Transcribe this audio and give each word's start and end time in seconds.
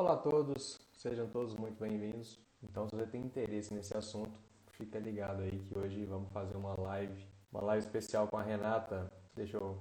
Olá 0.00 0.14
a 0.14 0.16
todos, 0.16 0.80
sejam 0.94 1.26
todos 1.28 1.54
muito 1.56 1.78
bem-vindos. 1.78 2.40
Então, 2.62 2.88
se 2.88 2.96
você 2.96 3.04
tem 3.04 3.20
interesse 3.20 3.74
nesse 3.74 3.94
assunto, 3.94 4.32
fica 4.70 4.98
ligado 4.98 5.42
aí 5.42 5.50
que 5.50 5.78
hoje 5.78 6.06
vamos 6.06 6.32
fazer 6.32 6.56
uma 6.56 6.74
live, 6.80 7.22
uma 7.52 7.62
live 7.64 7.84
especial 7.84 8.26
com 8.26 8.38
a 8.38 8.42
Renata. 8.42 9.12
Deixa 9.36 9.58
eu 9.58 9.76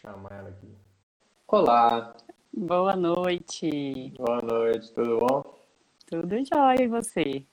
chamar 0.00 0.32
ela 0.32 0.48
aqui. 0.48 0.74
Olá, 1.46 2.16
Boa 2.54 2.96
noite. 2.96 4.14
boa 4.16 4.40
noite, 4.40 4.90
tudo 4.94 5.18
bom? 5.18 5.42
Tudo 6.06 6.36
jóia 6.36 6.82
e 6.82 6.88
você? 6.88 7.44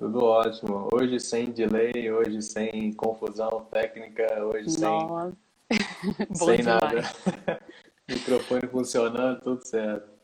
Tudo 0.00 0.24
ótimo. 0.24 0.88
Hoje 0.92 1.20
sem 1.20 1.52
delay, 1.52 2.10
hoje 2.10 2.42
sem 2.42 2.92
confusão 2.94 3.64
técnica, 3.70 4.44
hoje 4.44 4.70
sem, 4.70 4.82
Nossa, 4.82 5.36
sem 6.34 6.56
demais. 6.56 6.66
nada. 6.66 7.60
Microfone 8.10 8.66
funcionando, 8.66 9.40
tudo 9.40 9.64
certo. 9.64 10.15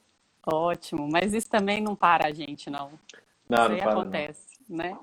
Ótimo, 0.47 1.09
mas 1.11 1.33
isso 1.33 1.49
também 1.49 1.81
não 1.81 1.95
para 1.95 2.27
a 2.29 2.33
gente, 2.33 2.69
não. 2.69 2.91
Não, 3.49 3.59
Isso 3.59 3.69
não 3.69 3.75
aí 3.75 3.83
para 3.83 3.95
não. 3.95 4.01
acontece, 4.01 4.59
né? 4.69 4.99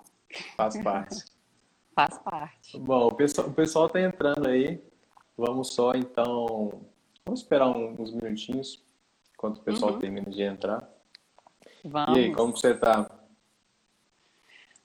Faz 0.57 0.77
parte. 0.83 1.25
Faz 1.95 2.17
parte. 2.19 2.79
Bom, 2.79 3.07
o 3.07 3.13
pessoal, 3.15 3.47
o 3.47 3.53
pessoal 3.53 3.89
tá 3.89 3.99
entrando 4.01 4.47
aí. 4.47 4.81
Vamos 5.37 5.73
só 5.73 5.93
então. 5.93 6.81
Vamos 7.25 7.41
esperar 7.41 7.67
uns 7.69 8.11
minutinhos 8.11 8.81
enquanto 9.33 9.57
o 9.57 9.61
pessoal 9.63 9.93
Uhum. 9.93 9.99
termina 9.99 10.29
de 10.29 10.41
entrar. 10.41 10.89
Vamos. 11.83 12.17
E 12.17 12.19
aí, 12.21 12.33
como 12.33 12.55
você 12.55 12.73
tá? 12.73 13.09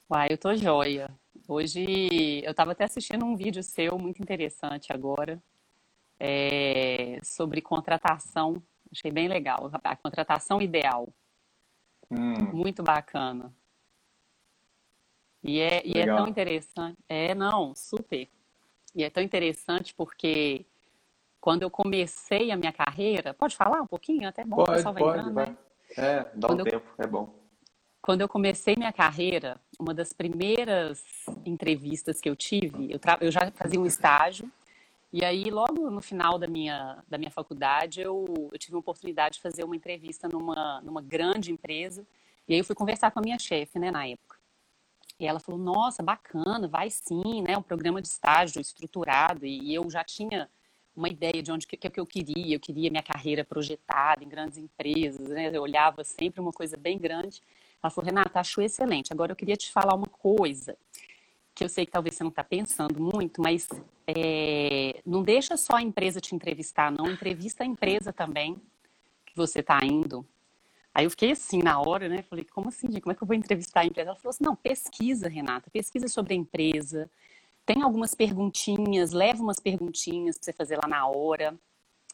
Uai, 0.09 0.27
eu 0.29 0.37
tô 0.37 0.53
joia. 0.55 1.09
Hoje 1.47 2.41
eu 2.43 2.51
estava 2.51 2.71
até 2.73 2.83
assistindo 2.85 3.25
um 3.25 3.35
vídeo 3.35 3.61
seu 3.63 3.97
muito 3.97 4.21
interessante 4.21 4.91
agora, 4.91 5.41
é, 6.19 7.19
sobre 7.23 7.61
contratação. 7.61 8.61
Achei 8.95 9.11
bem 9.11 9.27
legal. 9.27 9.69
A 9.83 9.95
contratação 9.97 10.61
ideal. 10.61 11.09
Hum, 12.09 12.53
Muito 12.53 12.81
bacana. 12.81 13.53
E 15.43 15.59
é, 15.59 15.85
e 15.85 15.99
é 15.99 16.05
tão 16.05 16.27
interessante. 16.27 16.97
É, 17.09 17.35
não, 17.35 17.75
super. 17.75 18.29
E 18.95 19.03
é 19.03 19.09
tão 19.09 19.21
interessante 19.21 19.93
porque 19.93 20.65
quando 21.41 21.63
eu 21.63 21.69
comecei 21.69 22.51
a 22.51 22.55
minha 22.55 22.71
carreira, 22.71 23.33
pode 23.33 23.55
falar 23.55 23.81
um 23.81 23.85
pouquinho? 23.87 24.29
Até 24.29 24.45
bom, 24.45 24.61
o 24.61 24.65
pode, 24.65 24.81
pode, 24.81 25.01
entrando, 25.19 25.33
vai. 25.33 25.45
né? 25.49 25.57
É, 25.97 26.23
dá 26.33 26.47
um 26.47 26.49
Quando 26.49 26.59
eu- 26.61 26.65
tempo, 26.65 26.89
é 26.97 27.05
bom. 27.05 27.45
Quando 28.01 28.21
eu 28.21 28.29
comecei 28.29 28.75
minha 28.77 28.93
carreira, 28.93 29.59
uma 29.79 29.93
das 29.93 30.13
primeiras 30.13 31.03
entrevistas 31.45 32.21
que 32.21 32.29
eu 32.29 32.35
tive, 32.35 32.91
eu, 32.93 32.99
tra- 32.99 33.17
eu 33.19 33.31
já 33.31 33.51
fazia 33.51 33.79
um 33.79 33.85
estágio, 33.85 34.49
e 35.11 35.23
aí 35.23 35.49
logo 35.49 35.89
no 35.89 36.01
final 36.01 36.37
da 36.37 36.47
minha, 36.47 37.03
da 37.07 37.17
minha 37.17 37.31
faculdade, 37.31 38.01
eu, 38.01 38.25
eu 38.51 38.59
tive 38.59 38.75
a 38.75 38.79
oportunidade 38.79 39.35
de 39.35 39.41
fazer 39.41 39.63
uma 39.63 39.75
entrevista 39.75 40.27
numa, 40.27 40.81
numa 40.81 41.01
grande 41.01 41.51
empresa, 41.51 42.05
e 42.47 42.53
aí 42.53 42.59
eu 42.59 42.65
fui 42.65 42.75
conversar 42.75 43.11
com 43.11 43.19
a 43.19 43.21
minha 43.21 43.39
chefe, 43.39 43.79
né, 43.79 43.91
na 43.91 44.07
época. 44.07 44.37
E 45.19 45.25
ela 45.25 45.39
falou, 45.39 45.59
nossa, 45.59 46.03
bacana, 46.03 46.67
vai 46.67 46.89
sim, 46.89 47.41
né, 47.47 47.57
um 47.57 47.61
programa 47.61 48.01
de 48.01 48.07
estágio 48.07 48.61
estruturado, 48.61 49.45
e 49.45 49.73
eu 49.73 49.89
já 49.89 50.03
tinha 50.03 50.49
uma 50.95 51.09
ideia 51.09 51.41
de 51.41 51.51
onde 51.51 51.67
que, 51.67 51.77
que 51.77 51.99
eu 51.99 52.05
queria, 52.05 52.55
eu 52.55 52.59
queria 52.59 52.89
minha 52.89 53.03
carreira 53.03 53.43
projetada 53.43 54.23
em 54.23 54.29
grandes 54.29 54.57
empresas, 54.57 55.29
né, 55.29 55.49
eu 55.53 55.61
olhava 55.61 56.03
sempre 56.03 56.41
uma 56.41 56.51
coisa 56.51 56.75
bem 56.77 56.97
grande, 56.97 57.41
ela 57.81 57.91
falou, 57.91 58.07
Renata, 58.07 58.39
acho 58.39 58.61
excelente. 58.61 59.13
Agora 59.13 59.31
eu 59.31 59.35
queria 59.35 59.55
te 59.55 59.71
falar 59.71 59.93
uma 59.93 60.07
coisa 60.07 60.75
que 61.55 61.63
eu 61.63 61.69
sei 61.69 61.85
que 61.85 61.91
talvez 61.93 62.15
você 62.15 62.23
não 62.23 62.29
está 62.29 62.43
pensando 62.43 63.01
muito, 63.01 63.41
mas 63.41 63.69
é, 64.05 65.01
não 65.05 65.23
deixa 65.23 65.55
só 65.55 65.77
a 65.77 65.81
empresa 65.81 66.19
te 66.19 66.35
entrevistar, 66.35 66.91
não. 66.91 67.09
Entrevista 67.09 67.63
a 67.63 67.65
empresa 67.65 68.11
também 68.11 68.61
que 69.25 69.35
você 69.35 69.61
está 69.61 69.79
indo. 69.83 70.27
Aí 70.93 71.05
eu 71.05 71.09
fiquei 71.09 71.31
assim 71.31 71.63
na 71.63 71.79
hora, 71.79 72.09
né? 72.09 72.21
Falei, 72.23 72.45
como 72.45 72.67
assim? 72.67 72.87
Como 72.99 73.11
é 73.11 73.15
que 73.15 73.23
eu 73.23 73.27
vou 73.27 73.35
entrevistar 73.35 73.81
a 73.81 73.85
empresa? 73.85 74.09
Ela 74.09 74.19
falou 74.19 74.31
assim, 74.31 74.43
não, 74.43 74.55
pesquisa, 74.55 75.29
Renata, 75.29 75.69
pesquisa 75.71 76.09
sobre 76.09 76.33
a 76.33 76.37
empresa. 76.37 77.09
Tem 77.65 77.81
algumas 77.81 78.13
perguntinhas, 78.13 79.11
leva 79.11 79.41
umas 79.41 79.59
perguntinhas 79.59 80.37
para 80.37 80.45
você 80.45 80.53
fazer 80.53 80.75
lá 80.75 80.87
na 80.87 81.07
hora, 81.07 81.57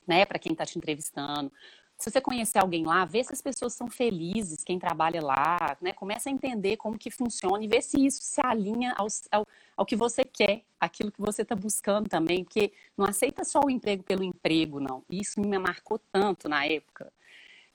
né? 0.07 0.23
Para 0.23 0.39
quem 0.39 0.51
está 0.51 0.65
te 0.65 0.77
entrevistando. 0.77 1.51
Se 2.01 2.09
você 2.09 2.19
conhecer 2.19 2.57
alguém 2.57 2.83
lá, 2.83 3.05
vê 3.05 3.23
se 3.23 3.31
as 3.31 3.43
pessoas 3.43 3.73
são 3.73 3.87
felizes, 3.87 4.63
quem 4.63 4.79
trabalha 4.79 5.21
lá, 5.21 5.77
né? 5.79 5.93
Começa 5.93 6.29
a 6.29 6.31
entender 6.31 6.75
como 6.75 6.97
que 6.97 7.11
funciona 7.11 7.63
e 7.63 7.67
vê 7.67 7.79
se 7.79 8.03
isso 8.03 8.23
se 8.23 8.41
alinha 8.43 8.95
ao, 8.97 9.05
ao, 9.31 9.47
ao 9.77 9.85
que 9.85 9.95
você 9.95 10.23
quer, 10.23 10.63
aquilo 10.79 11.11
que 11.11 11.21
você 11.21 11.43
está 11.43 11.55
buscando 11.55 12.09
também, 12.09 12.43
porque 12.43 12.73
não 12.97 13.05
aceita 13.05 13.43
só 13.43 13.61
o 13.63 13.69
emprego 13.69 14.01
pelo 14.01 14.23
emprego, 14.23 14.79
não. 14.79 15.03
Isso 15.11 15.39
me 15.39 15.59
marcou 15.59 15.99
tanto 16.11 16.49
na 16.49 16.65
época. 16.65 17.13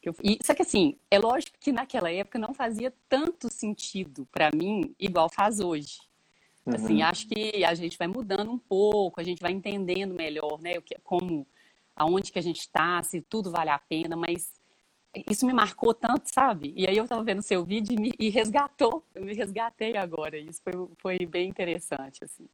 Eu, 0.02 0.12
e, 0.24 0.38
só 0.42 0.54
que 0.54 0.62
assim, 0.62 0.98
é 1.08 1.20
lógico 1.20 1.56
que 1.60 1.70
naquela 1.70 2.10
época 2.10 2.36
não 2.36 2.52
fazia 2.52 2.92
tanto 3.08 3.48
sentido 3.48 4.26
para 4.32 4.50
mim 4.52 4.92
igual 4.98 5.28
faz 5.28 5.60
hoje. 5.60 6.00
Assim, 6.66 6.96
Uhum. 6.96 7.04
acho 7.04 7.28
que 7.28 7.64
a 7.64 7.74
gente 7.74 7.96
vai 7.96 8.08
mudando 8.08 8.50
um 8.50 8.58
pouco, 8.58 9.20
a 9.20 9.24
gente 9.24 9.40
vai 9.40 9.52
entendendo 9.52 10.12
melhor, 10.12 10.58
né? 10.60 10.78
O 10.78 10.82
que, 10.82 10.96
como, 11.04 11.46
aonde 11.96 12.30
que 12.30 12.38
a 12.38 12.42
gente 12.42 12.60
está, 12.60 13.02
se 13.02 13.22
tudo 13.22 13.50
vale 13.50 13.70
a 13.70 13.78
pena, 13.78 14.14
mas 14.14 14.60
isso 15.30 15.46
me 15.46 15.52
marcou 15.52 15.94
tanto, 15.94 16.26
sabe? 16.26 16.74
E 16.76 16.86
aí 16.86 16.96
eu 16.96 17.04
estava 17.04 17.24
vendo 17.24 17.40
seu 17.40 17.64
vídeo 17.64 17.94
e, 17.94 18.00
me, 18.00 18.12
e 18.18 18.28
resgatou, 18.28 19.02
eu 19.14 19.24
me 19.24 19.32
resgatei 19.32 19.96
agora. 19.96 20.36
Isso 20.36 20.60
foi, 20.62 20.88
foi 20.98 21.26
bem 21.26 21.48
interessante, 21.48 22.22
assim. 22.22 22.46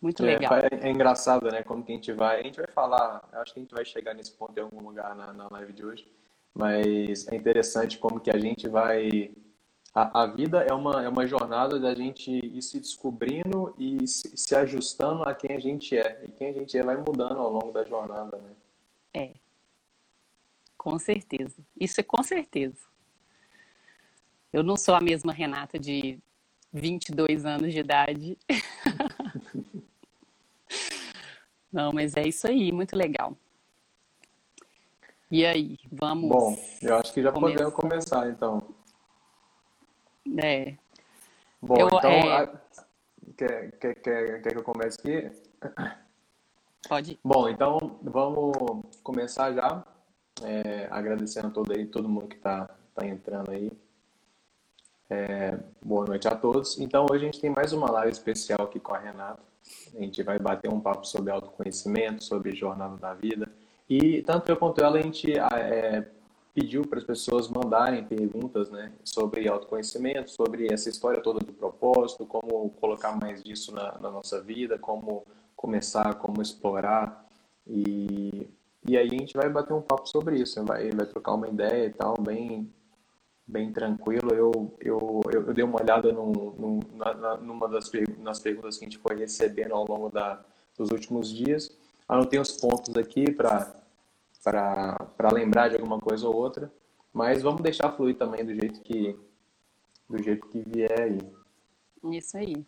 Muito 0.00 0.22
É, 0.24 0.26
legal. 0.26 0.52
é 0.54 0.90
engraçado, 0.90 1.50
né? 1.50 1.62
Como 1.62 1.82
que 1.82 1.92
a 1.92 1.94
gente 1.94 2.12
vai. 2.12 2.40
A 2.40 2.42
gente 2.42 2.56
vai 2.56 2.68
falar, 2.68 3.28
eu 3.32 3.40
acho 3.40 3.52
que 3.52 3.60
a 3.60 3.62
gente 3.62 3.74
vai 3.74 3.84
chegar 3.84 4.14
nesse 4.14 4.32
ponto 4.32 4.56
em 4.58 4.62
algum 4.62 4.80
lugar 4.80 5.14
na, 5.14 5.32
na 5.32 5.48
live 5.50 5.72
de 5.72 5.84
hoje, 5.84 6.06
mas 6.54 7.26
é 7.28 7.36
interessante 7.36 7.98
como 7.98 8.20
que 8.20 8.30
a 8.30 8.38
gente 8.38 8.68
vai. 8.68 9.30
A, 9.96 10.24
a 10.24 10.26
vida 10.26 10.60
é 10.60 10.74
uma, 10.74 11.02
é 11.02 11.08
uma 11.08 11.26
jornada 11.26 11.80
da 11.80 11.94
gente 11.94 12.30
ir 12.30 12.60
se 12.60 12.78
descobrindo 12.78 13.74
e 13.78 14.06
se, 14.06 14.36
se 14.36 14.54
ajustando 14.54 15.22
a 15.22 15.34
quem 15.34 15.56
a 15.56 15.58
gente 15.58 15.96
é. 15.96 16.22
E 16.28 16.32
quem 16.32 16.50
a 16.50 16.52
gente 16.52 16.76
é 16.76 16.82
vai 16.82 16.98
mudando 16.98 17.38
ao 17.38 17.50
longo 17.50 17.72
da 17.72 17.82
jornada, 17.82 18.36
né? 18.36 18.50
É, 19.14 19.30
com 20.76 20.98
certeza. 20.98 21.56
Isso 21.80 21.98
é 21.98 22.04
com 22.04 22.22
certeza. 22.22 22.76
Eu 24.52 24.62
não 24.62 24.76
sou 24.76 24.94
a 24.94 25.00
mesma 25.00 25.32
Renata 25.32 25.78
de 25.78 26.18
22 26.74 27.46
anos 27.46 27.72
de 27.72 27.78
idade. 27.78 28.36
Não, 31.72 31.90
mas 31.92 32.14
é 32.16 32.28
isso 32.28 32.46
aí, 32.46 32.70
muito 32.70 32.94
legal. 32.94 33.34
E 35.30 35.44
aí, 35.44 35.78
vamos. 35.90 36.28
Bom, 36.28 36.56
eu 36.82 36.96
acho 36.96 37.12
que 37.14 37.22
já 37.22 37.32
Começar. 37.32 37.54
podemos 37.54 37.74
começar, 37.74 38.28
então. 38.30 38.62
É, 40.42 40.74
Bom, 41.60 41.76
Eu, 41.78 41.88
então. 41.88 42.10
é, 42.10 42.36
a- 42.42 42.60
Quer, 43.36 43.72
quer, 43.72 43.94
quer, 43.96 44.42
quer 44.42 44.52
que 44.52 44.58
eu 44.58 44.62
comece 44.62 44.98
aqui? 45.00 45.30
pode 46.88 47.12
ir. 47.12 47.18
Bom, 47.24 47.48
então 47.48 47.76
vamos 48.02 48.56
começar 49.02 49.52
já, 49.52 49.84
é, 50.42 50.86
agradecendo 50.90 51.50
todo, 51.50 51.72
aí, 51.72 51.86
todo 51.86 52.08
mundo 52.08 52.28
que 52.28 52.36
está 52.36 52.70
tá 52.94 53.06
entrando 53.06 53.50
aí. 53.50 53.70
É, 55.10 55.58
boa 55.84 56.06
noite 56.06 56.26
a 56.28 56.34
todos. 56.34 56.78
Então, 56.80 57.06
hoje 57.10 57.24
a 57.24 57.26
gente 57.26 57.40
tem 57.40 57.50
mais 57.50 57.72
uma 57.72 57.90
live 57.90 58.12
especial 58.12 58.62
aqui 58.62 58.80
com 58.80 58.94
a 58.94 58.98
Renata. 58.98 59.42
A 59.94 60.00
gente 60.00 60.22
vai 60.22 60.38
bater 60.38 60.72
um 60.72 60.80
papo 60.80 61.04
sobre 61.06 61.30
autoconhecimento, 61.30 62.24
sobre 62.24 62.54
jornada 62.54 62.96
da 62.96 63.12
vida. 63.12 63.48
E 63.88 64.22
tanto 64.22 64.48
eu 64.50 64.56
quanto 64.56 64.82
ela, 64.82 64.98
a 64.98 65.02
gente 65.02 65.30
é, 65.38 66.08
pediu 66.56 66.86
para 66.86 66.98
as 66.98 67.04
pessoas 67.04 67.50
mandarem 67.50 68.02
perguntas 68.02 68.70
né, 68.70 68.90
sobre 69.04 69.46
autoconhecimento, 69.46 70.30
sobre 70.30 70.72
essa 70.72 70.88
história 70.88 71.20
toda 71.20 71.38
do 71.38 71.52
propósito, 71.52 72.24
como 72.24 72.70
colocar 72.80 73.14
mais 73.14 73.42
disso 73.42 73.74
na, 73.74 73.98
na 73.98 74.10
nossa 74.10 74.40
vida, 74.40 74.78
como 74.78 75.26
começar, 75.54 76.14
como 76.14 76.40
explorar. 76.40 77.28
E, 77.66 78.48
e 78.88 78.96
aí 78.96 79.06
a 79.06 79.18
gente 79.18 79.36
vai 79.36 79.50
bater 79.50 79.74
um 79.74 79.82
papo 79.82 80.08
sobre 80.08 80.40
isso, 80.40 80.64
vai, 80.64 80.90
vai 80.92 81.04
trocar 81.04 81.34
uma 81.34 81.46
ideia 81.46 81.88
e 81.88 81.92
tal, 81.92 82.14
bem, 82.18 82.72
bem 83.46 83.70
tranquilo. 83.70 84.30
Eu, 84.32 84.74
eu, 84.80 85.20
eu, 85.30 85.52
dei 85.52 85.62
uma 85.62 85.82
olhada 85.82 86.10
num, 86.10 86.32
num, 86.32 86.80
na, 86.94 87.36
numa 87.36 87.68
das 87.68 87.90
nas 88.18 88.40
perguntas 88.40 88.78
que 88.78 88.86
a 88.86 88.88
gente 88.88 88.98
foi 88.98 89.14
recebendo 89.14 89.74
ao 89.74 89.86
longo 89.86 90.08
da, 90.08 90.42
dos 90.74 90.90
últimos 90.90 91.28
dias. 91.28 91.70
Anotei 92.08 92.40
os 92.40 92.52
pontos 92.52 92.96
aqui 92.96 93.30
para 93.30 93.74
para 94.46 95.32
lembrar 95.32 95.68
de 95.68 95.74
alguma 95.74 95.98
coisa 95.98 96.28
ou 96.28 96.36
outra, 96.36 96.72
mas 97.12 97.42
vamos 97.42 97.62
deixar 97.62 97.90
fluir 97.90 98.16
também 98.16 98.44
do 98.44 98.54
jeito 98.54 98.80
que 98.80 99.18
do 100.08 100.22
jeito 100.22 100.46
que 100.46 100.60
vier 100.60 101.00
aí. 101.00 101.18
Isso 102.16 102.36
aí. 102.36 102.64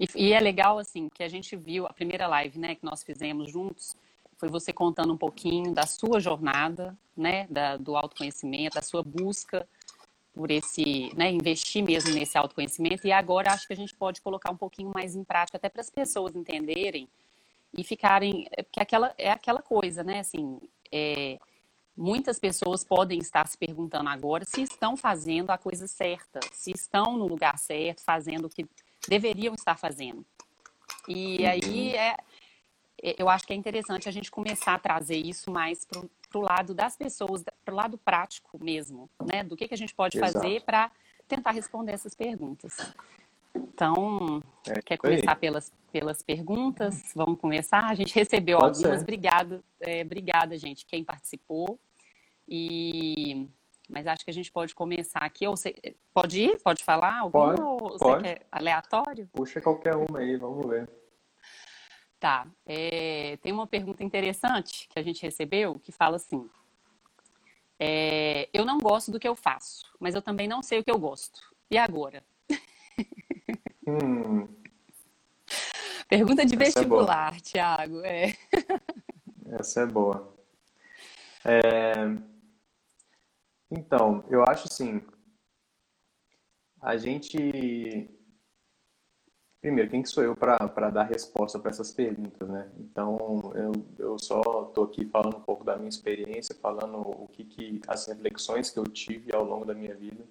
E, 0.00 0.08
e 0.16 0.32
é 0.32 0.40
legal, 0.40 0.80
assim, 0.80 1.08
que 1.08 1.22
a 1.22 1.28
gente 1.28 1.54
viu 1.54 1.86
a 1.86 1.92
primeira 1.92 2.26
live, 2.26 2.58
né, 2.58 2.74
que 2.74 2.84
nós 2.84 3.04
fizemos 3.04 3.48
juntos, 3.48 3.96
foi 4.36 4.48
você 4.48 4.72
contando 4.72 5.12
um 5.12 5.16
pouquinho 5.16 5.72
da 5.72 5.86
sua 5.86 6.18
jornada, 6.18 6.98
né, 7.16 7.46
da, 7.48 7.76
do 7.76 7.94
autoconhecimento, 7.94 8.74
da 8.74 8.82
sua 8.82 9.04
busca 9.04 9.64
por 10.34 10.50
esse, 10.50 11.14
né, 11.14 11.30
investir 11.30 11.84
mesmo 11.84 12.12
nesse 12.12 12.36
autoconhecimento. 12.36 13.06
E 13.06 13.12
agora 13.12 13.52
acho 13.52 13.68
que 13.68 13.72
a 13.72 13.76
gente 13.76 13.94
pode 13.94 14.20
colocar 14.20 14.50
um 14.50 14.56
pouquinho 14.56 14.90
mais 14.92 15.14
em 15.14 15.22
prática, 15.22 15.58
até 15.58 15.68
para 15.68 15.82
as 15.82 15.90
pessoas 15.90 16.34
entenderem 16.34 17.08
e 17.72 17.84
ficarem, 17.84 18.46
é, 18.50 18.62
porque 18.62 18.80
aquela, 18.80 19.14
é 19.16 19.30
aquela 19.30 19.62
coisa, 19.62 20.02
né, 20.02 20.20
assim, 20.20 20.58
é, 20.92 21.38
muitas 21.96 22.38
pessoas 22.38 22.84
podem 22.84 23.18
estar 23.18 23.46
se 23.46 23.56
perguntando 23.56 24.08
agora 24.08 24.44
se 24.44 24.62
estão 24.62 24.96
fazendo 24.96 25.50
a 25.50 25.58
coisa 25.58 25.86
certa, 25.86 26.40
se 26.52 26.70
estão 26.70 27.16
no 27.16 27.26
lugar 27.26 27.58
certo, 27.58 28.02
fazendo 28.02 28.46
o 28.46 28.50
que 28.50 28.66
deveriam 29.08 29.54
estar 29.54 29.76
fazendo. 29.76 30.24
E 31.08 31.38
uhum. 31.38 31.48
aí 31.48 31.96
é, 31.96 32.16
é, 33.02 33.16
eu 33.18 33.28
acho 33.28 33.46
que 33.46 33.52
é 33.52 33.56
interessante 33.56 34.08
a 34.08 34.12
gente 34.12 34.30
começar 34.30 34.74
a 34.74 34.78
trazer 34.78 35.16
isso 35.16 35.50
mais 35.50 35.84
para 35.84 36.38
o 36.38 36.40
lado 36.40 36.74
das 36.74 36.96
pessoas, 36.96 37.42
para 37.64 37.74
o 37.74 37.76
lado 37.76 37.98
prático 37.98 38.62
mesmo, 38.62 39.10
né? 39.20 39.42
Do 39.42 39.56
que, 39.56 39.68
que 39.68 39.74
a 39.74 39.78
gente 39.78 39.94
pode 39.94 40.16
Exato. 40.16 40.32
fazer 40.34 40.62
para 40.62 40.90
tentar 41.26 41.50
responder 41.50 41.92
essas 41.92 42.14
perguntas. 42.14 42.76
Então, 43.54 44.42
é, 44.66 44.80
quer 44.82 44.96
começar 44.96 45.36
pelas, 45.36 45.72
pelas 45.90 46.22
perguntas? 46.22 47.12
Vamos 47.14 47.38
começar? 47.38 47.84
A 47.84 47.94
gente 47.94 48.14
recebeu 48.14 48.58
Pode 48.58 48.76
algumas. 48.78 48.98
Ser. 48.98 49.02
Obrigado, 49.02 49.64
é, 49.80 50.02
obrigada, 50.02 50.56
gente, 50.58 50.86
quem 50.86 51.04
participou. 51.04 51.78
E 52.48 53.48
mas 53.88 54.06
acho 54.06 54.24
que 54.24 54.30
a 54.30 54.34
gente 54.34 54.50
pode 54.50 54.74
começar 54.74 55.20
aqui. 55.20 55.46
Ou 55.46 55.56
você, 55.56 55.74
pode 56.14 56.40
ir? 56.40 56.58
Pode 56.62 56.82
falar? 56.82 57.18
Alguma, 57.18 57.54
pode, 57.54 57.62
ou 57.62 57.98
pode. 57.98 58.22
quer 58.22 58.46
aleatório? 58.50 59.28
Puxa 59.32 59.60
qualquer 59.60 59.94
uma 59.94 60.18
aí, 60.18 60.36
vamos 60.36 60.66
ver. 60.66 60.88
Tá. 62.18 62.46
É, 62.64 63.36
tem 63.42 63.52
uma 63.52 63.66
pergunta 63.66 64.02
interessante 64.02 64.88
que 64.88 64.98
a 64.98 65.02
gente 65.02 65.22
recebeu 65.22 65.78
que 65.78 65.92
fala 65.92 66.16
assim: 66.16 66.48
é, 67.78 68.48
Eu 68.52 68.64
não 68.64 68.78
gosto 68.78 69.10
do 69.10 69.20
que 69.20 69.28
eu 69.28 69.34
faço, 69.34 69.92
mas 70.00 70.14
eu 70.14 70.22
também 70.22 70.48
não 70.48 70.62
sei 70.62 70.78
o 70.78 70.84
que 70.84 70.90
eu 70.90 70.98
gosto. 70.98 71.40
E 71.70 71.76
agora? 71.76 72.24
Hum. 73.86 74.48
Pergunta 76.08 76.44
de 76.44 76.54
Essa 76.54 76.62
é 76.62 76.66
vestibular, 76.66 77.36
é 77.36 77.40
Thiago. 77.40 78.00
É. 78.04 78.32
Essa 79.58 79.80
é 79.82 79.86
boa. 79.86 80.36
É... 81.44 81.92
Então, 83.70 84.24
eu 84.28 84.44
acho 84.44 84.68
assim, 84.68 85.02
a 86.80 86.96
gente 86.96 88.08
Primeiro, 89.62 89.88
quem 89.88 90.02
que 90.02 90.08
sou 90.08 90.24
eu 90.24 90.34
para 90.34 90.90
dar 90.90 91.04
resposta 91.04 91.56
para 91.56 91.70
essas 91.70 91.92
perguntas, 91.92 92.48
né? 92.48 92.68
Então, 92.80 93.52
eu, 93.54 93.72
eu 93.96 94.18
só 94.18 94.66
estou 94.66 94.82
aqui 94.82 95.06
falando 95.06 95.36
um 95.36 95.42
pouco 95.42 95.62
da 95.62 95.76
minha 95.76 95.88
experiência, 95.88 96.52
falando 96.60 96.98
o 96.98 97.28
que, 97.28 97.44
que 97.44 97.80
as 97.86 98.08
reflexões 98.08 98.70
que 98.70 98.80
eu 98.80 98.84
tive 98.84 99.32
ao 99.32 99.44
longo 99.44 99.64
da 99.64 99.72
minha 99.72 99.94
vida. 99.94 100.24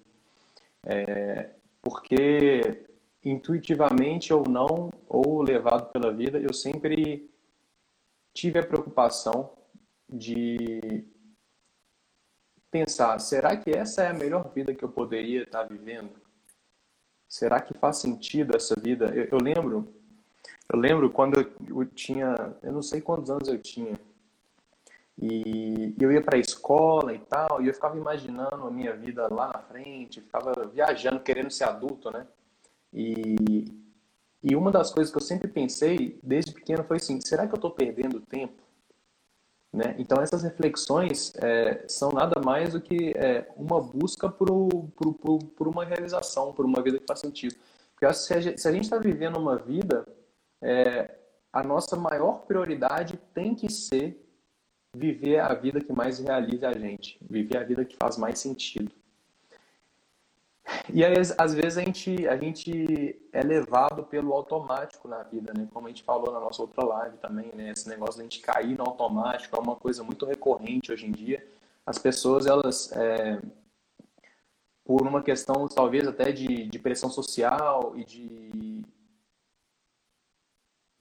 É, 0.84 1.48
porque 1.80 2.84
intuitivamente 3.24 4.32
ou 4.32 4.48
não, 4.48 4.90
ou 5.08 5.42
levado 5.42 5.90
pela 5.92 6.12
vida, 6.12 6.38
eu 6.38 6.52
sempre 6.52 7.30
tive 8.34 8.58
a 8.58 8.66
preocupação 8.66 9.52
de 10.08 11.04
pensar: 12.70 13.18
será 13.20 13.56
que 13.56 13.70
essa 13.70 14.02
é 14.02 14.08
a 14.08 14.14
melhor 14.14 14.50
vida 14.52 14.74
que 14.74 14.84
eu 14.84 14.88
poderia 14.88 15.42
estar 15.42 15.64
vivendo? 15.64 16.10
Será 17.28 17.60
que 17.60 17.72
faz 17.78 17.98
sentido 17.98 18.56
essa 18.56 18.74
vida? 18.78 19.06
Eu, 19.14 19.24
eu 19.32 19.38
lembro, 19.38 19.94
eu 20.72 20.78
lembro 20.78 21.10
quando 21.10 21.40
eu, 21.40 21.80
eu, 21.80 21.86
tinha, 21.86 22.34
eu 22.62 22.72
não 22.72 22.82
sei 22.82 23.00
quantos 23.00 23.30
anos 23.30 23.48
eu 23.48 23.58
tinha, 23.58 23.98
e 25.18 25.94
eu 26.00 26.10
ia 26.10 26.22
para 26.22 26.36
a 26.36 26.40
escola 26.40 27.14
e 27.14 27.18
tal, 27.20 27.62
e 27.62 27.68
eu 27.68 27.74
ficava 27.74 27.96
imaginando 27.96 28.66
a 28.66 28.70
minha 28.70 28.94
vida 28.94 29.32
lá 29.32 29.48
na 29.48 29.60
frente, 29.60 30.20
ficava 30.20 30.66
viajando, 30.66 31.20
querendo 31.20 31.50
ser 31.50 31.64
adulto, 31.64 32.10
né? 32.10 32.26
E, 32.92 33.64
e 34.42 34.54
uma 34.54 34.70
das 34.70 34.90
coisas 34.90 35.10
que 35.12 35.16
eu 35.16 35.22
sempre 35.22 35.48
pensei 35.48 36.18
desde 36.22 36.52
pequeno 36.52 36.84
foi 36.84 36.98
assim: 36.98 37.20
será 37.20 37.46
que 37.46 37.52
eu 37.52 37.56
estou 37.56 37.70
perdendo 37.70 38.20
tempo? 38.20 38.62
Né? 39.72 39.94
Então, 39.98 40.20
essas 40.22 40.42
reflexões 40.42 41.32
é, 41.36 41.84
são 41.88 42.12
nada 42.12 42.40
mais 42.40 42.72
do 42.74 42.80
que 42.80 43.12
é, 43.16 43.50
uma 43.56 43.80
busca 43.80 44.28
por, 44.28 44.48
por, 44.94 45.14
por, 45.14 45.38
por, 45.38 45.68
uma 45.68 45.84
realização, 45.84 46.52
por 46.52 46.66
uma 46.66 46.82
vida 46.82 46.98
que 46.98 47.06
faz 47.06 47.20
sentido. 47.20 47.56
Porque 47.94 48.12
se 48.12 48.34
a 48.34 48.40
gente 48.40 48.82
está 48.82 48.98
vivendo 48.98 49.38
uma 49.38 49.56
vida, 49.56 50.06
é, 50.60 51.16
a 51.50 51.62
nossa 51.62 51.96
maior 51.96 52.42
prioridade 52.46 53.18
tem 53.32 53.54
que 53.54 53.72
ser 53.72 54.22
viver 54.94 55.38
a 55.38 55.54
vida 55.54 55.80
que 55.80 55.92
mais 55.92 56.18
realiza 56.18 56.68
a 56.68 56.74
gente, 56.74 57.18
viver 57.22 57.56
a 57.56 57.64
vida 57.64 57.84
que 57.84 57.96
faz 57.96 58.18
mais 58.18 58.38
sentido. 58.38 58.92
E 60.92 61.04
aí, 61.04 61.14
às 61.38 61.54
vezes, 61.54 61.78
a 61.78 61.82
gente, 61.82 62.28
a 62.28 62.36
gente 62.36 63.20
é 63.32 63.42
levado 63.42 64.04
pelo 64.04 64.32
automático 64.32 65.08
na 65.08 65.22
vida, 65.22 65.52
né? 65.56 65.68
Como 65.72 65.86
a 65.86 65.90
gente 65.90 66.02
falou 66.02 66.32
na 66.32 66.40
nossa 66.40 66.62
outra 66.62 66.84
live 66.84 67.16
também, 67.18 67.50
né? 67.54 67.70
Esse 67.70 67.88
negócio 67.88 68.14
de 68.14 68.20
a 68.20 68.22
gente 68.24 68.40
cair 68.40 68.76
no 68.76 68.84
automático 68.84 69.56
é 69.56 69.58
uma 69.58 69.76
coisa 69.76 70.02
muito 70.02 70.24
recorrente 70.24 70.92
hoje 70.92 71.06
em 71.06 71.12
dia. 71.12 71.44
As 71.84 71.98
pessoas, 71.98 72.46
elas, 72.46 72.92
é, 72.92 73.40
por 74.84 75.02
uma 75.02 75.22
questão 75.22 75.66
talvez 75.68 76.06
até 76.06 76.30
de, 76.30 76.66
de 76.66 76.78
pressão 76.78 77.10
social 77.10 77.94
e 77.96 78.04
de, 78.04 78.50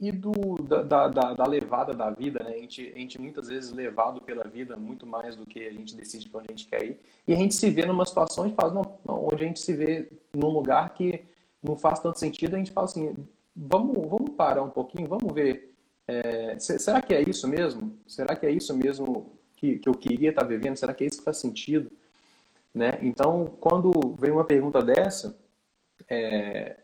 e 0.02 0.12
do, 0.12 0.32
da, 0.64 1.08
da, 1.08 1.34
da, 1.36 1.46
levada 1.46 1.94
da 1.94 2.10
vida, 2.10 2.44
né? 2.44 2.56
A 2.56 2.58
gente, 2.58 2.92
a 2.96 2.98
gente 2.98 3.22
muitas 3.22 3.48
vezes 3.48 3.72
levado 3.72 4.20
pela 4.20 4.44
vida 4.46 4.76
muito 4.76 5.06
mais 5.06 5.36
do 5.36 5.46
que 5.46 5.64
a 5.64 5.72
gente 5.72 5.96
decide 5.96 6.28
para 6.28 6.40
onde 6.40 6.48
a 6.50 6.58
gente 6.58 6.68
quer 6.68 6.84
ir. 6.84 7.00
E 7.28 7.34
a 7.34 7.36
gente 7.36 7.54
se 7.54 7.70
vê 7.70 7.86
numa 7.86 8.04
situação 8.04 8.48
e 8.48 8.54
faz, 8.54 8.74
não, 8.74 8.82
não, 9.06 9.28
onde 9.28 9.44
a 9.44 9.48
gente 9.48 9.60
se 9.60 9.74
vê 9.74 10.10
num 10.34 10.50
lugar 10.50 10.92
que 10.96 11.24
não 11.62 11.78
faz 11.78 12.00
tanto 12.00 12.18
sentido, 12.18 12.56
a 12.56 12.58
gente 12.58 12.72
fala 12.72 12.86
assim, 12.86 13.16
vamos, 13.56 13.96
vamos 14.10 14.32
parar 14.32 14.64
um 14.64 14.72
pouquinho, 14.72 15.08
vamos 15.08 15.32
ver, 15.32 15.76
é, 16.08 16.58
será 16.58 17.00
que 17.00 17.14
é 17.14 17.22
isso 17.22 17.48
mesmo? 17.48 17.96
Será 18.08 18.36
que 18.36 18.48
é 18.48 18.52
isso 18.52 18.76
mesmo 18.76 19.32
que, 19.56 19.78
que 19.78 19.88
eu 19.88 19.94
queria 19.94 20.32
estar 20.32 20.44
vivendo? 20.44 20.78
Será 20.78 20.96
que 20.96 21.04
é 21.04 21.08
isso 21.08 21.20
que 21.20 21.26
faz 21.26 21.38
sentido? 21.38 21.92
Né? 22.74 22.98
Então, 23.04 23.46
quando 23.60 23.92
vem 24.18 24.32
uma 24.32 24.46
pergunta 24.46 24.82
dessa, 24.82 25.38
é, 26.10 26.78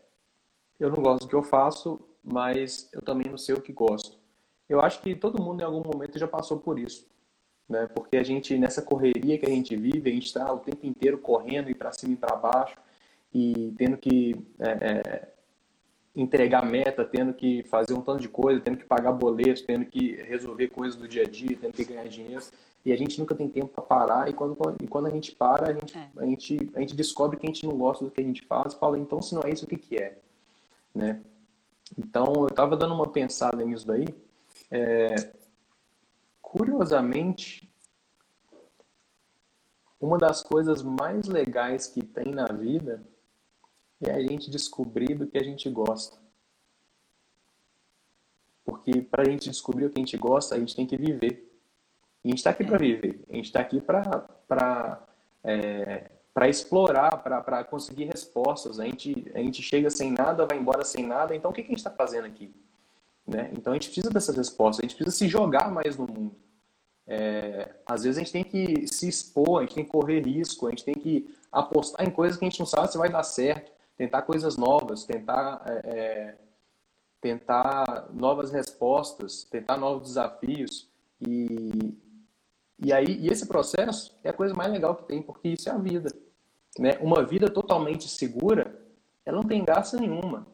eu 0.78 0.88
não 0.88 1.02
gosto 1.02 1.24
do 1.24 1.28
que 1.28 1.34
eu 1.34 1.42
faço, 1.42 2.00
mas 2.32 2.88
eu 2.92 3.02
também 3.02 3.30
não 3.30 3.38
sei 3.38 3.54
o 3.54 3.60
que 3.60 3.72
gosto. 3.72 4.18
Eu 4.68 4.80
acho 4.80 5.00
que 5.00 5.14
todo 5.14 5.42
mundo 5.42 5.60
em 5.60 5.64
algum 5.64 5.82
momento 5.82 6.18
já 6.18 6.28
passou 6.28 6.58
por 6.58 6.78
isso, 6.78 7.06
né? 7.68 7.86
Porque 7.94 8.16
a 8.16 8.22
gente 8.22 8.56
nessa 8.58 8.82
correria 8.82 9.38
que 9.38 9.46
a 9.46 9.50
gente 9.50 9.74
vive, 9.76 10.10
a 10.10 10.12
gente 10.12 10.26
está 10.26 10.52
o 10.52 10.58
tempo 10.58 10.86
inteiro 10.86 11.18
correndo 11.18 11.70
e 11.70 11.74
para 11.74 11.92
cima 11.92 12.12
e 12.12 12.16
para 12.16 12.36
baixo 12.36 12.76
e 13.32 13.72
tendo 13.76 13.96
que 13.96 14.34
é, 14.58 14.70
é, 14.70 15.28
entregar 16.16 16.64
meta, 16.64 17.04
tendo 17.04 17.32
que 17.32 17.62
fazer 17.64 17.94
um 17.94 18.00
tanto 18.00 18.20
de 18.20 18.28
coisa, 18.28 18.60
tendo 18.60 18.78
que 18.78 18.84
pagar 18.84 19.12
boletos, 19.12 19.62
tendo 19.62 19.84
que 19.84 20.16
resolver 20.16 20.68
coisas 20.68 20.96
do 20.96 21.06
dia 21.06 21.22
a 21.22 21.28
dia, 21.28 21.56
tendo 21.60 21.72
que 21.72 21.84
ganhar 21.84 22.08
dinheiro. 22.08 22.42
E 22.84 22.92
a 22.92 22.96
gente 22.96 23.18
nunca 23.18 23.34
tem 23.34 23.48
tempo 23.48 23.68
para 23.68 23.82
parar. 23.82 24.28
E 24.28 24.32
quando, 24.32 24.56
e 24.82 24.86
quando 24.86 25.06
a 25.06 25.10
gente 25.10 25.32
para, 25.32 25.68
a 25.68 25.72
gente, 25.72 25.96
é. 25.96 26.08
a, 26.16 26.24
gente, 26.24 26.70
a 26.74 26.80
gente 26.80 26.96
descobre 26.96 27.36
que 27.36 27.46
a 27.46 27.50
gente 27.50 27.66
não 27.66 27.76
gosta 27.76 28.04
do 28.04 28.10
que 28.10 28.20
a 28.20 28.24
gente 28.24 28.44
faz 28.46 28.72
e 28.72 28.78
fala, 28.78 28.98
então 28.98 29.20
se 29.20 29.34
não 29.34 29.42
é 29.44 29.50
isso, 29.50 29.64
o 29.64 29.68
que, 29.68 29.76
que 29.76 29.96
é? 29.96 30.18
Né? 30.94 31.20
Então, 31.96 32.32
eu 32.36 32.48
estava 32.48 32.76
dando 32.76 32.94
uma 32.94 33.08
pensada 33.08 33.64
nisso 33.64 33.86
daí. 33.86 34.06
É, 34.70 35.32
curiosamente, 36.42 37.70
uma 40.00 40.18
das 40.18 40.42
coisas 40.42 40.82
mais 40.82 41.26
legais 41.26 41.86
que 41.86 42.02
tem 42.02 42.32
na 42.32 42.46
vida 42.46 43.02
é 44.00 44.12
a 44.12 44.20
gente 44.20 44.50
descobrir 44.50 45.14
do 45.14 45.26
que 45.26 45.38
a 45.38 45.42
gente 45.42 45.68
gosta. 45.70 46.18
Porque 48.64 49.00
para 49.00 49.22
a 49.22 49.24
gente 49.24 49.48
descobrir 49.48 49.86
o 49.86 49.90
que 49.90 49.98
a 49.98 50.04
gente 50.04 50.16
gosta, 50.16 50.54
a 50.54 50.58
gente 50.58 50.76
tem 50.76 50.86
que 50.86 50.96
viver. 50.96 51.50
E 52.24 52.28
a 52.28 52.30
gente 52.30 52.38
está 52.38 52.50
aqui 52.50 52.64
para 52.64 52.78
viver. 52.78 53.24
A 53.28 53.34
gente 53.34 53.46
está 53.46 53.60
aqui 53.60 53.80
para 53.80 55.06
é, 55.42 56.10
para 56.38 56.48
explorar, 56.48 57.10
para 57.20 57.64
conseguir 57.64 58.04
respostas. 58.04 58.78
A 58.78 58.84
gente, 58.84 59.28
a 59.34 59.40
gente 59.40 59.60
chega 59.60 59.90
sem 59.90 60.12
nada, 60.12 60.46
vai 60.46 60.56
embora 60.56 60.84
sem 60.84 61.04
nada. 61.04 61.34
Então, 61.34 61.50
o 61.50 61.54
que, 61.54 61.62
que 61.62 61.66
a 61.66 61.70
gente 61.70 61.78
está 61.78 61.90
fazendo 61.90 62.26
aqui? 62.26 62.54
Né? 63.26 63.50
Então, 63.54 63.72
a 63.72 63.74
gente 63.74 63.88
precisa 63.88 64.08
dessas 64.08 64.36
respostas. 64.36 64.78
A 64.78 64.86
gente 64.86 64.94
precisa 64.94 65.16
se 65.16 65.26
jogar 65.26 65.68
mais 65.68 65.96
no 65.96 66.06
mundo. 66.06 66.36
É, 67.08 67.74
às 67.84 68.04
vezes, 68.04 68.18
a 68.18 68.20
gente 68.22 68.30
tem 68.30 68.44
que 68.44 68.86
se 68.86 69.08
expor, 69.08 69.58
a 69.58 69.62
gente 69.62 69.74
tem 69.74 69.84
que 69.84 69.90
correr 69.90 70.20
risco, 70.20 70.68
a 70.68 70.70
gente 70.70 70.84
tem 70.84 70.94
que 70.94 71.28
apostar 71.50 72.06
em 72.06 72.10
coisas 72.12 72.38
que 72.38 72.44
a 72.44 72.48
gente 72.48 72.60
não 72.60 72.66
sabe 72.66 72.92
se 72.92 72.98
vai 72.98 73.10
dar 73.10 73.24
certo, 73.24 73.72
tentar 73.96 74.22
coisas 74.22 74.56
novas, 74.56 75.04
tentar, 75.04 75.60
é, 75.66 75.90
é 75.90 76.34
tentar 77.20 78.10
novas 78.12 78.52
respostas, 78.52 79.42
tentar 79.42 79.76
novos 79.76 80.06
desafios. 80.06 80.88
E, 81.20 81.98
e 82.78 82.92
aí, 82.92 83.18
e 83.22 83.26
esse 83.26 83.44
processo 83.44 84.16
é 84.22 84.28
a 84.30 84.32
coisa 84.32 84.54
mais 84.54 84.70
legal 84.70 84.94
que 84.94 85.02
tem, 85.02 85.20
porque 85.20 85.48
isso 85.48 85.68
é 85.68 85.72
a 85.72 85.78
vida. 85.78 86.08
Né? 86.78 86.96
Uma 87.00 87.24
vida 87.24 87.50
totalmente 87.50 88.08
segura, 88.08 88.80
ela 89.24 89.36
não 89.38 89.48
tem 89.48 89.64
graça 89.64 89.98
nenhuma. 89.98 90.46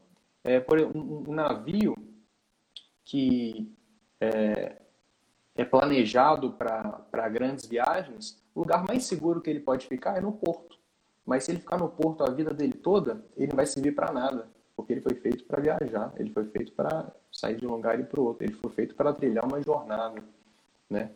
É, 0.43 0.61
por 0.61 0.81
um, 0.81 1.25
um 1.29 1.35
navio 1.35 1.95
que 3.05 3.73
é, 4.21 4.77
é 5.55 5.65
planejado 5.65 6.53
para 6.53 7.29
grandes 7.29 7.67
viagens, 7.67 8.43
o 8.55 8.61
lugar 8.61 8.85
mais 8.87 9.05
seguro 9.05 9.41
que 9.41 9.51
ele 9.51 9.61
pode 9.61 9.87
ficar 9.87 10.17
é 10.17 10.21
no 10.21 10.33
porto. 10.33 10.79
Mas 11.25 11.45
se 11.45 11.53
ele 11.53 11.61
ficar 11.61 11.79
no 11.79 11.89
porto 11.89 12.23
a 12.23 12.31
vida 12.31 12.53
dele 12.53 12.75
toda, 12.75 13.25
ele 13.37 13.49
não 13.49 13.57
vai 13.57 13.67
servir 13.67 13.95
para 13.95 14.13
nada, 14.13 14.49
porque 14.77 14.93
ele 14.93 15.01
foi 15.01 15.15
feito 15.15 15.45
para 15.45 15.61
viajar, 15.61 16.13
ele 16.17 16.31
foi 16.31 16.45
feito 16.47 16.73
para 16.73 17.11
sair 17.33 17.57
de 17.57 17.67
um 17.67 17.73
lugar 17.73 17.99
e 17.99 18.05
para 18.05 18.21
o 18.21 18.25
outro, 18.25 18.45
ele 18.45 18.55
foi 18.55 18.71
feito 18.71 18.95
para 18.95 19.13
trilhar 19.13 19.45
uma 19.45 19.63
jornada, 19.63 20.23
né? 20.89 21.11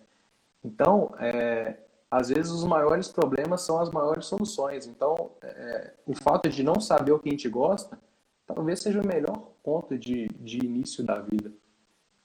Então, 0.64 1.14
é, 1.18 1.76
às 2.10 2.28
vezes 2.28 2.50
os 2.50 2.64
maiores 2.64 3.08
problemas 3.08 3.62
são 3.62 3.78
as 3.80 3.90
maiores 3.90 4.26
soluções. 4.26 4.86
Então, 4.86 5.32
é, 5.42 5.92
o 6.06 6.14
fato 6.14 6.48
de 6.48 6.62
não 6.62 6.80
saber 6.80 7.12
o 7.12 7.18
que 7.18 7.28
a 7.28 7.32
gente 7.32 7.48
gosta, 7.48 7.98
talvez 8.46 8.80
seja 8.80 9.00
o 9.00 9.06
melhor 9.06 9.52
ponto 9.62 9.98
de, 9.98 10.26
de 10.40 10.58
início 10.58 11.04
da 11.04 11.20
vida. 11.20 11.52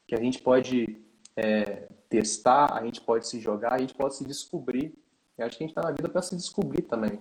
Que 0.08 0.16
a 0.16 0.20
gente 0.20 0.42
pode 0.42 1.02
é, 1.36 1.90
testar, 2.08 2.74
a 2.74 2.84
gente 2.86 3.02
pode 3.02 3.28
se 3.28 3.40
jogar, 3.42 3.74
a 3.74 3.78
gente 3.78 3.94
pode 3.94 4.16
se 4.16 4.24
descobrir. 4.24 4.98
Eu 5.38 5.46
acho 5.46 5.58
que 5.58 5.64
a 5.64 5.68
gente 5.68 5.78
está 5.78 5.82
na 5.82 5.92
vida 5.92 6.08
para 6.08 6.22
se 6.22 6.36
descobrir 6.36 6.84
também. 6.84 7.20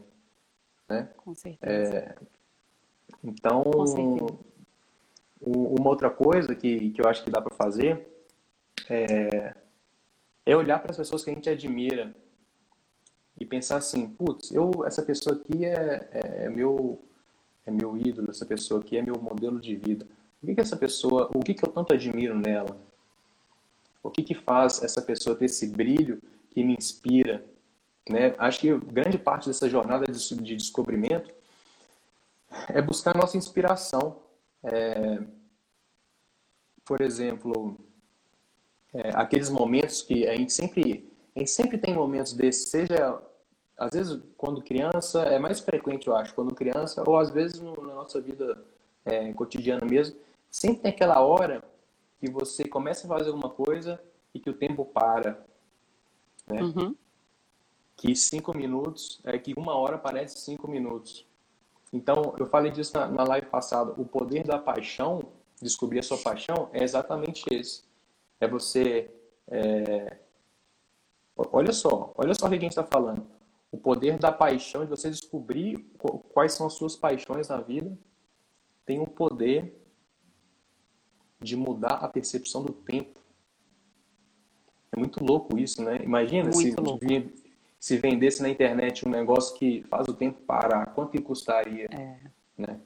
Né? 0.88 1.08
Com 1.16 1.34
certeza. 1.34 1.96
É, 1.96 2.14
então, 3.24 3.64
Com 3.64 3.86
certeza. 3.86 4.38
uma 5.40 5.88
outra 5.88 6.10
coisa 6.10 6.54
que, 6.54 6.90
que 6.90 7.00
eu 7.00 7.08
acho 7.08 7.24
que 7.24 7.30
dá 7.30 7.42
para 7.42 7.54
fazer 7.56 8.06
é, 8.88 9.54
é 10.46 10.56
olhar 10.56 10.78
para 10.80 10.92
as 10.92 10.96
pessoas 10.96 11.24
que 11.24 11.30
a 11.30 11.34
gente 11.34 11.48
admira 11.50 12.14
e 13.42 13.44
pensar 13.44 13.78
assim, 13.78 14.08
putz, 14.08 14.52
eu 14.52 14.70
essa 14.86 15.02
pessoa 15.02 15.34
aqui 15.34 15.64
é, 15.64 16.08
é, 16.12 16.44
é, 16.44 16.48
meu 16.48 17.02
é 17.66 17.72
meu 17.72 17.96
ídolo, 17.96 18.30
essa 18.30 18.46
pessoa 18.46 18.80
aqui 18.80 18.96
é 18.96 19.02
meu 19.02 19.16
modelo 19.20 19.60
de 19.60 19.74
vida. 19.74 20.06
O 20.40 20.46
que 20.46 20.54
que 20.54 20.60
essa 20.60 20.76
pessoa, 20.76 21.28
o 21.34 21.40
que 21.40 21.52
que 21.52 21.64
eu 21.64 21.72
tanto 21.72 21.92
admiro 21.92 22.38
nela? 22.38 22.80
O 24.00 24.10
que 24.10 24.22
que 24.22 24.34
faz 24.34 24.80
essa 24.82 25.02
pessoa 25.02 25.34
ter 25.34 25.46
esse 25.46 25.66
brilho 25.66 26.22
que 26.50 26.62
me 26.62 26.74
inspira? 26.74 27.44
Né? 28.08 28.34
Acho 28.38 28.60
que 28.60 28.78
grande 28.78 29.18
parte 29.18 29.48
dessa 29.48 29.68
jornada 29.68 30.04
de, 30.06 30.34
de 30.36 30.56
descobrimento 30.56 31.32
é 32.68 32.80
buscar 32.80 33.16
nossa 33.16 33.36
inspiração. 33.36 34.22
É, 34.62 35.20
por 36.84 37.00
exemplo, 37.00 37.76
é, 38.94 39.10
aqueles 39.14 39.50
momentos 39.50 40.02
que 40.02 40.28
a 40.28 40.36
gente 40.36 40.52
sempre 40.52 41.10
a 41.34 41.38
gente 41.38 41.50
sempre 41.50 41.78
tem 41.78 41.94
momentos 41.94 42.34
desses, 42.34 42.68
seja 42.68 43.20
às 43.84 43.92
vezes 43.92 44.20
quando 44.36 44.62
criança, 44.62 45.22
é 45.22 45.38
mais 45.38 45.60
frequente 45.60 46.06
eu 46.06 46.16
acho, 46.16 46.34
quando 46.34 46.54
criança, 46.54 47.02
ou 47.06 47.18
às 47.18 47.30
vezes 47.30 47.60
no, 47.60 47.74
na 47.86 47.94
nossa 47.94 48.20
vida 48.20 48.62
é, 49.04 49.32
cotidiana 49.32 49.84
mesmo, 49.84 50.16
sempre 50.50 50.82
tem 50.82 50.90
aquela 50.90 51.20
hora 51.20 51.62
que 52.20 52.30
você 52.30 52.64
começa 52.64 53.06
a 53.06 53.08
fazer 53.08 53.30
alguma 53.30 53.50
coisa 53.50 54.00
e 54.34 54.38
que 54.38 54.50
o 54.50 54.54
tempo 54.54 54.84
para, 54.84 55.44
né? 56.46 56.62
Uhum. 56.62 56.94
Que 57.96 58.14
cinco 58.16 58.56
minutos, 58.56 59.20
é 59.24 59.38
que 59.38 59.52
uma 59.56 59.74
hora 59.74 59.98
parece 59.98 60.38
cinco 60.38 60.68
minutos. 60.68 61.26
Então, 61.92 62.34
eu 62.38 62.46
falei 62.46 62.72
disso 62.72 62.92
na, 62.94 63.06
na 63.06 63.24
live 63.24 63.46
passada, 63.48 63.92
o 64.00 64.04
poder 64.04 64.44
da 64.44 64.58
paixão, 64.58 65.20
descobrir 65.60 65.98
a 65.98 66.02
sua 66.02 66.18
paixão, 66.18 66.68
é 66.72 66.82
exatamente 66.82 67.44
esse. 67.50 67.84
É 68.40 68.48
você 68.48 69.10
é, 69.48 70.16
Olha 71.36 71.72
só, 71.72 72.12
olha 72.16 72.34
só 72.34 72.46
o 72.46 72.48
que 72.48 72.56
a 72.56 72.60
gente 72.60 72.70
está 72.70 72.84
falando. 72.84 73.26
O 73.72 73.78
poder 73.78 74.18
da 74.18 74.30
paixão, 74.30 74.84
de 74.84 74.90
você 74.90 75.10
descobrir 75.10 75.78
quais 76.32 76.52
são 76.52 76.66
as 76.66 76.74
suas 76.74 76.94
paixões 76.94 77.48
na 77.48 77.60
vida, 77.60 77.98
tem 78.86 79.00
o 79.00 79.06
poder 79.06 79.82
de 81.40 81.56
mudar 81.56 81.94
a 81.94 82.08
percepção 82.08 82.62
do 82.62 82.72
tempo. 82.72 83.18
É 84.94 84.98
muito 84.98 85.24
louco 85.24 85.58
isso, 85.58 85.82
né? 85.82 85.96
Imagina 86.04 86.52
se, 86.52 86.74
se 87.80 87.96
vendesse 87.96 88.42
na 88.42 88.48
internet 88.48 89.08
um 89.08 89.10
negócio 89.10 89.56
que 89.58 89.82
faz 89.88 90.06
o 90.06 90.14
tempo 90.14 90.40
parar, 90.42 90.94
quanto 90.94 91.10
que 91.10 91.20
custaria? 91.20 91.88
É. 91.90 92.20
Né? 92.56 92.80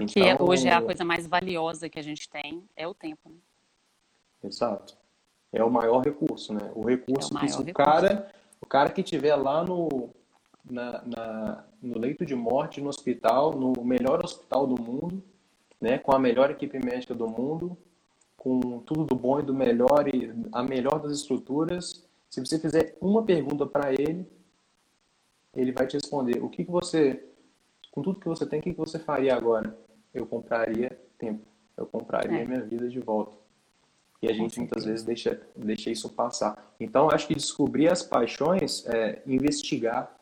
Então, 0.00 0.36
que 0.36 0.42
hoje 0.42 0.68
é 0.68 0.72
a 0.72 0.82
coisa 0.82 1.04
mais 1.04 1.26
valiosa 1.26 1.88
que 1.88 1.98
a 1.98 2.02
gente 2.02 2.28
tem, 2.28 2.68
é 2.76 2.86
o 2.86 2.92
tempo. 2.92 3.30
Né? 3.30 3.38
Exato 4.42 4.98
é 5.52 5.62
o 5.64 5.70
maior 5.70 6.00
recurso, 6.00 6.52
né? 6.52 6.70
O 6.74 6.84
recurso 6.84 7.32
é 7.32 7.36
o 7.36 7.40
que 7.40 7.48
se 7.48 7.60
o 7.60 7.74
cara, 7.74 8.30
o 8.60 8.66
cara 8.66 8.90
que 8.90 9.02
tiver 9.02 9.34
lá 9.36 9.64
no, 9.64 10.10
na, 10.70 11.02
na, 11.04 11.64
no 11.82 11.98
leito 11.98 12.24
de 12.24 12.34
morte, 12.34 12.80
no 12.80 12.88
hospital, 12.88 13.52
no 13.52 13.84
melhor 13.84 14.24
hospital 14.24 14.66
do 14.66 14.80
mundo, 14.80 15.22
né? 15.80 15.98
Com 15.98 16.12
a 16.12 16.18
melhor 16.18 16.50
equipe 16.50 16.78
médica 16.84 17.14
do 17.14 17.28
mundo, 17.28 17.76
com 18.36 18.80
tudo 18.80 19.04
do 19.04 19.14
bom 19.14 19.40
e 19.40 19.42
do 19.42 19.54
melhor 19.54 20.08
e 20.12 20.32
a 20.52 20.62
melhor 20.62 21.00
das 21.00 21.12
estruturas. 21.12 22.06
Se 22.30 22.40
você 22.40 22.58
fizer 22.58 22.96
uma 23.00 23.24
pergunta 23.24 23.66
para 23.66 23.92
ele, 23.92 24.26
ele 25.54 25.72
vai 25.72 25.86
te 25.86 25.94
responder: 25.94 26.42
o 26.42 26.48
que, 26.48 26.64
que 26.64 26.70
você, 26.70 27.24
com 27.90 28.02
tudo 28.02 28.20
que 28.20 28.28
você 28.28 28.46
tem, 28.46 28.60
o 28.60 28.62
que, 28.62 28.72
que 28.72 28.78
você 28.78 28.98
faria 28.98 29.34
agora? 29.34 29.76
Eu 30.12 30.26
compraria 30.26 30.90
tempo. 31.18 31.46
Eu 31.76 31.86
compraria 31.86 32.40
é. 32.40 32.44
minha 32.44 32.62
vida 32.62 32.88
de 32.88 32.98
volta. 32.98 33.36
E 34.20 34.28
a 34.28 34.32
gente 34.32 34.58
muitas 34.58 34.84
vezes 34.84 35.04
deixa, 35.04 35.40
deixa 35.54 35.90
isso 35.90 36.08
passar. 36.08 36.74
Então, 36.80 37.08
acho 37.10 37.26
que 37.26 37.34
descobrir 37.34 37.88
as 37.88 38.02
paixões 38.02 38.84
é 38.86 39.22
investigar 39.26 40.12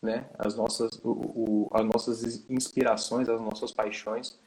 né, 0.00 0.26
as, 0.38 0.56
nossas, 0.56 1.00
o, 1.02 1.10
o, 1.10 1.70
as 1.72 1.84
nossas 1.84 2.50
inspirações, 2.50 3.28
as 3.28 3.40
nossas 3.40 3.72
paixões. 3.72 4.38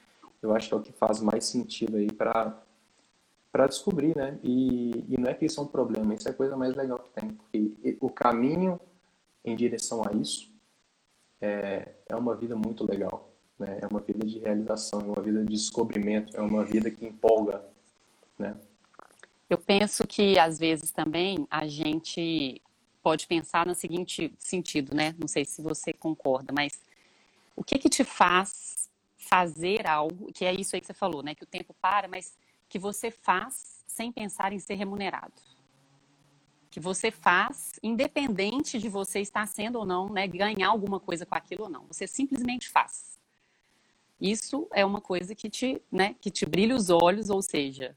Eu 0.42 0.56
acho 0.56 0.70
que 0.70 0.74
é 0.74 0.78
o 0.78 0.82
que 0.82 0.92
faz 0.92 1.22
mais 1.22 1.46
sentido 1.46 1.98
aí 1.98 2.12
para 2.12 2.62
para 3.52 3.68
descobrir, 3.68 4.14
né? 4.18 4.38
E, 4.44 5.06
e 5.08 5.18
não 5.18 5.30
é 5.30 5.34
que 5.34 5.46
isso 5.46 5.62
é 5.62 5.64
um 5.64 5.68
problema, 5.68 6.14
isso 6.14 6.28
é 6.28 6.32
a 6.32 6.34
coisa 6.34 6.58
mais 6.58 6.76
legal 6.76 7.00
que 7.00 7.10
tem. 7.22 7.30
Porque 7.30 7.98
o 8.02 8.10
caminho 8.10 8.78
em 9.46 9.56
direção 9.56 10.04
a 10.06 10.12
isso 10.12 10.52
é, 11.40 11.94
é 12.06 12.16
uma 12.18 12.36
vida 12.36 12.54
muito 12.54 12.86
legal. 12.86 13.30
Né? 13.58 13.80
É 13.82 13.88
uma 13.88 14.02
vida 14.02 14.26
de 14.26 14.40
realização, 14.40 15.00
é 15.00 15.06
uma 15.06 15.22
vida 15.22 15.40
de 15.40 15.54
descobrimento, 15.54 16.36
é 16.36 16.42
uma 16.42 16.66
vida 16.66 16.92
que 16.92 17.06
empolga, 17.06 17.64
né? 18.38 18.58
Eu 19.50 19.58
penso 19.58 20.08
que 20.08 20.40
às 20.40 20.58
vezes 20.58 20.92
também 20.92 21.48
a 21.50 21.68
gente 21.68 22.62
pode 23.04 23.28
pensar 23.28 23.66
no 23.66 23.76
seguinte 23.76 24.34
sentido, 24.40 24.96
né? 24.96 25.14
Não 25.20 25.28
sei 25.28 25.46
se 25.46 25.62
você 25.62 25.94
concorda, 25.94 26.52
mas 26.52 26.82
o 27.56 27.64
que 27.64 27.78
que 27.78 27.90
te 27.90 28.04
faz 28.04 28.90
fazer 29.18 29.88
algo, 29.88 30.32
que 30.34 30.46
é 30.46 30.54
isso 30.54 30.76
aí 30.76 30.82
que 30.82 30.88
você 30.88 30.94
falou, 30.94 31.22
né? 31.22 31.36
Que 31.36 31.44
o 31.44 31.48
tempo 31.48 31.76
para, 31.80 32.08
mas 32.08 32.38
que 32.68 32.80
você 32.80 33.12
faz 33.12 33.84
sem 33.88 34.12
pensar 34.12 34.52
em 34.52 34.60
ser 34.60 34.76
remunerado. 34.76 35.34
Que 36.72 36.80
você 36.80 37.12
faz 37.12 37.80
independente 37.82 38.80
de 38.80 38.90
você 38.90 39.20
estar 39.22 39.48
sendo 39.48 39.80
ou 39.80 39.86
não, 39.86 40.10
né? 40.10 40.28
Ganhar 40.28 40.70
alguma 40.70 41.00
coisa 41.00 41.26
com 41.26 41.36
aquilo 41.36 41.66
ou 41.66 41.70
não. 41.70 41.86
Você 41.88 42.08
simplesmente 42.08 42.68
faz. 42.70 43.20
Isso 44.20 44.68
é 44.74 44.84
uma 44.84 45.02
coisa 45.02 45.36
que 45.36 45.50
te, 45.50 45.82
né, 45.92 46.16
que 46.22 46.32
te 46.32 46.46
brilha 46.46 46.76
os 46.76 46.90
olhos, 46.90 47.30
ou 47.30 47.42
seja, 47.42 47.96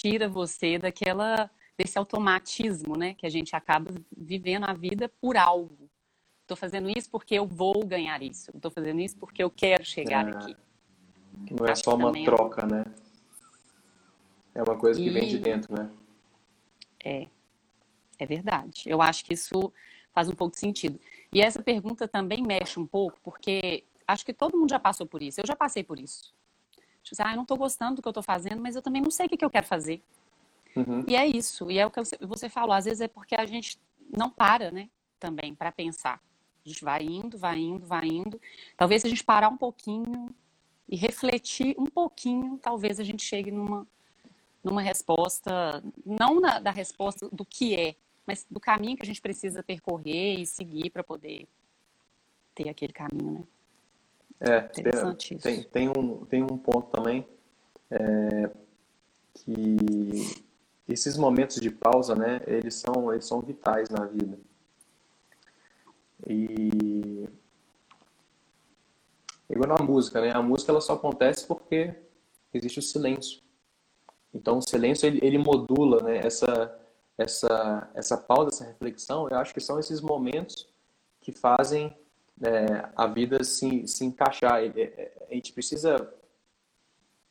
tira 0.00 0.28
você 0.28 0.78
daquela 0.78 1.50
desse 1.76 1.98
automatismo, 1.98 2.96
né, 2.96 3.14
que 3.14 3.26
a 3.26 3.30
gente 3.30 3.54
acaba 3.54 3.92
vivendo 4.16 4.64
a 4.64 4.72
vida 4.72 5.08
por 5.20 5.36
algo. 5.36 5.88
Estou 6.42 6.56
fazendo 6.56 6.90
isso 6.96 7.10
porque 7.10 7.34
eu 7.34 7.46
vou 7.46 7.84
ganhar 7.84 8.22
isso. 8.22 8.50
Estou 8.54 8.70
fazendo 8.70 9.00
isso 9.00 9.16
porque 9.16 9.42
eu 9.42 9.50
quero 9.50 9.84
chegar 9.84 10.26
é, 10.26 10.30
aqui. 10.30 10.56
Não 11.50 11.66
é 11.66 11.72
Acho 11.72 11.84
só 11.84 11.94
uma 11.94 12.16
é 12.16 12.24
troca, 12.24 12.62
é... 12.62 12.66
né? 12.66 12.84
É 14.54 14.62
uma 14.62 14.76
coisa 14.76 15.00
que 15.00 15.06
e... 15.06 15.10
vem 15.10 15.28
de 15.28 15.38
dentro, 15.38 15.72
né? 15.74 15.90
É, 17.04 17.26
é 18.18 18.26
verdade. 18.26 18.84
Eu 18.86 19.00
acho 19.00 19.24
que 19.24 19.34
isso 19.34 19.72
faz 20.12 20.28
um 20.28 20.34
pouco 20.34 20.54
de 20.54 20.60
sentido. 20.60 20.98
E 21.32 21.40
essa 21.40 21.62
pergunta 21.62 22.08
também 22.08 22.42
mexe 22.42 22.80
um 22.80 22.86
pouco, 22.86 23.18
porque 23.22 23.84
acho 24.06 24.24
que 24.24 24.32
todo 24.32 24.56
mundo 24.56 24.70
já 24.70 24.80
passou 24.80 25.06
por 25.06 25.22
isso. 25.22 25.40
Eu 25.40 25.46
já 25.46 25.54
passei 25.54 25.84
por 25.84 26.00
isso. 26.00 26.34
Tipo 27.08 27.22
ah, 27.22 27.32
eu 27.32 27.36
não 27.36 27.42
estou 27.42 27.56
gostando 27.56 27.96
do 27.96 28.02
que 28.02 28.08
eu 28.08 28.10
estou 28.10 28.22
fazendo, 28.22 28.60
mas 28.60 28.76
eu 28.76 28.82
também 28.82 29.02
não 29.02 29.10
sei 29.10 29.26
o 29.26 29.28
que, 29.28 29.36
que 29.36 29.44
eu 29.44 29.50
quero 29.50 29.66
fazer. 29.66 30.02
Uhum. 30.76 31.04
E 31.08 31.16
é 31.16 31.26
isso. 31.26 31.70
E 31.70 31.78
é 31.78 31.86
o 31.86 31.90
que 31.90 32.00
você 32.20 32.48
falou. 32.48 32.72
Às 32.72 32.84
vezes 32.84 33.00
é 33.00 33.08
porque 33.08 33.34
a 33.34 33.44
gente 33.44 33.78
não 34.16 34.30
para, 34.30 34.70
né? 34.70 34.88
Também 35.18 35.54
para 35.54 35.72
pensar. 35.72 36.20
A 36.64 36.68
gente 36.68 36.84
vai 36.84 37.02
indo, 37.02 37.38
vai 37.38 37.58
indo, 37.58 37.86
vai 37.86 38.06
indo. 38.06 38.40
Talvez 38.76 39.02
se 39.02 39.06
a 39.06 39.10
gente 39.10 39.24
parar 39.24 39.48
um 39.48 39.56
pouquinho 39.56 40.34
e 40.88 40.96
refletir 40.96 41.74
um 41.78 41.86
pouquinho, 41.86 42.58
talvez 42.58 43.00
a 43.00 43.04
gente 43.04 43.22
chegue 43.22 43.50
numa, 43.50 43.86
numa 44.62 44.80
resposta, 44.80 45.82
não 46.04 46.40
na, 46.40 46.58
da 46.58 46.70
resposta 46.70 47.28
do 47.30 47.44
que 47.44 47.74
é, 47.74 47.94
mas 48.26 48.46
do 48.50 48.60
caminho 48.60 48.96
que 48.96 49.02
a 49.02 49.06
gente 49.06 49.20
precisa 49.20 49.62
percorrer 49.62 50.40
e 50.40 50.46
seguir 50.46 50.90
para 50.90 51.02
poder 51.02 51.46
ter 52.54 52.68
aquele 52.68 52.92
caminho, 52.92 53.40
né? 53.40 53.44
É, 54.40 54.60
tem, 54.60 55.62
tem, 55.64 55.88
um, 55.88 56.24
tem 56.26 56.42
um 56.42 56.56
ponto 56.56 56.90
também 56.90 57.26
é, 57.90 58.50
que 59.34 59.76
esses 60.88 61.16
momentos 61.16 61.60
de 61.60 61.70
pausa, 61.70 62.14
né, 62.14 62.40
eles 62.46 62.74
são, 62.74 63.12
eles 63.12 63.26
são 63.26 63.40
vitais 63.40 63.88
na 63.90 64.04
vida. 64.04 64.38
E 66.26 67.28
igual 69.48 69.78
na 69.78 69.84
música, 69.84 70.20
né? 70.20 70.32
A 70.32 70.42
música 70.42 70.72
ela 70.72 70.80
só 70.80 70.94
acontece 70.94 71.46
porque 71.46 71.94
existe 72.52 72.78
o 72.78 72.82
silêncio. 72.82 73.40
Então 74.34 74.58
o 74.58 74.62
silêncio 74.62 75.06
ele, 75.06 75.20
ele 75.22 75.38
modula, 75.38 76.02
né? 76.02 76.18
Essa 76.18 76.76
essa 77.16 77.90
essa 77.94 78.16
pausa, 78.16 78.50
essa 78.50 78.64
reflexão. 78.64 79.28
Eu 79.28 79.38
acho 79.38 79.54
que 79.54 79.60
são 79.60 79.78
esses 79.78 80.00
momentos 80.00 80.68
que 81.20 81.32
fazem 81.32 81.96
é, 82.42 82.88
a 82.94 83.06
vida 83.06 83.42
se, 83.44 83.86
se 83.86 84.04
encaixar. 84.04 84.62
É, 84.62 84.68
é, 84.76 85.26
a 85.30 85.34
gente 85.34 85.52
precisa 85.52 86.12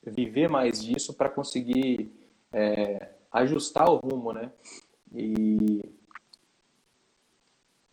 viver 0.05 0.49
mais 0.49 0.83
disso 0.83 1.13
para 1.13 1.29
conseguir 1.29 2.11
é, 2.51 3.09
ajustar 3.31 3.89
o 3.89 3.97
rumo, 3.97 4.33
né? 4.33 4.51
E 5.13 5.81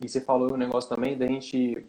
e 0.05 0.09
você 0.09 0.21
falou 0.21 0.53
um 0.53 0.57
negócio 0.57 0.91
também 0.91 1.17
da 1.17 1.27
gente 1.27 1.87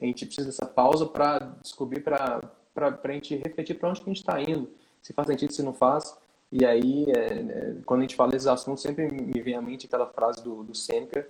a 0.00 0.04
gente 0.04 0.26
precisa 0.26 0.46
dessa 0.48 0.66
pausa 0.66 1.06
para 1.06 1.38
descobrir 1.62 2.00
para 2.00 2.40
para 2.74 2.98
a 3.02 3.12
gente 3.12 3.36
refletir 3.36 3.78
para 3.78 3.88
onde 3.88 4.00
que 4.00 4.10
a 4.10 4.12
gente 4.12 4.20
está 4.20 4.40
indo 4.42 4.70
se 5.00 5.12
faz 5.12 5.28
sentido 5.28 5.52
se 5.52 5.62
não 5.62 5.72
faz 5.72 6.16
e 6.50 6.64
aí 6.66 7.06
é, 7.10 7.20
é, 7.20 7.76
quando 7.86 8.00
a 8.00 8.02
gente 8.02 8.16
fala 8.16 8.32
desses 8.32 8.48
assuntos 8.48 8.82
sempre 8.82 9.10
me 9.10 9.40
vem 9.40 9.54
à 9.54 9.62
mente 9.62 9.86
aquela 9.86 10.06
frase 10.06 10.42
do, 10.42 10.62
do 10.64 10.74
Seneca 10.74 11.26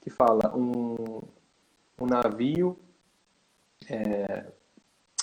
que 0.00 0.10
fala 0.10 0.54
um, 0.54 1.22
um 1.98 2.06
navio 2.06 2.78
é, 3.88 4.52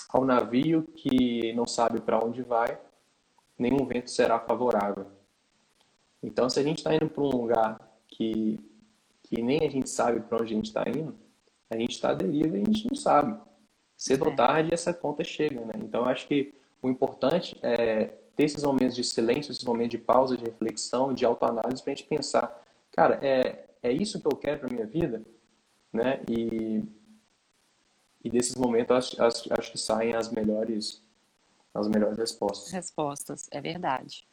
ao 0.08 0.24
navio 0.24 0.82
que 0.82 1.52
não 1.54 1.66
sabe 1.66 2.00
para 2.00 2.24
onde 2.24 2.42
vai 2.42 2.78
nenhum 3.58 3.84
vento 3.86 4.10
será 4.10 4.38
favorável 4.38 5.06
então 6.22 6.48
se 6.48 6.58
a 6.58 6.62
gente 6.62 6.78
está 6.78 6.94
indo 6.94 7.08
para 7.08 7.22
um 7.22 7.30
lugar 7.30 7.78
que 8.08 8.58
que 9.24 9.42
nem 9.42 9.66
a 9.66 9.70
gente 9.70 9.88
sabe 9.88 10.20
para 10.20 10.40
onde 10.40 10.52
a 10.52 10.56
gente 10.56 10.66
está 10.66 10.84
indo, 10.88 11.14
a 11.68 11.76
gente 11.76 11.90
está 11.90 12.10
à 12.10 12.14
deriva 12.14 12.56
e 12.56 12.62
a 12.62 12.64
gente 12.64 12.86
não 12.88 12.94
sabe. 12.94 13.38
Cedo 13.96 14.26
ou 14.26 14.32
é. 14.32 14.36
tarde 14.36 14.72
essa 14.72 14.92
conta 14.92 15.24
chega, 15.24 15.60
né? 15.64 15.72
Então 15.78 16.04
acho 16.04 16.28
que 16.28 16.54
o 16.82 16.88
importante 16.88 17.56
é 17.62 18.12
ter 18.36 18.44
esses 18.44 18.62
momentos 18.62 18.94
de 18.94 19.02
silêncio, 19.02 19.50
esses 19.50 19.64
momentos 19.64 19.90
de 19.90 19.98
pausa, 19.98 20.36
de 20.36 20.44
reflexão, 20.44 21.14
de 21.14 21.24
autoanálise 21.24 21.82
para 21.82 21.92
a 21.92 21.96
gente 21.96 22.06
pensar, 22.06 22.64
cara, 22.92 23.18
é, 23.22 23.64
é 23.82 23.92
isso 23.92 24.20
que 24.20 24.26
eu 24.26 24.36
quero 24.36 24.60
para 24.60 24.68
minha 24.68 24.86
vida, 24.86 25.22
né? 25.94 26.20
E, 26.28 26.82
e 28.22 28.28
desses 28.28 28.56
momentos 28.56 29.16
acho, 29.20 29.52
acho, 29.52 29.72
que 29.72 29.78
saem 29.78 30.14
as 30.14 30.30
melhores 30.30 31.02
as 31.72 31.88
melhores 31.88 32.16
respostas. 32.16 32.70
Respostas, 32.70 33.48
é 33.50 33.60
verdade. 33.60 34.24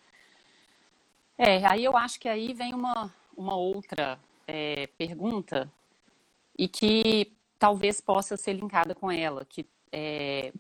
É, 1.37 1.65
aí 1.65 1.83
eu 1.83 1.97
acho 1.97 2.19
que 2.19 2.29
aí 2.29 2.53
vem 2.53 2.73
uma, 2.73 3.11
uma 3.35 3.55
outra 3.55 4.19
é, 4.45 4.85
pergunta 4.95 5.71
e 6.55 6.67
que 6.67 7.35
talvez 7.57 7.99
possa 7.99 8.37
ser 8.37 8.53
linkada 8.53 8.93
com 8.93 9.11
ela, 9.11 9.43
que 9.43 9.67
é, 9.91 10.53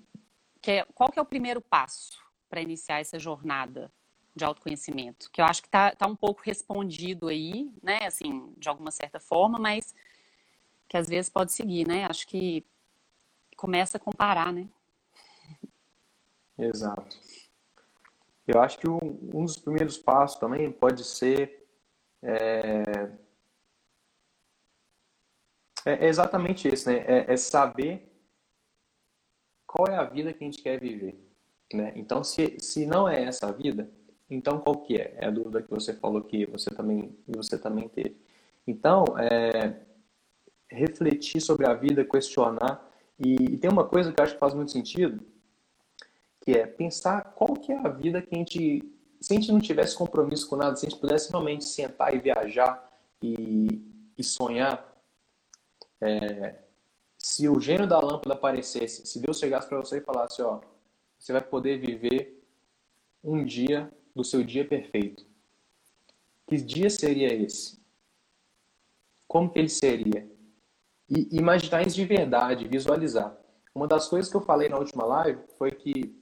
que 0.59 0.71
é 0.71 0.85
qual 0.95 1.11
que 1.11 1.19
é 1.19 1.21
o 1.21 1.25
primeiro 1.25 1.61
passo 1.61 2.19
para 2.49 2.61
iniciar 2.61 2.99
essa 2.99 3.19
jornada 3.19 3.91
de 4.35 4.43
autoconhecimento? 4.43 5.29
Que 5.31 5.39
eu 5.39 5.45
acho 5.45 5.61
que 5.61 5.67
está 5.67 5.91
tá 5.95 6.07
um 6.07 6.15
pouco 6.15 6.41
respondido 6.43 7.27
aí, 7.27 7.71
né, 7.83 7.99
assim, 8.05 8.51
de 8.57 8.67
alguma 8.67 8.89
certa 8.89 9.19
forma, 9.19 9.59
mas 9.59 9.93
que 10.91 10.97
às 10.97 11.07
vezes 11.07 11.29
pode 11.29 11.53
seguir, 11.53 11.87
né? 11.87 12.03
Acho 12.03 12.27
que 12.27 12.65
começa 13.55 13.95
a 13.95 13.99
comparar, 13.99 14.51
né? 14.51 14.67
Exato. 16.57 17.17
Eu 18.45 18.59
acho 18.61 18.77
que 18.77 18.89
um, 18.89 18.99
um 19.33 19.45
dos 19.45 19.57
primeiros 19.57 19.97
passos 19.97 20.37
também 20.37 20.69
pode 20.69 21.05
ser 21.05 21.65
é, 22.21 23.09
é, 25.85 26.05
é 26.05 26.07
exatamente 26.09 26.67
isso, 26.67 26.89
né? 26.89 27.05
É, 27.07 27.31
é, 27.31 27.37
saber 27.37 28.11
qual 29.65 29.87
é 29.87 29.95
a 29.95 30.03
vida 30.03 30.33
que 30.33 30.43
a 30.43 30.47
gente 30.47 30.61
quer 30.61 30.77
viver, 30.77 31.17
né? 31.73 31.93
Então, 31.95 32.21
se, 32.21 32.59
se 32.59 32.85
não 32.85 33.07
é 33.07 33.23
essa 33.23 33.47
a 33.47 33.53
vida, 33.53 33.89
então 34.29 34.59
qual 34.59 34.81
que 34.81 34.97
é? 34.97 35.15
É 35.19 35.27
a 35.27 35.31
dúvida 35.31 35.61
que 35.61 35.69
você 35.69 35.93
falou 35.93 36.21
que 36.21 36.45
você 36.47 36.69
também, 36.69 37.17
você 37.25 37.57
também 37.57 37.87
teve. 37.87 38.17
Então, 38.67 39.05
é, 39.17 39.89
refletir 40.71 41.41
sobre 41.41 41.67
a 41.67 41.73
vida, 41.73 42.05
questionar. 42.05 42.89
E, 43.19 43.35
e, 43.35 43.57
tem 43.57 43.69
uma 43.69 43.85
coisa 43.85 44.11
que 44.11 44.19
eu 44.19 44.23
acho 44.23 44.33
que 44.33 44.39
faz 44.39 44.53
muito 44.53 44.71
sentido, 44.71 45.23
que 46.41 46.51
é 46.51 46.65
pensar 46.65 47.33
qual 47.35 47.53
que 47.53 47.71
é 47.71 47.77
a 47.77 47.89
vida 47.89 48.21
que 48.21 48.33
a 48.33 48.37
gente... 48.37 48.83
Se 49.19 49.33
a 49.33 49.35
gente 49.35 49.51
não 49.51 49.59
tivesse 49.59 49.95
compromisso 49.95 50.49
com 50.49 50.55
nada, 50.55 50.75
se 50.75 50.87
a 50.87 50.89
gente 50.89 50.99
pudesse 50.99 51.29
realmente 51.29 51.65
sentar 51.65 52.15
e 52.15 52.19
viajar 52.19 52.91
e, 53.21 53.79
e 54.17 54.23
sonhar, 54.23 54.97
é, 56.01 56.55
se 57.19 57.47
o 57.47 57.59
gênio 57.59 57.87
da 57.87 57.99
lâmpada 57.99 58.33
aparecesse, 58.33 59.05
se 59.05 59.19
Deus 59.19 59.37
chegasse 59.37 59.69
para 59.69 59.77
você 59.77 59.99
e 59.99 60.01
falasse, 60.01 60.41
ó, 60.41 60.59
você 61.19 61.31
vai 61.31 61.41
poder 61.41 61.77
viver 61.79 62.43
um 63.23 63.45
dia 63.45 63.91
do 64.15 64.23
seu 64.23 64.43
dia 64.43 64.67
perfeito. 64.67 65.23
Que 66.47 66.57
dia 66.57 66.89
seria 66.89 67.31
esse? 67.31 67.79
Como 69.27 69.51
que 69.51 69.59
ele 69.59 69.69
seria? 69.69 70.27
E 71.13 71.27
imaginar 71.35 71.85
isso 71.85 71.97
de 71.97 72.05
verdade, 72.05 72.69
visualizar. 72.69 73.37
Uma 73.75 73.85
das 73.85 74.07
coisas 74.07 74.31
que 74.31 74.37
eu 74.37 74.41
falei 74.41 74.69
na 74.69 74.77
última 74.77 75.03
live 75.03 75.41
foi 75.57 75.71
que 75.71 76.15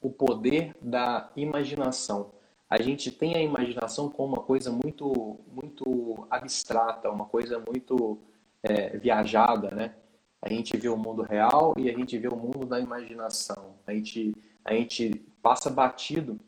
o 0.00 0.10
poder 0.10 0.76
da 0.82 1.30
imaginação. 1.36 2.32
A 2.68 2.82
gente 2.82 3.12
tem 3.12 3.36
a 3.36 3.42
imaginação 3.42 4.08
como 4.08 4.34
uma 4.34 4.42
coisa 4.42 4.72
muito, 4.72 5.38
muito 5.46 6.26
abstrata, 6.28 7.08
uma 7.10 7.26
coisa 7.26 7.58
muito 7.60 8.18
é, 8.64 8.96
viajada, 8.96 9.70
né? 9.70 9.94
A 10.42 10.48
gente 10.48 10.76
vê 10.76 10.88
o 10.88 10.96
mundo 10.96 11.22
real 11.22 11.74
e 11.78 11.88
a 11.88 11.96
gente 11.96 12.18
vê 12.18 12.28
o 12.28 12.36
mundo 12.36 12.66
da 12.66 12.80
imaginação. 12.80 13.76
A 13.86 13.92
gente, 13.92 14.34
a 14.64 14.72
gente 14.72 15.14
passa 15.42 15.70
batido 15.70 16.40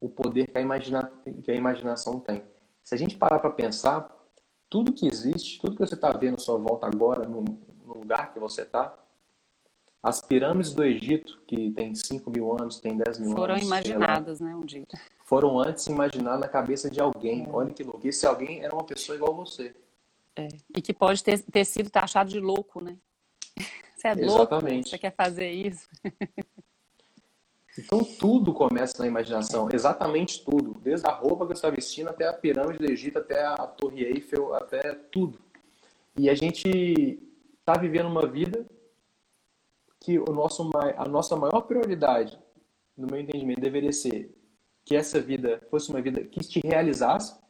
o 0.00 0.08
poder 0.08 0.48
que 0.50 0.58
a, 0.58 0.60
imagina, 0.60 1.10
que 1.42 1.50
a 1.50 1.54
imaginação 1.54 2.20
tem. 2.20 2.42
Se 2.82 2.94
a 2.94 2.98
gente 2.98 3.16
parar 3.16 3.38
para 3.38 3.50
pensar, 3.50 4.10
tudo 4.72 4.90
que 4.90 5.06
existe, 5.06 5.60
tudo 5.60 5.76
que 5.76 5.86
você 5.86 5.94
está 5.94 6.10
vendo 6.12 6.36
à 6.36 6.38
sua 6.38 6.56
volta 6.56 6.86
agora, 6.86 7.28
no, 7.28 7.44
no 7.84 7.92
lugar 7.92 8.32
que 8.32 8.40
você 8.40 8.62
está, 8.62 8.98
as 10.02 10.22
pirâmides 10.22 10.72
do 10.72 10.82
Egito, 10.82 11.42
que 11.46 11.70
tem 11.72 11.94
5 11.94 12.30
mil 12.30 12.50
anos, 12.58 12.80
tem 12.80 12.96
10 12.96 13.18
mil 13.18 13.32
foram 13.32 13.54
anos. 13.54 13.64
Foram 13.64 13.66
imaginadas, 13.66 14.40
né, 14.40 14.56
um 14.56 14.64
dia. 14.64 14.86
Foram 15.26 15.60
antes 15.60 15.86
imaginadas 15.88 16.40
na 16.40 16.48
cabeça 16.48 16.88
de 16.88 17.02
alguém. 17.02 17.44
É. 17.44 17.48
Olha 17.52 17.70
que 17.70 17.84
louco. 17.84 18.08
Esse 18.08 18.26
alguém 18.26 18.64
era 18.64 18.74
uma 18.74 18.82
pessoa 18.82 19.14
igual 19.14 19.34
você. 19.34 19.76
É. 20.34 20.48
E 20.74 20.80
que 20.80 20.94
pode 20.94 21.22
ter, 21.22 21.42
ter 21.42 21.66
sido 21.66 21.90
taxado 21.90 22.30
de 22.30 22.40
louco, 22.40 22.82
né? 22.82 22.96
Você 23.94 24.08
é 24.08 24.12
Exatamente. 24.18 24.72
louco, 24.72 24.88
você 24.88 24.98
quer 24.98 25.14
fazer 25.14 25.52
isso. 25.52 25.86
Então 27.78 28.04
tudo 28.04 28.52
começa 28.52 29.02
na 29.02 29.08
imaginação, 29.08 29.68
exatamente 29.72 30.44
tudo, 30.44 30.74
desde 30.80 31.06
a 31.06 31.10
roupa 31.10 31.46
que 31.46 31.54
você 31.54 31.58
está 31.58 31.70
vestindo 31.70 32.08
até 32.10 32.28
a 32.28 32.32
pirâmide 32.32 32.78
do 32.78 32.90
Egito, 32.90 33.18
até 33.18 33.44
a 33.44 33.56
Torre 33.56 34.04
Eiffel, 34.04 34.54
até 34.54 34.94
tudo. 35.10 35.38
E 36.16 36.28
a 36.28 36.34
gente 36.34 37.18
está 37.58 37.78
vivendo 37.80 38.08
uma 38.08 38.26
vida 38.26 38.66
que 39.98 40.18
o 40.18 40.26
nosso, 40.32 40.70
a 40.96 41.08
nossa 41.08 41.34
maior 41.36 41.62
prioridade, 41.62 42.38
no 42.96 43.06
meu 43.06 43.18
entendimento, 43.18 43.60
deveria 43.60 43.92
ser 43.92 44.34
que 44.84 44.94
essa 44.94 45.20
vida 45.20 45.62
fosse 45.70 45.88
uma 45.90 46.02
vida 46.02 46.22
que 46.24 46.40
te 46.40 46.60
realizasse, 46.62 47.40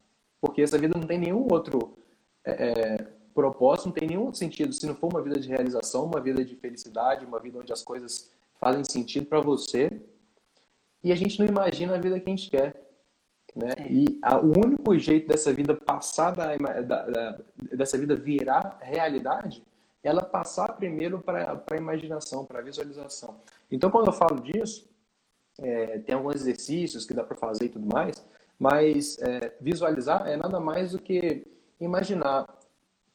porque 0.40 0.62
essa 0.62 0.78
vida 0.78 0.96
não 0.96 1.06
tem 1.06 1.18
nenhum 1.18 1.48
outro 1.50 1.96
é, 2.44 2.50
é, 2.50 3.06
propósito 3.35 3.87
não 3.87 3.92
tem 3.92 4.08
nenhum 4.08 4.24
outro 4.24 4.38
sentido 4.38 4.72
se 4.72 4.87
não 4.87 4.94
for 4.94 5.11
uma 5.12 5.22
vida 5.22 5.38
de 5.38 5.48
realização, 5.48 6.04
uma 6.04 6.20
vida 6.20 6.44
de 6.44 6.54
felicidade, 6.56 7.24
uma 7.24 7.40
vida 7.40 7.58
onde 7.58 7.72
as 7.72 7.82
coisas 7.82 8.30
fazem 8.61 8.85
sentido 8.85 9.26
para 9.26 9.40
você. 9.40 10.02
E 11.03 11.12
a 11.12 11.17
gente 11.17 11.38
não 11.38 11.47
imagina 11.47 11.95
a 11.95 11.99
vida 11.99 12.19
que 12.21 12.29
a 12.29 12.35
gente 12.35 12.51
quer. 12.51 12.83
Né? 13.55 13.73
É. 13.77 13.93
E 13.93 14.19
a, 14.23 14.38
o 14.38 14.51
único 14.51 14.97
jeito 14.99 15.29
dessa 15.29 15.53
vida 15.53 15.75
passar 15.75 16.31
da, 16.33 16.57
da, 16.57 17.07
da, 17.07 17.38
dessa 17.73 17.99
vida 17.99 18.15
virar 18.15 18.79
realidade, 18.81 19.62
ela 20.03 20.23
passar 20.23 20.73
primeiro 20.75 21.21
para 21.21 21.62
a 21.71 21.77
imaginação, 21.77 22.45
para 22.45 22.59
a 22.59 22.62
visualização. 22.62 23.41
Então, 23.71 23.91
quando 23.91 24.09
eu 24.09 24.12
falo 24.12 24.41
disso, 24.41 24.88
é, 25.61 25.99
tem 26.01 26.15
alguns 26.15 26.37
exercícios 26.37 27.05
que 27.05 27.15
dá 27.15 27.23
para 27.23 27.37
fazer 27.37 27.67
e 27.67 27.69
tudo 27.69 27.87
mais, 27.87 28.25
mas 28.59 29.19
é, 29.19 29.57
visualizar 29.61 30.27
é 30.27 30.37
nada 30.37 30.59
mais 30.59 30.93
do 30.93 30.99
que 30.99 31.47
imaginar 31.81 32.47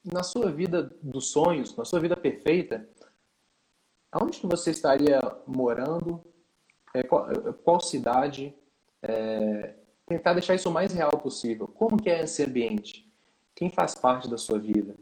na 0.03 0.23
sua 0.23 0.51
vida 0.51 0.91
dos 1.01 1.31
sonhos, 1.31 1.75
na 1.75 1.83
sua 1.83 1.99
vida 1.99 2.15
perfeita, 2.15 2.87
aonde 4.11 4.39
que 4.39 4.47
você 4.47 4.71
estaria 4.71 5.19
morando, 5.45 6.23
é, 6.99 7.03
qual, 7.03 7.27
qual, 7.63 7.79
cidade, 7.79 8.53
é, 9.01 9.75
tentar 10.05 10.33
deixar 10.33 10.55
isso 10.55 10.69
o 10.69 10.73
mais 10.73 10.93
real 10.93 11.11
possível. 11.17 11.67
Como 11.67 12.01
que 12.01 12.09
é 12.09 12.23
esse 12.23 12.43
ambiente? 12.43 13.11
Quem 13.55 13.69
faz 13.69 13.95
parte 13.95 14.29
da 14.29 14.37
sua 14.37 14.59
vida? 14.59 14.95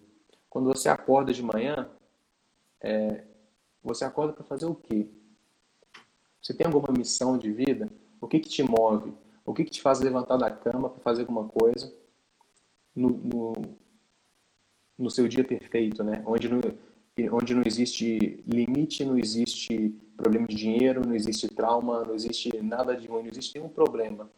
Quando 0.50 0.68
você 0.68 0.90
acorda 0.90 1.34
de 1.34 1.44
manhã, 1.44 1.90
é, 2.82 3.24
você 3.84 4.06
acorda 4.06 4.34
para 4.34 4.44
fazer 4.44 4.66
o 4.66 4.76
quê? 4.76 5.08
Você 6.42 6.54
tem 6.54 6.66
alguma 6.66 6.94
missão 6.96 7.38
de 7.38 7.52
vida? 7.52 7.90
O 8.22 8.28
que, 8.28 8.40
que 8.40 8.50
te 8.50 8.64
move? 8.64 9.14
O 9.46 9.54
que, 9.54 9.64
que 9.64 9.72
te 9.72 9.82
faz 9.82 10.00
levantar 10.00 10.38
da 10.38 10.50
cama 10.50 10.90
para 10.90 11.02
fazer 11.02 11.22
alguma 11.22 11.48
coisa? 11.48 11.94
no, 12.96 13.10
no, 13.10 13.78
no 14.98 15.12
seu 15.12 15.28
dia 15.28 15.44
perfeito, 15.44 16.04
né? 16.04 16.24
Onde 16.26 16.48
não, 16.48 16.62
onde 17.34 17.54
não 17.54 17.64
existe 17.66 18.44
limite, 18.48 19.04
não 19.04 19.18
existe 19.18 19.94
problema 20.16 20.48
de 20.48 20.56
dinheiro, 20.56 21.06
não 21.06 21.14
existe 21.14 21.48
trauma, 21.48 22.04
não 22.04 22.16
existe 22.16 22.56
nada 22.62 22.96
de 22.96 23.08
ruim, 23.08 23.24
não 23.24 23.30
existe 23.30 23.58
nenhum 23.58 23.70
problema. 23.70 24.30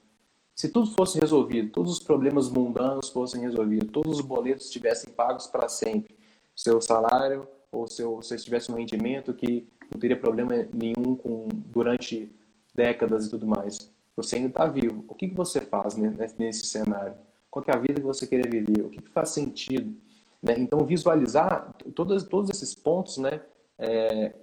Se 0.56 0.70
tudo 0.70 0.88
fosse 0.92 1.20
resolvido, 1.20 1.72
todos 1.72 1.92
os 1.92 2.00
problemas 2.00 2.50
mundanos 2.50 3.10
fossem 3.10 3.42
resolvidos, 3.42 3.92
todos 3.92 4.20
os 4.20 4.26
boletos 4.26 4.66
estivessem 4.66 5.13
pagos 5.13 5.48
para 5.48 5.70
sempre, 5.70 6.18
seu 6.56 6.82
salário 6.82 7.48
ou 7.72 7.88
seu, 7.88 8.22
se 8.22 8.30
você 8.30 8.44
tivesse 8.44 8.72
um 8.72 8.76
rendimento 8.76 9.34
que 9.34 9.68
não 9.92 10.00
teria 10.00 10.18
problema 10.20 10.68
nenhum 10.74 11.16
com 11.16 11.48
durante 11.68 12.32
décadas 12.74 13.28
e 13.28 13.30
tudo 13.30 13.46
mais, 13.46 13.92
você 14.16 14.38
ainda 14.38 14.48
está 14.48 14.66
vivo. 14.66 15.06
O 15.08 15.13
que, 15.13 15.28
que 15.28 15.36
você 15.36 15.62
faz 15.62 15.96
nesse 15.96 16.66
cenário? 16.66 17.16
Qual 17.52 17.63
é 17.68 17.76
a 17.76 17.80
vida 17.80 17.96
que 17.96 18.02
você 18.02 18.26
queria 18.26 18.50
viver? 18.50 18.84
O 18.84 18.90
que, 18.90 19.02
que 19.02 19.10
faz 19.10 19.30
sentido? 19.30 19.96
Né? 20.42 20.56
Então, 20.58 20.84
visualizar 20.86 21.74
todos, 21.94 22.24
todos 22.24 22.50
esses 22.50 22.74
pontos, 22.74 23.18
né? 23.18 23.42
É, 23.78 24.34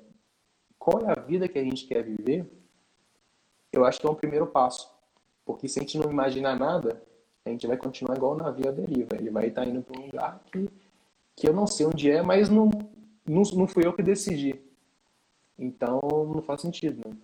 qual 0.85 1.01
é 1.01 1.11
a 1.11 1.19
vida 1.19 1.49
que 1.49 1.59
a 1.59 1.65
gente 1.65 1.87
quer 1.87 2.05
viver, 2.05 2.47
eu 3.73 3.87
acho 3.87 3.99
que 3.99 4.07
é 4.07 4.11
um 4.11 4.15
primeiro 4.15 4.47
passo. 4.47 4.95
Porque 5.43 5.67
se 5.67 5.79
a 5.79 5.83
gente 5.83 5.97
não 5.97 6.11
imaginar 6.11 6.59
nada, 6.59 7.03
a 7.43 7.49
gente 7.49 7.67
vai 7.67 7.79
continuar 7.79 8.19
igual 8.19 8.33
o 8.33 8.37
navio 8.37 8.69
à 8.69 8.71
deriva. 8.71 9.17
Ele 9.17 9.31
vai 9.31 9.47
estar 9.47 9.67
indo 9.67 9.81
para 9.83 9.99
um 9.99 10.05
lugar 10.05 10.45
que, 10.53 10.69
que 11.35 11.49
eu 11.49 11.55
não 11.55 11.67
sei 11.67 11.87
onde 11.87 12.11
é, 12.11 12.21
mas 12.21 12.51
não, 12.51 12.69
não, 13.27 13.43
não 13.55 13.67
fui 13.67 13.87
eu 13.87 13.95
que 13.95 14.03
decidi. 14.03 14.61
Então, 15.59 16.03
não 16.03 16.43
faz 16.43 16.61
sentido, 16.61 17.09
né? 17.09 17.17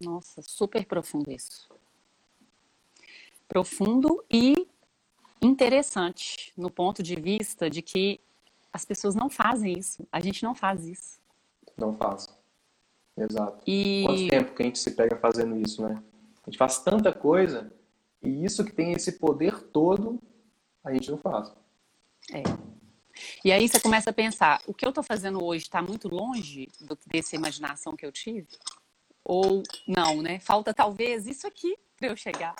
Nossa, 0.00 0.40
super 0.40 0.86
profundo 0.86 1.32
isso. 1.32 1.68
Profundo 3.48 4.24
e 4.30 4.68
interessante 5.42 6.52
no 6.56 6.70
ponto 6.70 7.02
de 7.02 7.16
vista 7.16 7.68
de 7.68 7.82
que 7.82 8.20
as 8.72 8.84
pessoas 8.84 9.16
não 9.16 9.28
fazem 9.28 9.76
isso. 9.76 10.06
A 10.12 10.20
gente 10.20 10.44
não 10.44 10.54
faz 10.54 10.86
isso. 10.86 11.18
Não 11.76 11.92
faz. 11.96 12.35
Exato. 13.16 13.62
E... 13.66 14.04
Quanto 14.04 14.28
tempo 14.28 14.54
que 14.54 14.62
a 14.62 14.66
gente 14.66 14.78
se 14.78 14.90
pega 14.90 15.16
fazendo 15.16 15.56
isso, 15.56 15.86
né? 15.86 16.02
A 16.42 16.50
gente 16.50 16.58
faz 16.58 16.78
tanta 16.78 17.12
coisa 17.12 17.72
e 18.22 18.44
isso 18.44 18.64
que 18.64 18.72
tem 18.72 18.92
esse 18.92 19.12
poder 19.12 19.58
todo, 19.68 20.20
a 20.84 20.92
gente 20.92 21.10
não 21.10 21.18
faz. 21.18 21.52
É. 22.32 22.42
E 23.44 23.50
aí 23.52 23.68
você 23.68 23.80
começa 23.80 24.10
a 24.10 24.12
pensar, 24.12 24.60
o 24.66 24.74
que 24.74 24.84
eu 24.84 24.90
estou 24.90 25.02
fazendo 25.02 25.42
hoje 25.44 25.64
está 25.64 25.80
muito 25.80 26.08
longe 26.08 26.68
do, 26.80 26.98
dessa 27.06 27.34
imaginação 27.34 27.96
que 27.96 28.04
eu 28.04 28.12
tive? 28.12 28.46
Ou 29.24 29.62
não, 29.86 30.22
né? 30.22 30.38
Falta 30.38 30.72
talvez 30.72 31.26
isso 31.26 31.46
aqui 31.46 31.76
para 31.96 32.08
eu 32.08 32.16
chegar. 32.16 32.54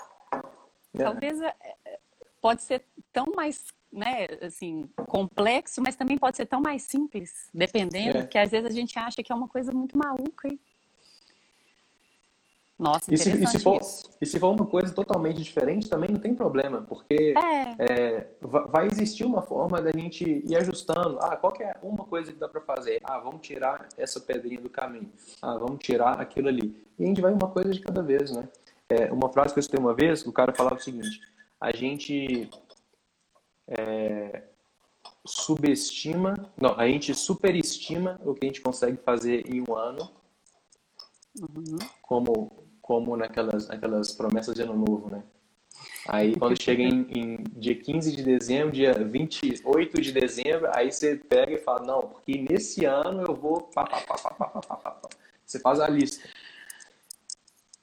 É. 0.94 0.98
Talvez 0.98 1.40
é, 1.40 1.54
é, 1.84 1.98
pode 2.40 2.62
ser 2.62 2.84
tão 3.12 3.26
mais, 3.34 3.66
né, 3.96 4.26
assim, 4.42 4.88
complexo, 5.08 5.80
mas 5.82 5.96
também 5.96 6.18
pode 6.18 6.36
ser 6.36 6.46
tão 6.46 6.60
mais 6.60 6.82
simples, 6.82 7.48
dependendo, 7.52 8.18
é. 8.18 8.26
que 8.26 8.36
às 8.36 8.50
vezes 8.50 8.70
a 8.70 8.74
gente 8.74 8.98
acha 8.98 9.22
que 9.22 9.32
é 9.32 9.34
uma 9.34 9.48
coisa 9.48 9.72
muito 9.72 9.96
maluca. 9.96 10.46
E... 10.46 10.60
Nossa, 12.78 13.12
e 13.12 13.16
se, 13.16 13.30
e, 13.30 13.46
se 13.46 13.58
for, 13.58 13.80
e 14.20 14.26
se 14.26 14.38
for 14.38 14.50
uma 14.50 14.66
coisa 14.66 14.92
totalmente 14.92 15.42
diferente, 15.42 15.88
também 15.88 16.10
não 16.10 16.20
tem 16.20 16.34
problema, 16.34 16.82
porque 16.82 17.32
é. 17.34 17.74
É, 17.78 18.26
vai 18.42 18.86
existir 18.86 19.24
uma 19.24 19.40
forma 19.40 19.80
da 19.80 19.90
gente 19.90 20.42
ir 20.46 20.54
ajustando. 20.56 21.18
Ah, 21.22 21.34
qual 21.36 21.54
é 21.58 21.74
uma 21.82 22.04
coisa 22.04 22.30
que 22.30 22.38
dá 22.38 22.46
para 22.46 22.60
fazer? 22.60 23.00
Ah, 23.02 23.18
vamos 23.18 23.40
tirar 23.40 23.88
essa 23.96 24.20
pedrinha 24.20 24.60
do 24.60 24.68
caminho. 24.68 25.10
Ah, 25.40 25.56
vamos 25.56 25.78
tirar 25.78 26.20
aquilo 26.20 26.48
ali. 26.48 26.76
E 26.98 27.04
a 27.04 27.06
gente 27.06 27.22
vai 27.22 27.32
uma 27.32 27.48
coisa 27.48 27.70
de 27.70 27.80
cada 27.80 28.02
vez, 28.02 28.30
né? 28.30 28.46
É, 28.90 29.10
uma 29.10 29.32
frase 29.32 29.54
que 29.54 29.58
eu 29.58 29.62
escutei 29.62 29.80
uma 29.80 29.94
vez, 29.94 30.26
o 30.26 30.32
cara 30.32 30.52
falava 30.52 30.76
o 30.76 30.80
seguinte: 30.80 31.22
a 31.58 31.74
gente 31.74 32.50
é, 33.68 34.44
subestima, 35.24 36.34
não, 36.60 36.78
a 36.78 36.86
gente 36.86 37.14
superestima 37.14 38.20
o 38.24 38.34
que 38.34 38.44
a 38.44 38.48
gente 38.48 38.60
consegue 38.60 38.96
fazer 38.98 39.44
em 39.52 39.62
um 39.68 39.74
ano, 39.74 40.10
uhum. 41.40 41.78
como 42.02 42.66
como 42.80 43.16
naquelas 43.16 43.68
aquelas 43.68 44.12
promessas 44.12 44.54
de 44.54 44.62
ano 44.62 44.76
novo, 44.76 45.10
né? 45.10 45.24
Aí 46.08 46.36
quando 46.36 46.60
chega 46.60 46.82
em, 46.82 47.06
em, 47.10 47.36
dia 47.56 47.74
15 47.74 48.14
de 48.14 48.22
dezembro, 48.22 48.72
dia 48.72 48.94
28 48.94 50.00
de 50.00 50.12
dezembro, 50.12 50.70
aí 50.72 50.92
você 50.92 51.16
pega 51.16 51.52
e 51.52 51.58
fala, 51.58 51.84
não, 51.84 52.00
porque 52.00 52.46
nesse 52.48 52.84
ano 52.84 53.24
eu 53.26 53.34
vou. 53.34 53.62
Pá, 53.74 53.84
pá, 53.84 54.00
pá, 54.00 55.00
você 55.44 55.58
faz 55.58 55.80
a 55.80 55.88
lista. 55.88 56.26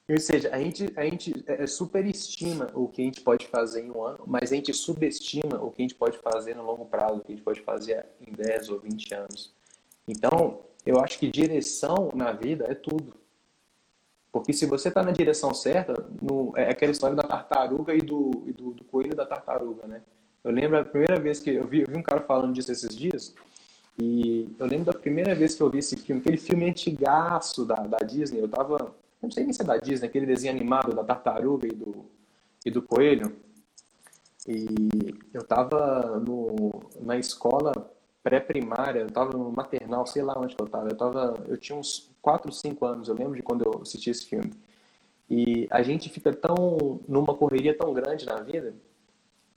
Ou 0.10 0.20
seja, 0.20 0.50
a 0.54 0.60
gente, 0.60 0.92
a 0.98 1.06
gente 1.06 1.44
é, 1.48 1.64
é, 1.64 1.68
superestima 1.68 2.70
o 2.74 2.90
que 2.90 3.02
a 3.02 3.06
gente 3.06 3.22
pode 3.22 3.48
fazer 3.48 3.86
em 3.86 3.92
um 3.92 4.04
ano, 4.04 4.24
mas 4.28 4.52
a 4.52 4.56
gente 4.56 4.74
subestima 4.74 5.64
o 5.64 5.72
que 5.72 5.82
a 5.82 5.84
gente 5.84 5.96
pode 5.96 6.18
fazer 6.18 6.56
no 6.56 6.64
longo 6.64 6.86
prazo, 6.86 7.20
o 7.20 7.22
que 7.22 7.32
a 7.32 7.36
gente 7.36 7.44
pode 7.44 7.62
fazer 7.62 8.06
em 8.26 8.32
10 8.32 8.70
ou 8.70 8.80
20 8.80 9.14
anos. 9.14 9.54
Então, 10.06 10.60
eu 10.86 11.00
acho 11.00 11.18
que 11.18 11.30
direção 11.30 12.12
na 12.14 12.34
vida 12.34 12.66
é 12.70 12.76
tudo. 12.76 13.14
Porque 14.30 14.52
se 14.52 14.66
você 14.66 14.90
está 14.90 15.02
na 15.04 15.12
direção 15.12 15.54
certa, 15.54 15.94
no, 16.22 16.52
é 16.58 16.70
aquela 16.70 16.92
história 16.92 17.16
da 17.16 17.24
tartaruga 17.24 17.94
e 17.96 18.00
do, 18.00 18.44
e 18.48 18.52
do, 18.52 18.72
do, 18.72 18.84
coelho 18.84 19.16
da 19.16 19.26
tartaruga, 19.26 19.88
né? 19.88 20.02
Eu 20.44 20.52
lembro 20.52 20.78
a 20.78 20.84
primeira 20.84 21.20
vez 21.20 21.40
que 21.40 21.52
eu 21.52 21.66
vi, 21.66 21.82
eu 21.82 21.88
vi 21.88 21.98
um 21.98 22.04
cara 22.04 22.20
falando 22.20 22.52
disso 22.52 22.72
esses 22.72 22.94
dias, 22.94 23.34
e 23.98 24.50
eu 24.58 24.66
lembro 24.66 24.86
da 24.86 25.00
primeira 25.00 25.36
vez 25.36 25.56
que 25.56 25.62
eu 25.62 25.70
vi 25.70 25.78
esse 25.78 25.96
filme, 25.96 26.20
aquele 26.20 26.38
filme 26.38 26.68
antigaço 26.68 27.64
da, 27.64 27.76
da 27.76 28.00
Disney, 28.00 28.42
eu 28.42 28.50
tava, 28.50 28.94
não 29.24 29.32
sei 29.32 29.46
nem 29.46 29.54
se 29.54 29.62
é 29.62 29.66
da 29.66 29.78
Disney, 29.78 30.08
aquele 30.08 30.26
desenho 30.26 30.54
animado 30.54 30.94
da 30.94 31.04
tartaruga 31.04 31.66
e 31.66 31.72
do, 31.72 32.06
e 32.66 32.70
do 32.70 32.82
coelho, 32.82 33.36
e 34.48 34.68
eu 35.34 35.44
tava 35.44 36.20
no, 36.20 36.82
na 37.02 37.18
escola 37.18 37.72
pré-primária, 38.22 39.00
eu 39.00 39.10
tava 39.10 39.38
no 39.38 39.52
maternal, 39.52 40.06
sei 40.06 40.22
lá 40.22 40.34
onde 40.38 40.56
que 40.56 40.62
eu 40.62 40.68
tava. 40.68 40.90
Eu 40.90 40.96
tava, 40.96 41.44
eu 41.48 41.58
tinha 41.58 41.78
uns 41.78 42.12
4, 42.22 42.52
5 42.52 42.86
anos, 42.86 43.08
eu 43.08 43.16
lembro 43.16 43.36
de 43.36 43.42
quando 43.42 43.64
eu 43.66 43.82
assisti 43.82 44.10
esse 44.10 44.26
filme. 44.26 44.52
E 45.30 45.68
a 45.70 45.82
gente 45.82 46.10
fica 46.10 46.34
tão 46.34 47.00
numa 47.08 47.34
correria 47.34 47.78
tão 47.78 47.94
grande 47.94 48.26
na 48.26 48.42
vida 48.42 48.76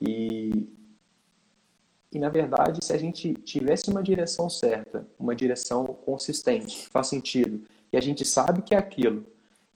e 0.01 0.69
e 2.13 2.19
na 2.19 2.31
verdade, 2.31 2.83
se 2.83 2.93
a 2.95 2.97
gente 2.97 3.35
tivesse 3.35 3.91
uma 3.91 4.03
direção 4.03 4.49
certa, 4.49 5.07
uma 5.19 5.35
direção 5.35 5.85
consistente, 5.85 6.89
faz 6.89 7.09
sentido, 7.09 7.63
e 7.93 7.97
a 7.97 8.01
gente 8.01 8.25
sabe 8.25 8.63
que 8.63 8.75
é 8.75 8.79
aquilo, 8.79 9.27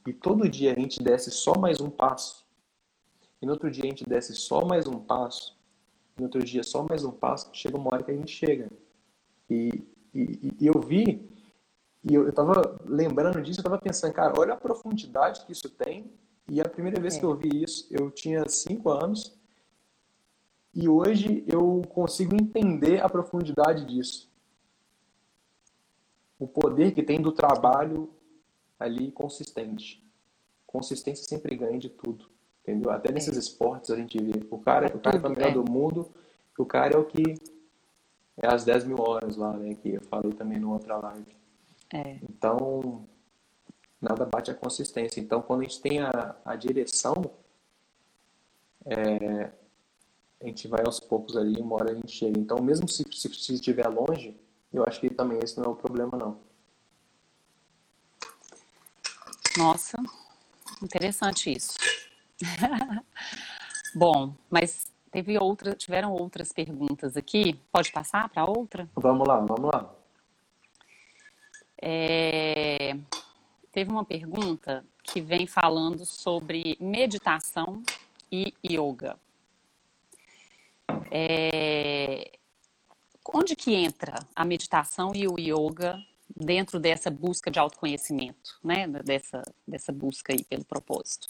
e 0.06 0.12
todo 0.12 0.48
dia 0.48 0.72
a 0.72 0.78
gente 0.78 1.02
desse 1.02 1.30
só 1.30 1.58
mais 1.58 1.80
um 1.80 1.90
passo, 1.90 2.46
e 3.40 3.46
no 3.46 3.52
outro 3.52 3.70
dia 3.70 3.84
a 3.84 3.88
gente 3.88 4.04
desse 4.04 4.34
só 4.34 4.64
mais 4.64 4.86
um 4.86 4.98
passo, 4.98 5.58
no 6.16 6.24
outro 6.24 6.42
dia 6.42 6.62
só 6.62 6.86
mais 6.86 7.04
um 7.04 7.10
passo, 7.10 7.50
chega 7.52 7.76
uma 7.76 7.92
hora 7.92 8.02
que 8.02 8.10
a 8.10 8.14
gente 8.14 8.30
chega. 8.30 8.70
E, 9.48 9.82
e, 10.14 10.54
e 10.60 10.66
eu 10.66 10.80
vi, 10.80 11.28
e 12.02 12.14
eu, 12.14 12.28
estava 12.28 12.78
lembrando 12.86 13.42
disso, 13.42 13.60
eu 13.60 13.62
estava 13.62 13.78
pensando, 13.78 14.12
cara, 14.12 14.38
olha 14.38 14.54
a 14.54 14.56
profundidade 14.56 15.44
que 15.44 15.52
isso 15.52 15.68
tem. 15.68 16.10
E 16.48 16.60
a 16.60 16.68
primeira 16.68 17.00
vez 17.00 17.16
é. 17.16 17.20
que 17.20 17.24
eu 17.24 17.34
vi 17.36 17.62
isso, 17.62 17.86
eu 17.90 18.10
tinha 18.10 18.48
cinco 18.48 18.90
anos. 18.90 19.38
E 20.74 20.88
hoje 20.88 21.44
eu 21.46 21.82
consigo 21.88 22.34
entender 22.34 23.02
a 23.02 23.08
profundidade 23.08 23.84
disso. 23.84 24.30
O 26.38 26.46
poder 26.46 26.92
que 26.92 27.02
tem 27.02 27.20
do 27.20 27.32
trabalho 27.32 28.10
ali 28.80 29.12
consistente. 29.12 30.02
Consistência 30.66 31.24
sempre 31.24 31.54
ganha 31.54 31.78
de 31.78 31.90
tudo. 31.90 32.28
Entendeu? 32.62 32.90
Até 32.90 33.12
nesses 33.12 33.36
é. 33.36 33.38
esportes 33.38 33.90
a 33.90 33.96
gente 33.96 34.18
vê. 34.20 34.46
O 34.50 34.58
cara, 34.58 34.86
é 34.86 34.96
o 34.96 34.98
cara 34.98 35.16
é 35.16 35.20
o 35.20 35.30
melhor 35.30 35.50
é. 35.50 35.52
do 35.52 35.70
mundo, 35.70 36.10
o 36.58 36.64
cara 36.66 36.94
é 36.94 36.98
o 36.98 37.04
que 37.04 37.34
é 38.36 38.46
as 38.46 38.64
10 38.64 38.84
mil 38.84 39.00
horas 39.00 39.36
lá, 39.36 39.52
né? 39.56 39.74
Que 39.74 39.94
eu 39.94 40.02
falei 40.02 40.32
também 40.32 40.58
no 40.58 40.72
outra 40.72 40.96
live. 40.96 41.36
É. 41.92 42.18
Então, 42.22 43.06
nada 44.00 44.24
bate 44.24 44.50
a 44.50 44.54
consistência. 44.54 45.20
Então, 45.20 45.42
quando 45.42 45.60
a 45.60 45.64
gente 45.64 45.80
tem 45.80 46.00
a, 46.00 46.36
a 46.44 46.56
direção, 46.56 47.30
é, 48.86 49.50
a 50.40 50.46
gente 50.46 50.68
vai 50.68 50.82
aos 50.84 51.00
poucos 51.00 51.36
ali, 51.36 51.60
uma 51.60 51.74
hora 51.76 51.92
a 51.92 51.94
gente 51.94 52.12
chega. 52.12 52.38
Então, 52.38 52.62
mesmo 52.62 52.88
se, 52.88 53.04
se, 53.12 53.28
se 53.28 53.54
estiver 53.54 53.88
longe, 53.88 54.38
eu 54.72 54.84
acho 54.84 55.00
que 55.00 55.10
também 55.10 55.38
esse 55.42 55.58
não 55.58 55.64
é 55.64 55.68
o 55.68 55.76
problema, 55.76 56.16
não. 56.16 56.38
Nossa, 59.56 59.98
interessante 60.82 61.52
isso. 61.52 61.74
Bom, 63.94 64.34
mas 64.48 64.90
teve 65.10 65.38
outra, 65.38 65.74
tiveram 65.74 66.12
outras 66.12 66.52
perguntas 66.52 67.16
aqui. 67.16 67.54
Pode 67.72 67.90
passar 67.92 68.28
para 68.28 68.44
outra? 68.44 68.88
Vamos 68.94 69.26
lá, 69.26 69.40
vamos 69.40 69.70
lá. 69.72 69.90
É, 71.82 72.96
teve 73.72 73.90
uma 73.90 74.04
pergunta 74.04 74.84
que 75.02 75.20
vem 75.20 75.46
falando 75.46 76.04
sobre 76.04 76.76
meditação 76.78 77.82
e 78.30 78.54
yoga. 78.64 79.18
É, 81.10 82.38
onde 83.32 83.56
que 83.56 83.74
entra 83.74 84.14
a 84.34 84.44
meditação 84.44 85.12
e 85.14 85.26
o 85.26 85.36
yoga 85.38 86.00
dentro 86.40 86.81
dessa 86.81 87.11
busca 87.11 87.50
de 87.50 87.59
autoconhecimento, 87.59 88.59
né? 88.64 88.87
Dessa, 88.88 89.42
dessa 89.66 89.92
busca 89.92 90.33
aí 90.33 90.42
pelo 90.44 90.64
propósito? 90.64 91.29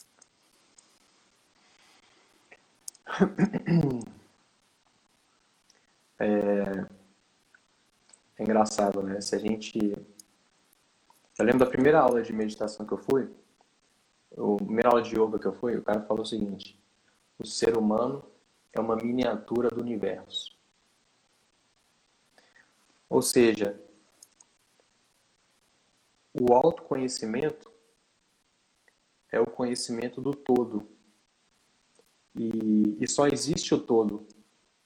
É, 6.23 6.87
é 8.39 8.43
engraçado, 8.43 9.03
né? 9.03 9.23
Se 9.23 9.35
a 9.35 9.39
gente. 9.39 9.79
Eu 9.79 11.45
lembro 11.47 11.61
da 11.61 11.67
primeira 11.67 11.99
aula 11.99 12.21
de 12.21 12.31
meditação 12.31 12.85
que 12.85 12.93
eu 12.93 12.99
fui, 12.99 13.27
a 14.33 14.57
primeira 14.57 14.91
aula 14.91 15.01
de 15.01 15.19
yoga 15.19 15.39
que 15.39 15.47
eu 15.47 15.55
fui, 15.55 15.79
o 15.79 15.83
cara 15.83 16.03
falou 16.03 16.23
o 16.23 16.27
seguinte: 16.27 16.79
o 17.39 17.47
ser 17.47 17.75
humano 17.77 18.23
é 18.73 18.79
uma 18.79 18.97
miniatura 18.97 19.71
do 19.71 19.81
universo. 19.81 20.55
Ou 23.09 23.23
seja, 23.23 23.81
o 26.33 26.53
autoconhecimento 26.55 27.71
é 29.31 29.41
o 29.41 29.47
conhecimento 29.47 30.21
do 30.21 30.33
todo. 30.33 30.89
E, 32.35 32.97
e 33.01 33.09
só 33.09 33.27
existe 33.27 33.75
o 33.75 33.81
todo. 33.81 34.27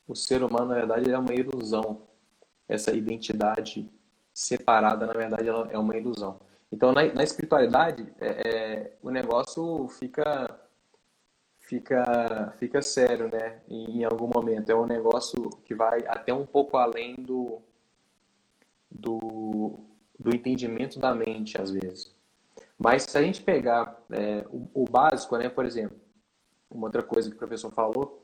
o 0.06 0.14
ser 0.14 0.42
humano, 0.42 0.66
na 0.66 0.74
verdade, 0.74 1.10
é 1.10 1.18
uma 1.18 1.34
ilusão. 1.34 2.02
Essa 2.68 2.92
identidade 2.92 3.90
separada, 4.32 5.06
na 5.06 5.12
verdade, 5.12 5.48
é 5.48 5.78
uma 5.78 5.96
ilusão. 5.96 6.40
Então, 6.70 6.92
na, 6.92 7.04
na 7.12 7.22
espiritualidade, 7.22 8.12
é, 8.20 8.48
é, 8.48 8.96
o 9.02 9.10
negócio 9.10 9.88
fica 9.88 10.60
fica 11.60 12.52
fica 12.58 12.82
sério, 12.82 13.30
né? 13.30 13.62
Em, 13.68 14.00
em, 14.00 14.04
algum 14.04 14.26
momento 14.26 14.70
é 14.70 14.74
um 14.74 14.86
negócio 14.86 15.48
que 15.64 15.74
vai 15.74 16.04
até 16.06 16.34
um 16.34 16.44
pouco 16.44 16.76
além 16.76 17.14
do 17.14 17.62
do, 18.90 19.78
do 20.18 20.34
entendimento 20.34 20.98
da 20.98 21.14
mente, 21.14 21.60
às 21.60 21.70
vezes. 21.70 22.14
Mas 22.78 23.04
se 23.04 23.16
a 23.16 23.22
gente 23.22 23.42
pegar 23.42 24.02
é, 24.10 24.44
o, 24.50 24.68
o 24.82 24.84
básico, 24.84 25.36
né? 25.36 25.48
Por 25.48 25.64
exemplo, 25.64 25.96
uma 26.70 26.86
outra 26.86 27.02
coisa 27.02 27.28
que 27.28 27.36
o 27.36 27.38
professor 27.38 27.70
falou 27.70 28.22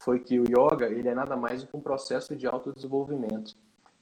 foi 0.00 0.20
que 0.20 0.38
o 0.38 0.44
yoga 0.44 0.86
ele 0.86 1.08
é 1.08 1.14
nada 1.14 1.36
mais 1.36 1.62
do 1.62 1.68
que 1.68 1.76
um 1.76 1.80
processo 1.80 2.34
de 2.36 2.46
autodesenvolvimento. 2.46 3.54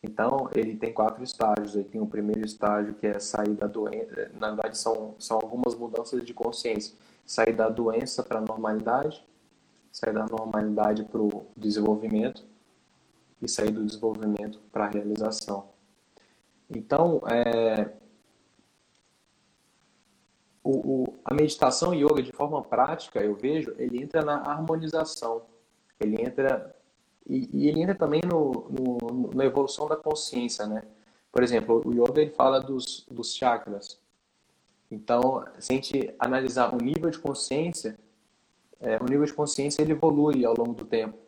Então, 0.02 0.50
ele 0.54 0.76
tem 0.76 0.92
quatro 0.92 1.24
estágios. 1.24 1.74
Ele 1.74 1.84
tem 1.84 2.00
o 2.00 2.06
primeiro 2.06 2.44
estágio, 2.44 2.94
que 2.94 3.06
é 3.06 3.18
sair 3.18 3.54
da 3.54 3.66
doença. 3.66 4.30
Na 4.38 4.48
verdade, 4.48 4.76
são, 4.76 5.14
são 5.18 5.38
algumas 5.38 5.74
mudanças 5.74 6.22
de 6.24 6.34
consciência. 6.34 6.94
Sair 7.24 7.54
da 7.54 7.70
doença 7.70 8.22
para 8.22 8.38
a 8.38 8.42
normalidade, 8.42 9.24
sair 9.90 10.12
da 10.12 10.26
normalidade 10.26 11.04
para 11.04 11.22
o 11.22 11.46
desenvolvimento 11.56 12.44
e 13.40 13.48
sair 13.48 13.70
do 13.70 13.82
desenvolvimento 13.82 14.60
para 14.70 14.84
a 14.84 14.88
realização. 14.88 15.73
Então, 16.70 17.20
é, 17.28 17.92
o, 20.62 20.70
o, 20.70 21.14
a 21.24 21.34
meditação 21.34 21.94
e 21.94 22.02
yoga, 22.02 22.22
de 22.22 22.32
forma 22.32 22.62
prática, 22.62 23.20
eu 23.20 23.34
vejo, 23.34 23.74
ele 23.78 24.02
entra 24.02 24.22
na 24.22 24.36
harmonização. 24.36 25.42
Ele 26.00 26.22
entra. 26.22 26.74
E, 27.28 27.48
e 27.52 27.68
ele 27.68 27.82
entra 27.82 27.94
também 27.94 28.22
no, 28.26 28.68
no, 28.70 29.30
na 29.34 29.44
evolução 29.44 29.86
da 29.86 29.96
consciência, 29.96 30.66
né? 30.66 30.82
Por 31.30 31.42
exemplo, 31.42 31.82
o 31.84 31.92
yoga 31.92 32.22
ele 32.22 32.30
fala 32.30 32.60
dos, 32.60 33.06
dos 33.10 33.34
chakras. 33.34 33.98
Então, 34.90 35.44
se 35.58 35.72
a 35.72 35.76
gente 35.76 36.14
analisar 36.18 36.74
o 36.74 36.78
nível 36.78 37.10
de 37.10 37.18
consciência, 37.18 37.98
é, 38.80 38.98
o 38.98 39.04
nível 39.04 39.24
de 39.24 39.32
consciência 39.32 39.82
ele 39.82 39.92
evolui 39.92 40.44
ao 40.44 40.54
longo 40.56 40.74
do 40.74 40.84
tempo. 40.84 41.18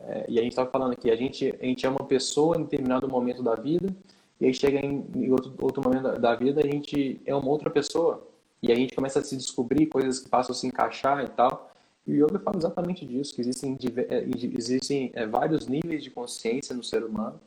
É, 0.00 0.26
e 0.28 0.38
a 0.38 0.42
gente 0.42 0.52
estava 0.52 0.70
falando 0.70 0.92
aqui, 0.92 1.10
a 1.10 1.16
gente, 1.16 1.54
a 1.60 1.64
gente 1.64 1.86
é 1.86 1.88
uma 1.88 2.04
pessoa 2.04 2.56
em 2.56 2.62
determinado 2.62 3.08
momento 3.08 3.42
da 3.42 3.54
vida, 3.54 3.94
e 4.40 4.46
aí 4.46 4.54
chega 4.54 4.78
em, 4.78 5.04
em 5.14 5.30
outro, 5.30 5.54
outro 5.60 5.82
momento 5.82 6.20
da 6.20 6.34
vida, 6.34 6.60
a 6.62 6.66
gente 6.66 7.20
é 7.24 7.34
uma 7.34 7.48
outra 7.48 7.70
pessoa. 7.70 8.26
E 8.62 8.70
a 8.70 8.74
gente 8.74 8.94
começa 8.94 9.20
a 9.20 9.24
se 9.24 9.36
descobrir 9.36 9.86
coisas 9.86 10.20
que 10.20 10.28
passam 10.28 10.52
a 10.52 10.56
se 10.56 10.66
encaixar 10.66 11.24
e 11.24 11.28
tal. 11.28 11.72
E 12.06 12.12
o 12.12 12.26
yoga 12.26 12.38
fala 12.38 12.56
exatamente 12.56 13.04
disso, 13.04 13.34
que 13.34 13.40
existem, 13.40 13.78
é, 14.08 14.26
existem 14.56 15.10
é, 15.14 15.26
vários 15.26 15.66
níveis 15.66 16.04
de 16.04 16.10
consciência 16.10 16.74
no 16.74 16.84
ser 16.84 17.02
humano 17.04 17.40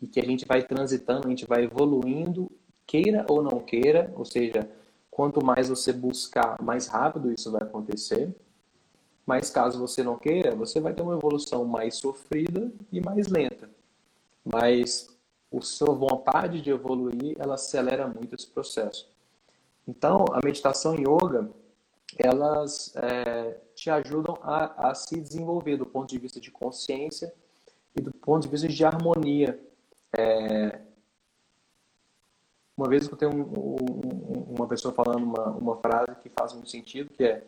e 0.00 0.06
que 0.06 0.20
a 0.20 0.24
gente 0.24 0.46
vai 0.46 0.62
transitando, 0.62 1.26
a 1.26 1.30
gente 1.30 1.46
vai 1.46 1.64
evoluindo, 1.64 2.50
queira 2.86 3.26
ou 3.28 3.42
não 3.42 3.58
queira, 3.60 4.12
ou 4.16 4.24
seja, 4.24 4.70
quanto 5.10 5.44
mais 5.44 5.68
você 5.68 5.92
buscar, 5.92 6.62
mais 6.62 6.86
rápido 6.86 7.32
isso 7.32 7.50
vai 7.50 7.62
acontecer. 7.62 8.34
Mas 9.26 9.50
caso 9.50 9.78
você 9.78 10.02
não 10.02 10.16
queira, 10.16 10.54
você 10.54 10.80
vai 10.80 10.94
ter 10.94 11.02
uma 11.02 11.14
evolução 11.14 11.64
mais 11.66 11.96
sofrida 11.96 12.72
e 12.90 13.00
mais 13.00 13.26
lenta. 13.26 13.68
Mas 14.42 15.17
a 15.52 15.60
sua 15.62 15.94
vontade 15.94 16.60
de 16.60 16.70
evoluir, 16.70 17.36
ela 17.38 17.54
acelera 17.54 18.06
muito 18.06 18.34
esse 18.34 18.46
processo. 18.46 19.10
Então, 19.86 20.26
a 20.32 20.40
meditação 20.44 20.94
e 20.94 21.00
yoga, 21.00 21.50
elas 22.16 22.94
é, 22.96 23.58
te 23.74 23.90
ajudam 23.90 24.36
a, 24.42 24.90
a, 24.90 24.94
se 24.94 25.20
desenvolver 25.20 25.76
do 25.76 25.86
ponto 25.86 26.08
de 26.08 26.18
vista 26.18 26.40
de 26.40 26.50
consciência 26.50 27.32
e 27.96 28.00
do 28.00 28.10
ponto 28.12 28.42
de 28.42 28.48
vista 28.48 28.68
de 28.68 28.84
harmonia. 28.84 29.58
É, 30.16 30.80
uma 32.76 32.88
vez 32.88 33.08
eu 33.08 33.16
tenho 33.16 33.32
um, 33.32 33.42
um, 33.42 34.54
uma 34.56 34.68
pessoa 34.68 34.94
falando 34.94 35.24
uma, 35.24 35.46
uma 35.50 35.76
frase 35.76 36.14
que 36.22 36.28
faz 36.28 36.52
muito 36.52 36.70
sentido, 36.70 37.10
que 37.10 37.24
é 37.24 37.46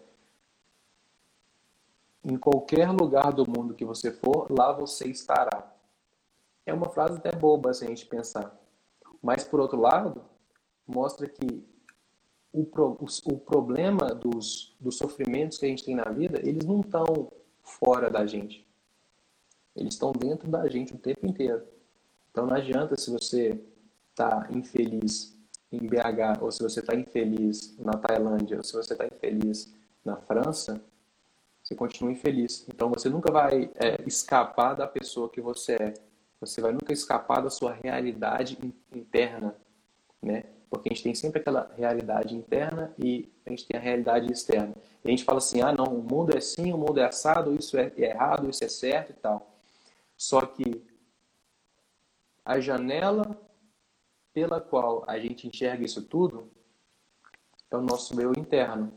em 2.24 2.36
qualquer 2.36 2.90
lugar 2.90 3.32
do 3.32 3.48
mundo 3.48 3.74
que 3.74 3.84
você 3.84 4.12
for, 4.12 4.46
lá 4.50 4.72
você 4.72 5.08
estará. 5.08 5.72
É 6.70 6.74
uma 6.74 6.88
frase 6.88 7.16
até 7.16 7.32
boba 7.32 7.74
se 7.74 7.84
a 7.84 7.88
gente 7.88 8.06
pensar. 8.06 8.56
Mas, 9.20 9.42
por 9.42 9.58
outro 9.58 9.80
lado, 9.80 10.24
mostra 10.86 11.28
que 11.28 11.66
o, 12.52 12.64
pro, 12.64 12.96
o, 13.00 13.06
o 13.32 13.38
problema 13.38 14.14
dos, 14.14 14.76
dos 14.78 14.96
sofrimentos 14.96 15.58
que 15.58 15.66
a 15.66 15.68
gente 15.68 15.84
tem 15.84 15.96
na 15.96 16.08
vida, 16.10 16.38
eles 16.38 16.64
não 16.64 16.80
estão 16.80 17.32
fora 17.60 18.08
da 18.08 18.24
gente. 18.24 18.64
Eles 19.74 19.94
estão 19.94 20.12
dentro 20.12 20.48
da 20.48 20.68
gente 20.68 20.94
o 20.94 20.98
tempo 20.98 21.26
inteiro. 21.26 21.64
Então 22.30 22.46
não 22.46 22.54
adianta 22.54 22.96
se 22.96 23.10
você 23.10 23.60
está 24.10 24.48
infeliz 24.52 25.36
em 25.72 25.88
BH, 25.88 26.40
ou 26.40 26.52
se 26.52 26.62
você 26.62 26.78
está 26.78 26.94
infeliz 26.94 27.76
na 27.78 27.94
Tailândia, 27.94 28.58
ou 28.58 28.62
se 28.62 28.74
você 28.74 28.92
está 28.92 29.06
infeliz 29.06 29.74
na 30.04 30.16
França, 30.16 30.80
você 31.60 31.74
continua 31.74 32.12
infeliz. 32.12 32.64
Então 32.68 32.90
você 32.90 33.08
nunca 33.08 33.32
vai 33.32 33.72
é, 33.74 34.00
escapar 34.06 34.74
da 34.74 34.86
pessoa 34.86 35.28
que 35.28 35.40
você 35.40 35.72
é. 35.74 36.09
Você 36.40 36.60
vai 36.60 36.72
nunca 36.72 36.92
escapar 36.92 37.42
da 37.42 37.50
sua 37.50 37.72
realidade 37.72 38.58
interna, 38.94 39.54
né? 40.22 40.44
Porque 40.70 40.88
a 40.88 40.92
gente 40.92 41.02
tem 41.02 41.14
sempre 41.14 41.40
aquela 41.40 41.70
realidade 41.76 42.34
interna 42.34 42.94
e 42.98 43.28
a 43.44 43.50
gente 43.50 43.66
tem 43.66 43.78
a 43.78 43.82
realidade 43.82 44.32
externa. 44.32 44.72
E 45.04 45.08
a 45.08 45.10
gente 45.10 45.24
fala 45.24 45.38
assim, 45.38 45.60
ah, 45.60 45.72
não, 45.72 45.86
o 45.86 46.02
mundo 46.02 46.32
é 46.32 46.38
assim, 46.38 46.72
o 46.72 46.78
mundo 46.78 46.98
é 47.00 47.04
assado, 47.04 47.54
isso 47.54 47.76
é 47.76 47.92
errado, 47.96 48.48
isso 48.48 48.64
é 48.64 48.68
certo 48.68 49.10
e 49.10 49.14
tal. 49.14 49.54
Só 50.16 50.40
que 50.42 50.82
a 52.44 52.60
janela 52.60 53.36
pela 54.32 54.60
qual 54.60 55.04
a 55.06 55.18
gente 55.18 55.46
enxerga 55.46 55.84
isso 55.84 56.02
tudo 56.02 56.48
é 57.70 57.76
o 57.76 57.80
nosso 57.80 58.18
eu 58.20 58.32
interno, 58.32 58.92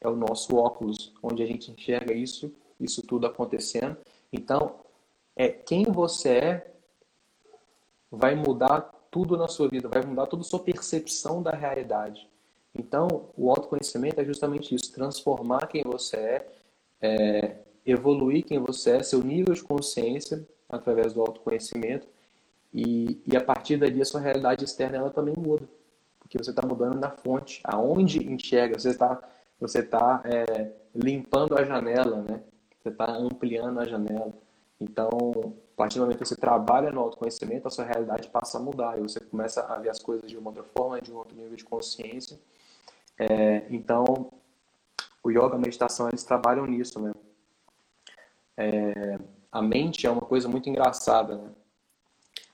é 0.00 0.08
o 0.08 0.16
nosso 0.16 0.56
óculos, 0.56 1.12
onde 1.22 1.42
a 1.42 1.46
gente 1.46 1.70
enxerga 1.70 2.12
isso, 2.12 2.54
isso 2.80 3.02
tudo 3.02 3.26
acontecendo. 3.26 3.96
Então, 4.32 4.80
é 5.36 5.48
quem 5.48 5.84
você 5.84 6.28
é 6.30 6.74
vai 8.10 8.34
mudar 8.34 8.80
tudo 9.10 9.36
na 9.36 9.48
sua 9.48 9.68
vida, 9.68 9.88
vai 9.88 10.02
mudar 10.04 10.26
toda 10.26 10.42
a 10.42 10.44
sua 10.44 10.60
percepção 10.60 11.42
da 11.42 11.50
realidade. 11.50 12.28
Então, 12.74 13.30
o 13.36 13.50
autoconhecimento 13.50 14.20
é 14.20 14.24
justamente 14.24 14.74
isso: 14.74 14.92
transformar 14.92 15.66
quem 15.66 15.82
você 15.82 16.16
é, 16.16 16.46
é 17.00 17.56
evoluir 17.86 18.44
quem 18.44 18.58
você 18.58 18.96
é, 18.96 19.02
seu 19.02 19.22
nível 19.22 19.54
de 19.54 19.62
consciência 19.62 20.46
através 20.68 21.12
do 21.14 21.20
autoconhecimento, 21.20 22.06
e, 22.72 23.22
e 23.26 23.36
a 23.36 23.40
partir 23.42 23.78
dali 23.78 24.00
a 24.02 24.04
sua 24.04 24.20
realidade 24.20 24.64
externa 24.64 24.98
ela 24.98 25.10
também 25.10 25.34
muda, 25.36 25.66
porque 26.20 26.36
você 26.36 26.50
está 26.50 26.66
mudando 26.66 26.98
na 26.98 27.10
fonte, 27.10 27.60
aonde 27.64 28.18
enxerga, 28.30 28.78
você 28.78 28.90
está 28.90 29.20
você 29.60 29.82
tá, 29.82 30.22
é, 30.24 30.72
limpando 30.94 31.56
a 31.58 31.64
janela, 31.64 32.22
né? 32.22 32.40
Você 32.80 32.90
está 32.90 33.10
ampliando 33.10 33.80
a 33.80 33.84
janela. 33.84 34.32
Então, 34.80 35.54
partir 35.78 35.98
do 35.98 36.00
momento 36.02 36.18
que 36.18 36.26
você 36.26 36.34
trabalha 36.34 36.90
no 36.90 37.00
autoconhecimento, 37.00 37.68
a 37.68 37.70
sua 37.70 37.84
realidade 37.84 38.28
passa 38.28 38.58
a 38.58 38.60
mudar 38.60 38.98
e 38.98 39.02
você 39.02 39.20
começa 39.20 39.62
a 39.62 39.78
ver 39.78 39.90
as 39.90 40.00
coisas 40.00 40.28
de 40.28 40.36
uma 40.36 40.50
outra 40.50 40.64
forma, 40.64 41.00
de 41.00 41.12
um 41.12 41.16
outro 41.16 41.36
nível 41.36 41.56
de 41.56 41.64
consciência. 41.64 42.36
É, 43.16 43.64
então, 43.70 44.32
o 45.22 45.30
yoga, 45.30 45.54
a 45.54 45.58
meditação, 45.58 46.08
eles 46.08 46.24
trabalham 46.24 46.66
nisso, 46.66 47.00
né? 47.00 47.12
É, 48.56 49.20
a 49.52 49.62
mente 49.62 50.04
é 50.04 50.10
uma 50.10 50.20
coisa 50.20 50.48
muito 50.48 50.68
engraçada, 50.68 51.36
né? 51.36 51.50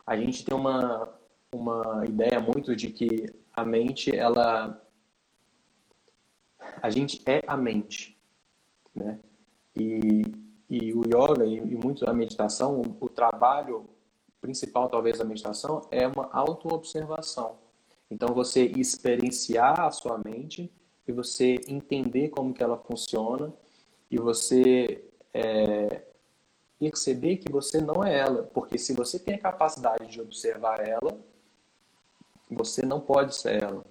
A 0.07 0.19
gente 0.19 0.45
tem 0.45 0.55
uma, 0.55 1.11
uma 1.51 2.05
ideia 2.05 2.39
muito 2.39 2.77
de 2.77 2.91
que 2.91 3.35
a 3.55 3.65
mente, 3.65 4.15
ela... 4.15 4.83
A 6.83 6.91
gente 6.91 7.23
é 7.25 7.41
a 7.47 7.57
mente, 7.57 8.19
né? 8.95 9.19
E 9.75 10.44
e 10.69 10.93
o 10.93 11.03
yoga 11.05 11.45
e, 11.45 11.77
muito 11.77 12.09
a 12.09 12.13
meditação, 12.13 12.81
o, 12.81 13.05
o 13.05 13.09
trabalho 13.09 13.89
principal 14.41 14.89
talvez 14.89 15.19
da 15.19 15.25
meditação 15.25 15.87
é 15.91 16.07
uma 16.07 16.29
autoobservação. 16.33 17.57
Então 18.11 18.35
você 18.35 18.65
experienciar 18.65 19.81
a 19.81 19.91
sua 19.91 20.19
mente 20.19 20.71
e 21.07 21.13
você 21.13 21.61
entender 21.67 22.29
como 22.29 22.53
que 22.53 22.63
ela 22.63 22.77
funciona 22.77 23.53
e 24.11 24.19
você 24.19 25.05
é, 25.33 26.03
perceber 26.79 27.39
que 27.39 27.51
você 27.51 27.81
não 27.81 28.05
é 28.05 28.19
ela, 28.19 28.43
porque 28.43 28.79
se 28.79 28.93
você 28.93 29.19
tem 29.19 29.35
a 29.35 29.41
capacidade 29.41 30.07
de 30.07 30.21
observar 30.21 30.87
ela, 30.87 31.19
você 32.51 32.85
não 32.85 33.01
pode 33.01 33.35
ser 33.35 33.63
ela, 33.63 33.85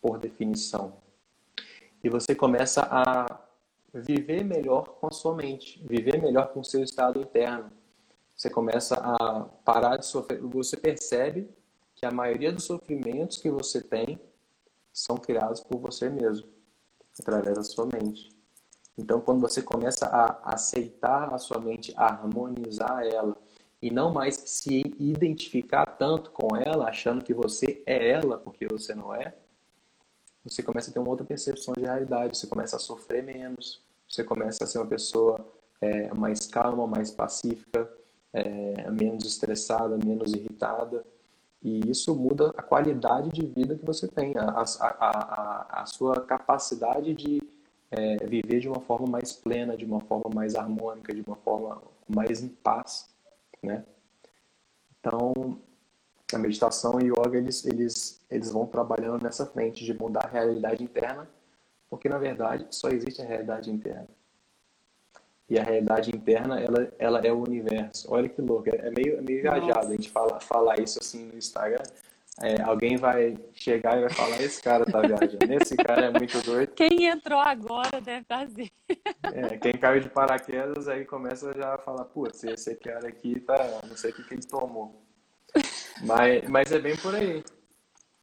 por 0.00 0.18
definição. 0.18 0.94
E 2.02 2.08
você 2.08 2.34
começa 2.34 2.86
a 2.90 3.40
viver 3.92 4.44
melhor 4.44 4.96
com 5.00 5.06
a 5.06 5.10
sua 5.10 5.34
mente, 5.34 5.82
viver 5.84 6.20
melhor 6.20 6.52
com 6.52 6.60
o 6.60 6.64
seu 6.64 6.82
estado 6.82 7.20
interno. 7.20 7.70
Você 8.36 8.48
começa 8.48 8.94
a 8.94 9.44
parar 9.64 9.96
de 9.96 10.06
sofrer, 10.06 10.40
você 10.40 10.76
percebe 10.76 11.50
que 11.94 12.06
a 12.06 12.10
maioria 12.10 12.52
dos 12.52 12.64
sofrimentos 12.64 13.36
que 13.36 13.50
você 13.50 13.82
tem 13.82 14.18
são 14.92 15.16
criados 15.16 15.60
por 15.60 15.78
você 15.78 16.08
mesmo, 16.08 16.48
através 17.18 17.56
da 17.56 17.62
sua 17.62 17.86
mente. 17.86 18.30
Então, 18.96 19.20
quando 19.20 19.40
você 19.40 19.62
começa 19.62 20.06
a 20.06 20.54
aceitar 20.54 21.32
a 21.32 21.38
sua 21.38 21.60
mente, 21.60 21.92
a 21.96 22.06
harmonizar 22.06 23.04
ela 23.06 23.36
e 23.80 23.90
não 23.90 24.12
mais 24.12 24.36
se 24.36 24.80
identificar 24.98 25.86
tanto 25.86 26.30
com 26.30 26.56
ela, 26.56 26.88
achando 26.88 27.24
que 27.24 27.32
você 27.32 27.82
é 27.86 28.10
ela 28.10 28.38
porque 28.38 28.66
você 28.66 28.94
não 28.94 29.14
é, 29.14 29.34
você 30.44 30.62
começa 30.62 30.90
a 30.90 30.92
ter 30.92 30.98
uma 30.98 31.10
outra 31.10 31.24
percepção 31.24 31.74
de 31.74 31.82
realidade, 31.82 32.36
você 32.36 32.46
começa 32.46 32.76
a 32.76 32.78
sofrer 32.78 33.22
menos, 33.22 33.82
você 34.08 34.24
começa 34.24 34.64
a 34.64 34.66
ser 34.66 34.78
uma 34.78 34.86
pessoa 34.86 35.46
é, 35.80 36.12
mais 36.14 36.46
calma, 36.46 36.86
mais 36.86 37.10
pacífica, 37.10 37.90
é, 38.32 38.90
menos 38.90 39.24
estressada, 39.24 39.96
menos 39.96 40.32
irritada. 40.32 41.04
E 41.62 41.90
isso 41.90 42.14
muda 42.14 42.52
a 42.56 42.62
qualidade 42.62 43.30
de 43.30 43.46
vida 43.46 43.76
que 43.76 43.84
você 43.84 44.08
tem, 44.08 44.32
a, 44.36 44.44
a, 44.44 44.86
a, 44.88 45.82
a 45.82 45.86
sua 45.86 46.20
capacidade 46.22 47.12
de 47.14 47.42
é, 47.90 48.16
viver 48.26 48.60
de 48.60 48.68
uma 48.68 48.80
forma 48.80 49.06
mais 49.06 49.32
plena, 49.32 49.76
de 49.76 49.84
uma 49.84 50.00
forma 50.00 50.30
mais 50.34 50.54
harmônica, 50.54 51.14
de 51.14 51.20
uma 51.20 51.36
forma 51.36 51.82
mais 52.08 52.42
em 52.42 52.48
paz, 52.48 53.10
né? 53.62 53.84
Então, 54.98 55.58
a 56.34 56.38
meditação 56.38 57.00
e 57.00 57.10
o 57.10 57.14
yoga, 57.14 57.38
eles, 57.38 57.64
eles, 57.64 58.20
eles 58.30 58.52
vão 58.52 58.66
trabalhando 58.66 59.22
nessa 59.22 59.46
frente 59.46 59.84
de 59.84 59.94
mudar 59.94 60.26
a 60.26 60.28
realidade 60.28 60.82
interna, 60.82 61.28
porque, 61.88 62.08
na 62.08 62.18
verdade, 62.18 62.66
só 62.70 62.88
existe 62.88 63.20
a 63.20 63.24
realidade 63.24 63.70
interna. 63.70 64.08
E 65.48 65.58
a 65.58 65.64
realidade 65.64 66.10
interna, 66.14 66.60
ela, 66.60 66.92
ela 66.96 67.18
é 67.20 67.32
o 67.32 67.42
universo. 67.42 68.06
Olha 68.12 68.28
que 68.28 68.40
louco, 68.40 68.68
é 68.68 68.90
meio, 68.90 69.18
é 69.18 69.20
meio 69.20 69.42
viajado 69.42 69.88
a 69.88 69.90
gente 69.90 70.08
falar, 70.08 70.38
falar 70.38 70.78
isso 70.78 71.00
assim 71.00 71.26
no 71.26 71.36
Instagram. 71.36 71.82
É, 72.40 72.62
alguém 72.62 72.96
vai 72.96 73.36
chegar 73.52 73.98
e 73.98 74.02
vai 74.02 74.10
falar, 74.10 74.40
esse 74.40 74.62
cara 74.62 74.86
tá 74.86 75.00
viajando, 75.00 75.52
esse 75.60 75.76
cara 75.76 76.06
é 76.06 76.10
muito 76.10 76.40
doido. 76.42 76.72
Quem 76.72 77.06
entrou 77.06 77.40
agora 77.40 78.00
deve 78.00 78.24
fazer. 78.24 78.70
É, 79.24 79.58
quem 79.58 79.72
caiu 79.72 80.00
de 80.00 80.08
paraquedas 80.08 80.88
aí 80.88 81.04
começa 81.04 81.52
já 81.52 81.74
a 81.74 81.78
falar, 81.78 82.04
putz, 82.04 82.44
esse 82.44 82.76
cara 82.76 83.08
aqui 83.08 83.40
tá, 83.40 83.80
não 83.86 83.96
sei 83.96 84.12
o 84.12 84.14
que, 84.14 84.22
que 84.22 84.34
ele 84.34 84.42
tomou. 84.42 85.02
Mas, 86.00 86.48
mas 86.48 86.72
é 86.72 86.78
bem 86.78 86.96
por 86.96 87.14
aí. 87.14 87.44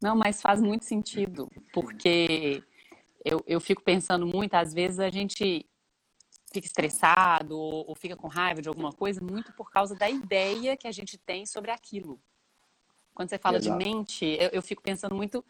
Não, 0.00 0.16
mas 0.16 0.40
faz 0.40 0.60
muito 0.60 0.84
sentido, 0.84 1.50
porque 1.72 2.62
eu, 3.24 3.42
eu 3.46 3.60
fico 3.60 3.82
pensando 3.82 4.26
muito, 4.26 4.54
às 4.54 4.72
vezes 4.72 5.00
a 5.00 5.10
gente 5.10 5.66
fica 6.52 6.66
estressado 6.66 7.58
ou, 7.58 7.88
ou, 7.88 7.94
fica 7.94 8.16
com 8.16 8.28
raiva 8.28 8.62
de 8.62 8.68
alguma 8.68 8.92
coisa 8.92 9.20
muito 9.20 9.52
por 9.52 9.70
causa 9.70 9.94
da 9.94 10.08
ideia 10.08 10.76
que 10.76 10.86
a 10.86 10.92
gente 10.92 11.18
tem 11.18 11.44
sobre 11.44 11.70
aquilo. 11.70 12.20
Quando 13.14 13.28
você 13.28 13.38
fala 13.38 13.58
Exato. 13.58 13.76
de 13.76 13.84
mente, 13.84 14.24
eu, 14.24 14.50
eu, 14.52 14.62
fico 14.62 14.82
pensando 14.82 15.14
muito 15.14 15.44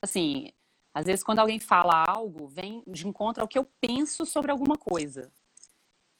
assim, 0.00 0.52
às 0.92 1.06
vezes 1.06 1.24
quando 1.24 1.38
alguém 1.38 1.58
fala 1.58 2.04
algo, 2.06 2.46
vem 2.46 2.82
de 2.86 3.08
encontro 3.08 3.42
ao 3.42 3.48
que 3.48 3.58
eu 3.58 3.66
penso 3.80 4.26
sobre 4.26 4.50
alguma 4.50 4.76
coisa. 4.76 5.32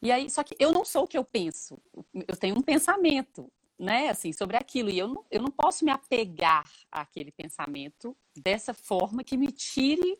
E 0.01 0.11
aí, 0.11 0.31
só 0.31 0.43
que 0.43 0.57
eu 0.59 0.73
não 0.73 0.85
sou 0.85 1.05
o 1.05 1.09
que 1.09 1.19
eu 1.19 1.25
penso. 1.25 1.79
Eu 2.15 2.37
tenho 2.37 2.57
um 2.57 2.63
pensamento, 2.63 3.51
né, 3.79 4.09
assim, 4.09 4.33
sobre 4.33 4.57
aquilo. 4.57 4.91
E 4.91 4.99
eu 4.99 5.09
não, 5.09 5.25
eu 5.31 5.43
não 5.43 5.51
posso 5.51 5.85
me 5.85 5.91
apegar 5.91 6.64
àquele 6.91 7.31
pensamento 7.31 8.17
dessa 8.37 8.75
forma 8.75 9.23
que 9.23 9.37
me 9.37 9.53
tire 9.53 10.19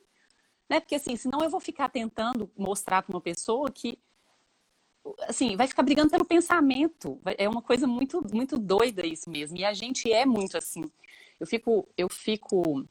né? 0.69 0.81
Porque 0.81 0.97
assim, 0.97 1.17
senão 1.17 1.41
eu 1.41 1.51
vou 1.51 1.61
ficar 1.61 1.89
tentando 1.89 2.51
mostrar 2.57 3.03
para 3.03 3.15
uma 3.15 3.21
pessoa 3.21 3.71
que 3.71 3.99
assim, 5.23 5.57
vai 5.57 5.67
ficar 5.67 5.83
brigando 5.83 6.11
pelo 6.11 6.25
pensamento. 6.25 7.19
É 7.39 7.49
uma 7.49 7.63
coisa 7.63 7.87
muito 7.87 8.23
muito 8.33 8.59
doida 8.59 9.07
isso 9.07 9.31
mesmo. 9.31 9.57
E 9.57 9.65
a 9.65 9.73
gente 9.73 10.13
é 10.13 10.27
muito 10.27 10.59
assim. 10.59 10.85
Eu 11.41 11.47
fico 11.47 11.89
eu 11.97 12.09
fico 12.09 12.87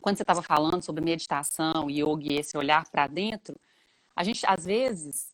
quando 0.00 0.16
você 0.16 0.22
estava 0.22 0.42
falando 0.42 0.82
sobre 0.82 1.04
meditação, 1.04 1.90
yoga 1.90 2.32
e 2.32 2.38
esse 2.38 2.56
olhar 2.56 2.88
para 2.90 3.06
dentro, 3.06 3.56
a 4.14 4.24
gente 4.24 4.44
às 4.46 4.64
vezes 4.64 5.30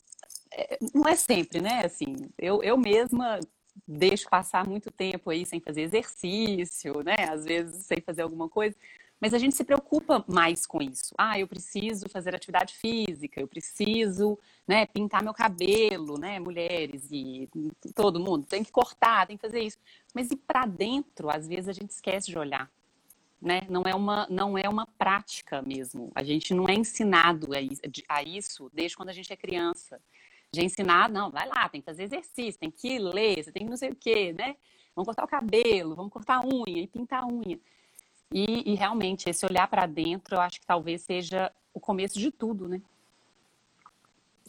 é, 0.51 0.79
não 0.95 1.09
é 1.09 1.17
sempre, 1.17 1.61
né? 1.61 1.85
Assim, 1.85 2.15
eu, 2.39 2.63
eu 2.63 2.77
mesma 2.79 3.41
deixo 3.87 4.29
passar 4.29 4.67
muito 4.67 4.91
tempo 4.91 5.31
aí 5.31 5.45
sem 5.47 5.61
fazer 5.61 5.83
exercício, 5.83 7.03
né? 7.03 7.17
Às 7.31 7.45
vezes 7.45 7.87
sem 7.87 8.01
fazer 8.01 8.23
alguma 8.23 8.49
coisa, 8.49 8.77
mas 9.23 9.33
a 9.33 9.39
gente 9.39 9.55
se 9.55 9.63
preocupa 9.63 10.25
mais 10.27 10.67
com 10.67 10.83
isso. 10.83 11.15
Ah, 11.17 11.39
eu 11.39 11.47
preciso 11.47 12.09
fazer 12.09 12.35
atividade 12.35 12.75
física, 12.75 13.41
eu 13.41 13.47
preciso 13.47 14.37
né, 14.67 14.85
pintar 14.85 15.23
meu 15.23 15.33
cabelo, 15.33 16.19
né? 16.19 16.41
Mulheres 16.41 17.09
e 17.13 17.49
todo 17.95 18.19
mundo 18.19 18.47
tem 18.47 18.65
que 18.65 18.73
cortar, 18.73 19.29
tem 19.29 19.37
que 19.37 19.43
fazer 19.43 19.61
isso. 19.61 19.79
Mas 20.13 20.33
e 20.33 20.37
para 20.37 20.67
dentro, 20.67 21.31
às 21.31 21.47
vezes 21.47 21.69
a 21.69 21.73
gente 21.73 21.91
esquece 21.91 22.33
de 22.33 22.37
olhar. 22.37 22.69
Né? 23.41 23.61
Não 23.69 23.83
é 23.87 23.95
uma 23.95 24.27
não 24.29 24.59
é 24.59 24.69
uma 24.69 24.87
prática 24.87 25.63
mesmo. 25.63 26.11
A 26.17 26.25
gente 26.25 26.53
não 26.53 26.69
é 26.69 26.75
ensinado 26.75 27.49
a 28.09 28.23
isso 28.25 28.71
desde 28.73 28.97
quando 28.97 29.11
a 29.11 29.13
gente 29.13 29.33
é 29.33 29.37
criança. 29.37 30.01
Já 30.55 30.63
é 30.63 30.65
ensinado, 30.65 31.15
não, 31.15 31.31
vai 31.31 31.49
lá, 31.49 31.69
tem 31.69 31.81
que 31.81 31.87
fazer 31.87 32.03
exercício, 32.03 32.61
tem 32.61 32.71
que 32.71 32.99
ler, 32.99 33.43
você 33.43 33.51
tem 33.51 33.65
que 33.65 33.71
não 33.71 33.77
sei 33.77 33.91
o 33.91 33.97
quê, 33.97 34.35
né? 34.35 34.57
Vamos 34.95 35.07
cortar 35.07 35.25
o 35.25 35.29
cabelo, 35.29 35.95
vamos 35.95 36.13
cortar 36.13 36.43
a 36.43 36.47
unha 36.47 36.83
e 36.83 36.87
pintar 36.87 37.23
a 37.23 37.27
unha. 37.27 37.59
E, 38.31 38.73
e 38.73 38.75
realmente, 38.75 39.31
esse 39.31 39.47
olhar 39.47 39.67
para 39.69 39.87
dentro, 39.87 40.35
eu 40.35 40.41
acho 40.41 40.61
que 40.61 40.67
talvez 40.67 41.03
seja 41.03 41.51
o 41.73 41.81
começo 41.81 42.19
de 42.19 42.31
tudo, 42.31 42.69
né? 42.69 42.83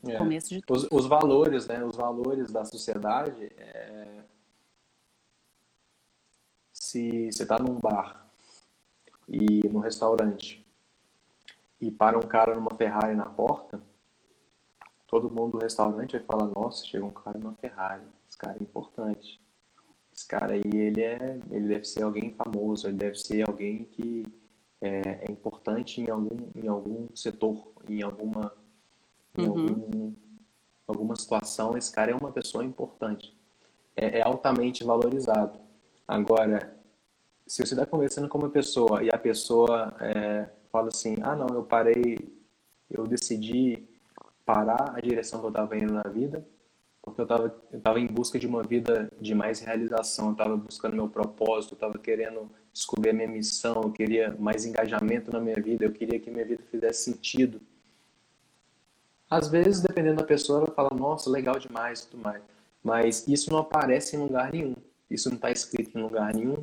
É. 0.05 0.17
começo 0.17 0.49
de 0.49 0.61
tudo. 0.61 0.77
Os, 0.77 0.87
os, 0.91 1.05
valores, 1.05 1.67
né? 1.67 1.83
Os 1.83 1.95
valores 1.95 2.51
da 2.51 2.65
sociedade. 2.65 3.45
É... 3.57 4.23
Se 6.73 7.31
você 7.31 7.43
está 7.43 7.57
num 7.57 7.79
bar 7.79 8.27
e 9.27 9.65
num 9.69 9.79
restaurante 9.79 10.65
e 11.79 11.89
para 11.89 12.17
um 12.17 12.21
cara 12.21 12.55
numa 12.55 12.75
Ferrari 12.75 13.15
na 13.15 13.25
porta, 13.25 13.81
todo 15.13 15.29
mundo 15.29 15.51
do 15.51 15.57
restaurante 15.59 16.13
vai 16.13 16.25
falar: 16.25 16.47
Nossa, 16.47 16.83
chegou 16.87 17.09
um 17.09 17.13
cara 17.13 17.37
numa 17.37 17.53
Ferrari. 17.53 18.01
Esse 18.27 18.35
cara 18.35 18.57
é 18.59 18.63
importante. 18.63 19.39
Esse 20.11 20.27
cara 20.27 20.53
aí, 20.53 20.61
ele, 20.73 21.01
é, 21.01 21.39
ele 21.51 21.67
deve 21.67 21.85
ser 21.85 22.01
alguém 22.01 22.33
famoso, 22.33 22.87
ele 22.87 22.97
deve 22.97 23.15
ser 23.15 23.47
alguém 23.47 23.85
que 23.85 24.25
é, 24.81 25.25
é 25.27 25.31
importante 25.31 26.01
em 26.01 26.09
algum, 26.09 26.37
em 26.55 26.67
algum 26.67 27.07
setor, 27.15 27.71
em 27.87 28.01
alguma, 28.01 28.53
em 29.37 29.47
uhum. 29.47 29.49
algum, 29.49 30.13
alguma 30.87 31.15
situação. 31.15 31.77
Esse 31.77 31.91
cara 31.91 32.11
é 32.11 32.15
uma 32.15 32.31
pessoa 32.31 32.65
importante. 32.65 33.37
É, 33.95 34.19
é 34.19 34.21
altamente 34.23 34.83
valorizado. 34.83 35.59
Agora, 36.07 36.75
se 37.45 37.63
você 37.63 37.75
está 37.75 37.85
conversando 37.85 38.27
com 38.27 38.39
uma 38.39 38.49
pessoa 38.49 39.03
e 39.03 39.09
a 39.13 39.17
pessoa 39.17 39.95
é, 39.99 40.49
fala 40.71 40.87
assim, 40.87 41.17
ah 41.21 41.35
não, 41.35 41.47
eu 41.49 41.63
parei, 41.63 42.17
eu 42.89 43.05
decidi 43.05 43.92
parar 44.45 44.93
a 44.95 45.01
direção 45.01 45.39
que 45.39 45.45
eu 45.45 45.49
estava 45.49 45.77
indo 45.77 45.93
na 45.93 46.03
vida 46.03 46.45
porque 47.03 47.19
eu 47.19 47.23
estava 47.23 47.53
eu 47.71 47.81
tava 47.81 47.99
em 47.99 48.07
busca 48.07 48.39
de 48.39 48.47
uma 48.47 48.63
vida 48.63 49.11
de 49.19 49.35
mais 49.35 49.59
realização, 49.59 50.27
eu 50.27 50.31
estava 50.31 50.55
buscando 50.55 50.95
meu 50.95 51.09
propósito, 51.09 51.73
eu 51.73 51.75
estava 51.75 51.99
querendo 51.99 52.49
descobrir 52.71 53.09
a 53.09 53.13
minha 53.13 53.27
missão, 53.27 53.81
eu 53.83 53.91
queria 53.91 54.33
mais 54.39 54.65
engajamento 54.65 55.29
na 55.29 55.41
minha 55.41 55.55
vida, 55.61 55.83
eu 55.83 55.91
queria 55.91 56.17
que 56.17 56.31
minha 56.31 56.45
vida 56.45 56.63
fizesse 56.71 57.03
sentido. 57.03 57.61
Às 59.29 59.49
vezes, 59.49 59.81
dependendo 59.81 60.17
da 60.17 60.23
pessoa, 60.23 60.59
ela 60.59 60.71
fala, 60.73 60.91
nossa, 60.95 61.29
legal 61.29 61.59
demais, 61.59 62.05
tudo 62.05 62.23
mais. 62.23 62.41
Mas 62.81 63.27
isso 63.27 63.51
não 63.51 63.59
aparece 63.59 64.15
em 64.15 64.19
lugar 64.19 64.51
nenhum. 64.51 64.75
Isso 65.09 65.27
não 65.27 65.35
está 65.35 65.51
escrito 65.51 65.97
em 65.97 66.01
lugar 66.01 66.33
nenhum. 66.33 66.61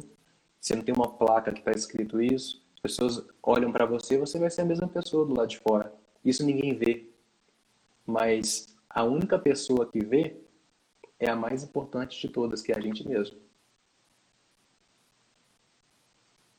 Você 0.59 0.75
não 0.75 0.83
tem 0.83 0.95
uma 0.95 1.09
placa 1.09 1.53
que 1.53 1.59
está 1.59 1.73
escrito 1.73 2.21
isso. 2.21 2.65
As 2.75 2.81
pessoas 2.81 3.27
olham 3.43 3.73
para 3.73 3.85
você, 3.85 4.17
você 4.17 4.39
vai 4.39 4.51
ser 4.51 4.63
a 4.63 4.65
mesma 4.65 4.89
pessoa 4.89 5.27
do 5.27 5.35
lado 5.35 5.49
de 5.49 5.59
fora. 5.59 5.93
Isso 6.25 6.45
ninguém 6.45 6.75
vê. 6.75 7.10
Mas 8.11 8.77
a 8.89 9.05
única 9.05 9.39
pessoa 9.39 9.87
que 9.87 10.05
vê 10.05 10.37
é 11.19 11.31
a 11.31 11.37
mais 11.37 11.63
importante 11.63 12.21
de 12.21 12.33
todas, 12.33 12.63
que 12.63 12.73
é 12.73 12.77
a 12.77 12.81
gente 12.81 13.07
mesmo. 13.07 13.39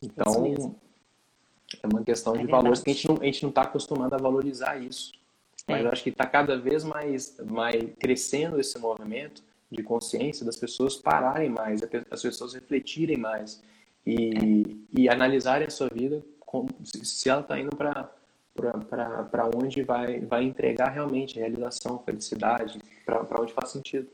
Então, 0.02 0.76
é 1.84 1.88
uma 1.88 2.04
questão 2.04 2.36
é 2.36 2.40
de 2.40 2.48
valores 2.48 2.82
que 2.82 2.90
a 2.90 2.94
gente 2.94 3.44
não 3.44 3.50
está 3.50 3.64
acostumado 3.64 4.14
a 4.14 4.18
valorizar 4.18 4.78
isso. 4.78 5.12
É. 5.68 5.74
Mas 5.74 5.86
eu 5.86 5.92
acho 5.92 6.04
que 6.04 6.10
está 6.10 6.26
cada 6.26 6.58
vez 6.58 6.84
mais, 6.84 7.38
mais 7.40 7.84
crescendo 8.00 8.60
esse 8.60 8.78
movimento 8.80 9.44
de 9.70 9.84
consciência 9.84 10.46
das 10.46 10.58
pessoas 10.58 10.96
pararem 10.96 11.50
mais, 11.50 11.82
as 12.10 12.22
pessoas 12.22 12.54
refletirem 12.54 13.18
mais 13.18 13.62
e, 14.06 14.86
e 14.92 15.08
analisarem 15.08 15.68
a 15.68 15.72
sua 15.72 15.88
vida 15.88 16.24
como, 16.40 16.68
se 16.84 17.30
ela 17.30 17.42
está 17.42 17.58
indo 17.60 17.76
para 17.76 18.12
para 18.54 19.50
onde 19.56 19.84
vai, 19.84 20.20
vai 20.22 20.44
entregar 20.44 20.90
realmente 20.90 21.40
realização, 21.40 22.00
felicidade, 22.00 22.80
para 23.06 23.42
onde 23.42 23.54
faz 23.54 23.70
sentido. 23.70 24.10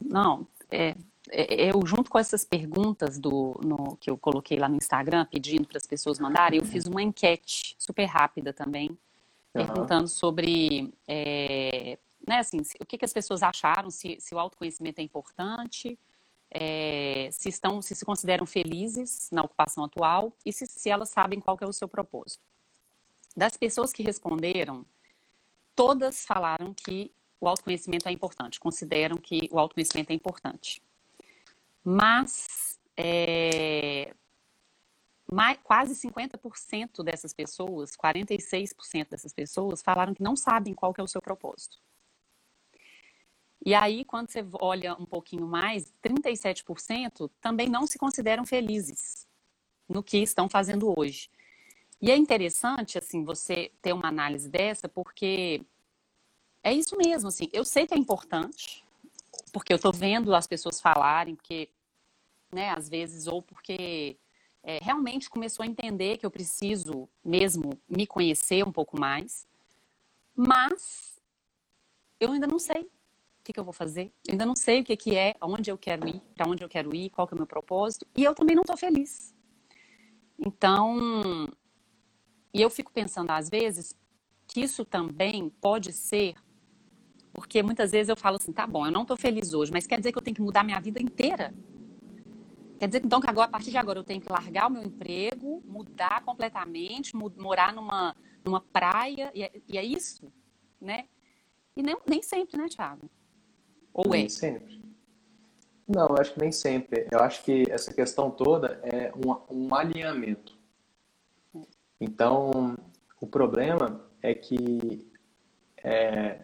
Não, 0.00 0.46
é, 0.70 0.94
é, 1.30 1.70
eu 1.70 1.84
junto 1.84 2.10
com 2.10 2.18
essas 2.18 2.44
perguntas 2.44 3.18
do 3.18 3.60
no, 3.64 3.96
que 3.96 4.10
eu 4.10 4.16
coloquei 4.16 4.58
lá 4.58 4.68
no 4.68 4.76
Instagram 4.76 5.26
pedindo 5.26 5.66
para 5.66 5.78
as 5.78 5.86
pessoas 5.86 6.18
mandarem, 6.18 6.60
eu 6.60 6.64
fiz 6.64 6.86
uma 6.86 7.02
enquete 7.02 7.74
super 7.78 8.04
rápida 8.04 8.52
também 8.52 8.90
uhum. 8.90 8.96
perguntando 9.52 10.08
sobre 10.08 10.92
é, 11.06 11.98
né, 12.26 12.38
assim, 12.38 12.58
o 12.80 12.86
que, 12.86 12.98
que 12.98 13.04
as 13.04 13.12
pessoas 13.12 13.42
acharam, 13.42 13.90
se, 13.90 14.16
se 14.20 14.34
o 14.34 14.38
autoconhecimento 14.38 15.00
é 15.00 15.02
importante, 15.02 15.98
é, 16.50 17.28
se 17.32 17.48
estão, 17.48 17.82
se 17.82 17.94
se 17.94 18.04
consideram 18.04 18.46
felizes 18.46 19.28
na 19.32 19.42
ocupação 19.42 19.84
atual 19.84 20.32
e 20.44 20.52
se, 20.52 20.66
se 20.66 20.88
elas 20.88 21.10
sabem 21.10 21.40
qual 21.40 21.56
é 21.60 21.66
o 21.66 21.72
seu 21.72 21.88
propósito. 21.88 22.42
Das 23.38 23.56
pessoas 23.56 23.92
que 23.92 24.02
responderam, 24.02 24.84
todas 25.76 26.26
falaram 26.26 26.74
que 26.74 27.12
o 27.40 27.46
autoconhecimento 27.46 28.08
é 28.08 28.10
importante, 28.10 28.58
consideram 28.58 29.16
que 29.16 29.48
o 29.52 29.60
autoconhecimento 29.60 30.10
é 30.10 30.14
importante. 30.14 30.82
Mas 31.84 32.80
é, 32.96 34.12
mais, 35.24 35.56
quase 35.62 35.94
50% 35.94 37.04
dessas 37.04 37.32
pessoas, 37.32 37.96
46% 37.96 39.10
dessas 39.10 39.32
pessoas, 39.32 39.82
falaram 39.82 40.12
que 40.14 40.22
não 40.22 40.34
sabem 40.34 40.74
qual 40.74 40.92
é 40.98 41.02
o 41.04 41.06
seu 41.06 41.22
propósito. 41.22 41.78
E 43.64 43.72
aí, 43.72 44.04
quando 44.04 44.32
você 44.32 44.44
olha 44.54 44.94
um 44.94 45.06
pouquinho 45.06 45.46
mais, 45.46 45.92
37% 46.02 47.30
também 47.40 47.68
não 47.68 47.86
se 47.86 48.00
consideram 48.00 48.44
felizes 48.44 49.28
no 49.88 50.02
que 50.02 50.18
estão 50.18 50.48
fazendo 50.48 50.92
hoje. 50.98 51.30
E 52.00 52.10
é 52.10 52.16
interessante, 52.16 52.96
assim, 52.96 53.24
você 53.24 53.72
ter 53.82 53.92
uma 53.92 54.08
análise 54.08 54.48
dessa, 54.48 54.88
porque 54.88 55.60
é 56.62 56.72
isso 56.72 56.96
mesmo, 56.96 57.28
assim, 57.28 57.48
eu 57.52 57.64
sei 57.64 57.86
que 57.86 57.94
é 57.94 57.98
importante, 57.98 58.84
porque 59.52 59.72
eu 59.72 59.76
estou 59.76 59.92
vendo 59.92 60.34
as 60.34 60.46
pessoas 60.46 60.80
falarem, 60.80 61.34
porque, 61.34 61.68
né, 62.52 62.70
às 62.70 62.88
vezes, 62.88 63.26
ou 63.26 63.42
porque 63.42 64.16
é, 64.62 64.78
realmente 64.80 65.28
começou 65.28 65.64
a 65.64 65.66
entender 65.66 66.18
que 66.18 66.26
eu 66.26 66.30
preciso 66.30 67.08
mesmo 67.24 67.78
me 67.88 68.06
conhecer 68.06 68.64
um 68.64 68.72
pouco 68.72 68.98
mais, 68.98 69.46
mas 70.36 71.20
eu 72.20 72.30
ainda 72.32 72.46
não 72.46 72.58
sei 72.58 72.82
o 72.82 72.90
que, 73.44 73.52
que 73.52 73.58
eu 73.58 73.64
vou 73.64 73.72
fazer, 73.72 74.12
eu 74.26 74.32
ainda 74.32 74.46
não 74.46 74.54
sei 74.54 74.80
o 74.80 74.84
que, 74.84 74.96
que 74.96 75.16
é, 75.16 75.34
aonde 75.40 75.70
eu 75.70 75.78
quero 75.78 76.06
ir, 76.06 76.20
para 76.34 76.48
onde 76.48 76.62
eu 76.62 76.68
quero 76.68 76.94
ir, 76.94 77.10
qual 77.10 77.26
que 77.26 77.34
é 77.34 77.36
o 77.36 77.38
meu 77.38 77.46
propósito, 77.46 78.06
e 78.16 78.22
eu 78.22 78.34
também 78.34 78.54
não 78.54 78.62
estou 78.62 78.76
feliz. 78.76 79.34
Então, 80.38 81.48
e 82.58 82.62
eu 82.62 82.68
fico 82.68 82.92
pensando 82.92 83.30
às 83.30 83.48
vezes 83.48 83.96
que 84.46 84.60
isso 84.60 84.84
também 84.84 85.48
pode 85.60 85.92
ser 85.92 86.34
porque 87.32 87.62
muitas 87.62 87.92
vezes 87.92 88.08
eu 88.08 88.16
falo 88.16 88.36
assim, 88.36 88.52
tá 88.52 88.66
bom, 88.66 88.84
eu 88.84 88.90
não 88.90 89.02
estou 89.02 89.16
feliz 89.16 89.54
hoje, 89.54 89.70
mas 89.70 89.86
quer 89.86 89.98
dizer 89.98 90.10
que 90.10 90.18
eu 90.18 90.22
tenho 90.22 90.34
que 90.34 90.42
mudar 90.42 90.64
minha 90.64 90.80
vida 90.80 91.00
inteira? 91.00 91.54
Quer 92.80 92.88
dizer 92.88 93.04
então 93.04 93.20
que 93.20 93.30
agora, 93.30 93.46
a 93.46 93.50
partir 93.50 93.70
de 93.70 93.76
agora, 93.76 94.00
eu 94.00 94.04
tenho 94.04 94.20
que 94.20 94.30
largar 94.30 94.66
o 94.66 94.70
meu 94.70 94.82
emprego, 94.82 95.62
mudar 95.64 96.24
completamente, 96.24 97.14
morar 97.14 97.72
numa, 97.72 98.16
numa 98.44 98.60
praia, 98.60 99.30
e 99.34 99.44
é, 99.44 99.52
e 99.68 99.78
é 99.78 99.84
isso, 99.84 100.32
né? 100.80 101.06
E 101.76 101.82
nem, 101.82 101.96
nem 102.08 102.22
sempre, 102.22 102.56
né, 102.56 102.66
Thiago? 102.68 103.08
Ou 103.94 104.04
nem 104.04 104.12
é? 104.12 104.16
Nem 104.22 104.28
sempre. 104.28 104.82
Não, 105.86 106.08
eu 106.08 106.16
acho 106.18 106.34
que 106.34 106.40
nem 106.40 106.50
sempre. 106.50 107.06
Eu 107.10 107.20
acho 107.20 107.44
que 107.44 107.64
essa 107.70 107.94
questão 107.94 108.32
toda 108.32 108.80
é 108.82 109.12
um, 109.14 109.66
um 109.66 109.74
alinhamento. 109.76 110.57
Então, 112.00 112.76
o 113.20 113.26
problema 113.26 114.04
é 114.22 114.34
que 114.34 115.06
é... 115.82 116.40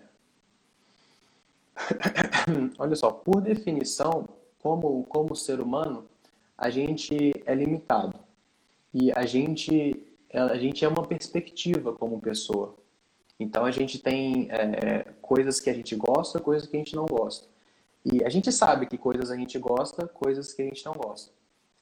olha 2.78 2.96
só, 2.96 3.10
por 3.10 3.40
definição, 3.40 4.28
como, 4.62 5.04
como 5.04 5.36
ser 5.36 5.60
humano, 5.60 6.08
a 6.56 6.70
gente 6.70 7.32
é 7.44 7.54
limitado. 7.54 8.18
E 8.92 9.12
a 9.12 9.26
gente, 9.26 10.06
a 10.32 10.56
gente 10.56 10.84
é 10.84 10.88
uma 10.88 11.06
perspectiva 11.06 11.92
como 11.92 12.20
pessoa. 12.20 12.76
Então 13.38 13.64
a 13.64 13.70
gente 13.70 13.98
tem 13.98 14.48
é, 14.50 15.02
coisas 15.20 15.60
que 15.60 15.68
a 15.68 15.74
gente 15.74 15.96
gosta, 15.96 16.40
coisas 16.40 16.68
que 16.68 16.76
a 16.76 16.78
gente 16.78 16.94
não 16.94 17.06
gosta. 17.06 17.48
E 18.04 18.22
a 18.22 18.28
gente 18.28 18.52
sabe 18.52 18.86
que 18.86 18.96
coisas 18.96 19.30
a 19.30 19.36
gente 19.36 19.58
gosta, 19.58 20.06
coisas 20.06 20.52
que 20.52 20.62
a 20.62 20.64
gente 20.64 20.84
não 20.84 20.92
gosta. 20.92 21.32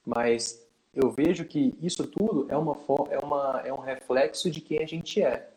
Mas 0.04 0.61
eu 0.94 1.10
vejo 1.10 1.44
que 1.44 1.74
isso 1.80 2.06
tudo 2.06 2.46
é, 2.50 2.56
uma, 2.56 2.76
é, 3.10 3.18
uma, 3.18 3.62
é 3.64 3.72
um 3.72 3.80
reflexo 3.80 4.50
de 4.50 4.60
quem 4.60 4.82
a 4.82 4.86
gente 4.86 5.22
é. 5.22 5.50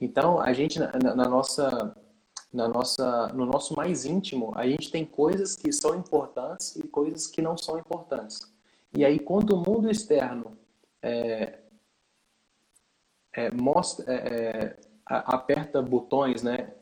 Então, 0.00 0.40
a 0.40 0.52
gente, 0.52 0.78
na, 0.78 0.92
na, 0.92 1.28
nossa, 1.28 1.96
na 2.52 2.68
nossa, 2.68 3.28
no 3.28 3.44
nosso 3.44 3.74
mais 3.74 4.04
íntimo, 4.04 4.52
a 4.54 4.66
gente 4.66 4.90
tem 4.90 5.04
coisas 5.04 5.56
que 5.56 5.72
são 5.72 5.96
importantes 5.96 6.76
e 6.76 6.86
coisas 6.86 7.26
que 7.26 7.42
não 7.42 7.56
são 7.58 7.78
importantes. 7.78 8.40
E 8.96 9.04
aí, 9.04 9.18
quando 9.18 9.50
o 9.50 9.56
mundo 9.56 9.90
externo 9.90 10.56
é, 11.02 11.58
é, 13.32 13.50
mostra, 13.50 14.04
é, 14.12 14.18
é 14.20 14.78
aperta 15.04 15.82
botões, 15.82 16.42
né? 16.42 16.72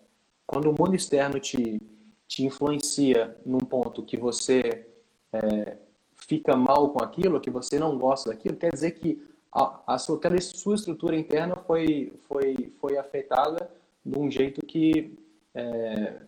Quando 0.47 0.71
o 0.71 0.75
mundo 0.79 0.95
externo 0.95 1.41
te, 1.41 1.81
te 2.29 2.45
influencia 2.45 3.37
num 3.45 3.59
ponto 3.59 4.03
que 4.03 4.17
você 4.17 4.87
é, 5.33 5.79
fica 6.27 6.57
mal 6.57 6.91
com 6.91 7.03
aquilo, 7.03 7.41
que 7.41 7.51
você 7.51 7.79
não 7.79 7.97
gosta 7.99 8.31
daquilo, 8.31 8.57
quer 8.57 8.73
dizer 8.73 8.93
que 8.93 9.23
a, 9.53 9.95
a 9.95 9.99
sua, 9.99 10.17
aquela 10.17 10.41
sua 10.41 10.75
estrutura 10.75 11.17
interna 11.17 11.57
foi, 11.57 12.13
foi, 12.29 12.73
foi 12.81 12.99
afetada 12.99 13.71
de 14.05 14.19
um 14.19 14.31
jeito 14.31 14.65
que, 14.67 15.19
é, 15.55 16.23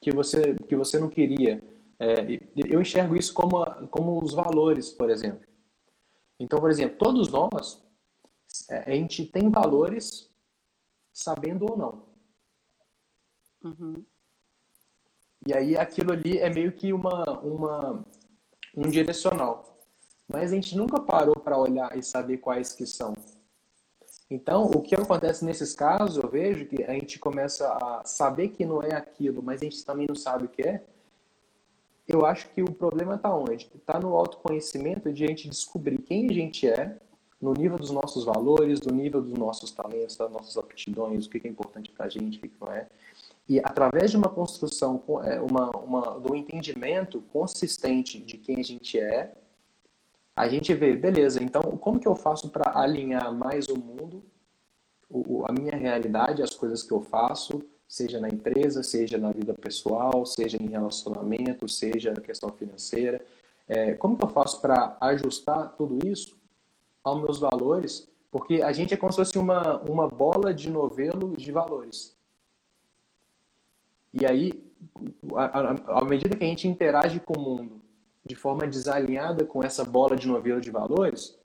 que, 0.00 0.12
você, 0.12 0.54
que 0.68 0.76
você 0.76 0.98
não 0.98 1.08
queria. 1.08 1.62
É, 1.98 2.14
eu 2.56 2.80
enxergo 2.80 3.16
isso 3.16 3.34
como, 3.34 3.64
como 3.88 4.22
os 4.22 4.32
valores, 4.32 4.90
por 4.90 5.10
exemplo. 5.10 5.46
Então, 6.38 6.58
por 6.58 6.70
exemplo, 6.70 6.96
todos 6.96 7.28
nós, 7.28 7.82
é, 8.70 8.90
a 8.90 8.94
gente 8.94 9.26
tem 9.26 9.50
valores 9.50 10.30
sabendo 11.12 11.70
ou 11.70 11.76
não. 11.76 12.02
Uhum. 13.62 14.04
E 15.46 15.52
aí 15.52 15.76
aquilo 15.76 16.12
ali 16.12 16.38
é 16.38 16.48
meio 16.48 16.72
que 16.72 16.92
uma, 16.92 17.24
uma, 17.40 18.04
um 18.76 18.88
direcional. 18.88 19.78
Mas 20.28 20.52
a 20.52 20.54
gente 20.54 20.76
nunca 20.76 21.00
parou 21.00 21.36
para 21.36 21.58
olhar 21.58 21.96
e 21.96 22.02
saber 22.02 22.38
quais 22.38 22.72
que 22.72 22.86
são. 22.86 23.14
Então, 24.30 24.66
o 24.66 24.80
que 24.80 24.94
acontece 24.94 25.44
nesses 25.44 25.74
casos, 25.74 26.22
eu 26.22 26.28
vejo 26.28 26.66
que 26.66 26.84
a 26.84 26.92
gente 26.92 27.18
começa 27.18 27.68
a 27.68 28.04
saber 28.04 28.48
que 28.48 28.64
não 28.64 28.80
é 28.82 28.94
aquilo, 28.94 29.42
mas 29.42 29.60
a 29.60 29.64
gente 29.64 29.84
também 29.84 30.06
não 30.06 30.14
sabe 30.14 30.44
o 30.44 30.48
que 30.48 30.62
é 30.62 30.84
eu 32.12 32.26
acho 32.26 32.48
que 32.50 32.60
o 32.60 32.72
problema 32.72 33.14
está 33.14 33.32
onde? 33.34 33.70
Está 33.72 34.00
no 34.00 34.16
autoconhecimento 34.16 35.12
de 35.12 35.24
a 35.24 35.28
gente 35.28 35.48
descobrir 35.48 35.98
quem 35.98 36.28
a 36.28 36.32
gente 36.32 36.68
é, 36.68 36.96
no 37.40 37.52
nível 37.52 37.78
dos 37.78 37.92
nossos 37.92 38.24
valores, 38.24 38.80
no 38.80 38.92
nível 38.92 39.22
dos 39.22 39.32
nossos 39.32 39.70
talentos, 39.70 40.16
das 40.16 40.30
nossas 40.30 40.56
aptidões, 40.56 41.26
o 41.26 41.30
que 41.30 41.46
é 41.46 41.48
importante 41.48 41.90
para 41.90 42.06
a 42.06 42.08
gente, 42.08 42.38
o 42.38 42.40
que 42.40 42.50
não 42.60 42.72
é. 42.72 42.88
E 43.50 43.58
através 43.58 44.12
de 44.12 44.16
uma 44.16 44.28
construção, 44.28 45.02
é, 45.24 45.40
uma, 45.40 45.70
uma, 45.70 46.18
um 46.18 46.36
entendimento 46.36 47.20
consistente 47.32 48.20
de 48.20 48.38
quem 48.38 48.60
a 48.60 48.62
gente 48.62 48.96
é, 48.96 49.34
a 50.36 50.48
gente 50.48 50.72
vê, 50.72 50.94
beleza, 50.94 51.42
então 51.42 51.60
como 51.60 51.98
que 51.98 52.06
eu 52.06 52.14
faço 52.14 52.48
para 52.48 52.78
alinhar 52.78 53.34
mais 53.34 53.66
o 53.66 53.76
mundo, 53.76 54.22
o, 55.08 55.44
a 55.48 55.52
minha 55.52 55.74
realidade, 55.76 56.44
as 56.44 56.54
coisas 56.54 56.84
que 56.84 56.92
eu 56.92 57.00
faço, 57.00 57.60
seja 57.88 58.20
na 58.20 58.28
empresa, 58.28 58.84
seja 58.84 59.18
na 59.18 59.32
vida 59.32 59.52
pessoal, 59.52 60.24
seja 60.24 60.56
em 60.56 60.68
relacionamento, 60.68 61.68
seja 61.68 62.12
na 62.12 62.20
questão 62.20 62.52
financeira. 62.52 63.20
É, 63.66 63.94
como 63.94 64.16
que 64.16 64.22
eu 64.22 64.28
faço 64.28 64.60
para 64.60 64.96
ajustar 65.00 65.74
tudo 65.76 66.06
isso 66.06 66.38
aos 67.02 67.20
meus 67.20 67.40
valores? 67.40 68.08
Porque 68.30 68.62
a 68.62 68.70
gente 68.70 68.94
é 68.94 68.96
como 68.96 69.10
se 69.10 69.18
fosse 69.18 69.36
uma, 69.36 69.80
uma 69.80 70.06
bola 70.06 70.54
de 70.54 70.70
novelo 70.70 71.36
de 71.36 71.50
valores. 71.50 72.19
E 74.12 74.26
aí, 74.26 74.52
à 75.34 76.04
medida 76.04 76.36
que 76.36 76.44
a 76.44 76.46
gente 76.46 76.66
interage 76.66 77.20
com 77.20 77.38
o 77.38 77.40
mundo 77.40 77.80
de 78.24 78.34
forma 78.34 78.66
desalinhada 78.66 79.44
com 79.44 79.62
essa 79.62 79.84
bola 79.84 80.16
de 80.16 80.28
novelo 80.28 80.60
de 80.60 80.70
valores, 80.70 81.38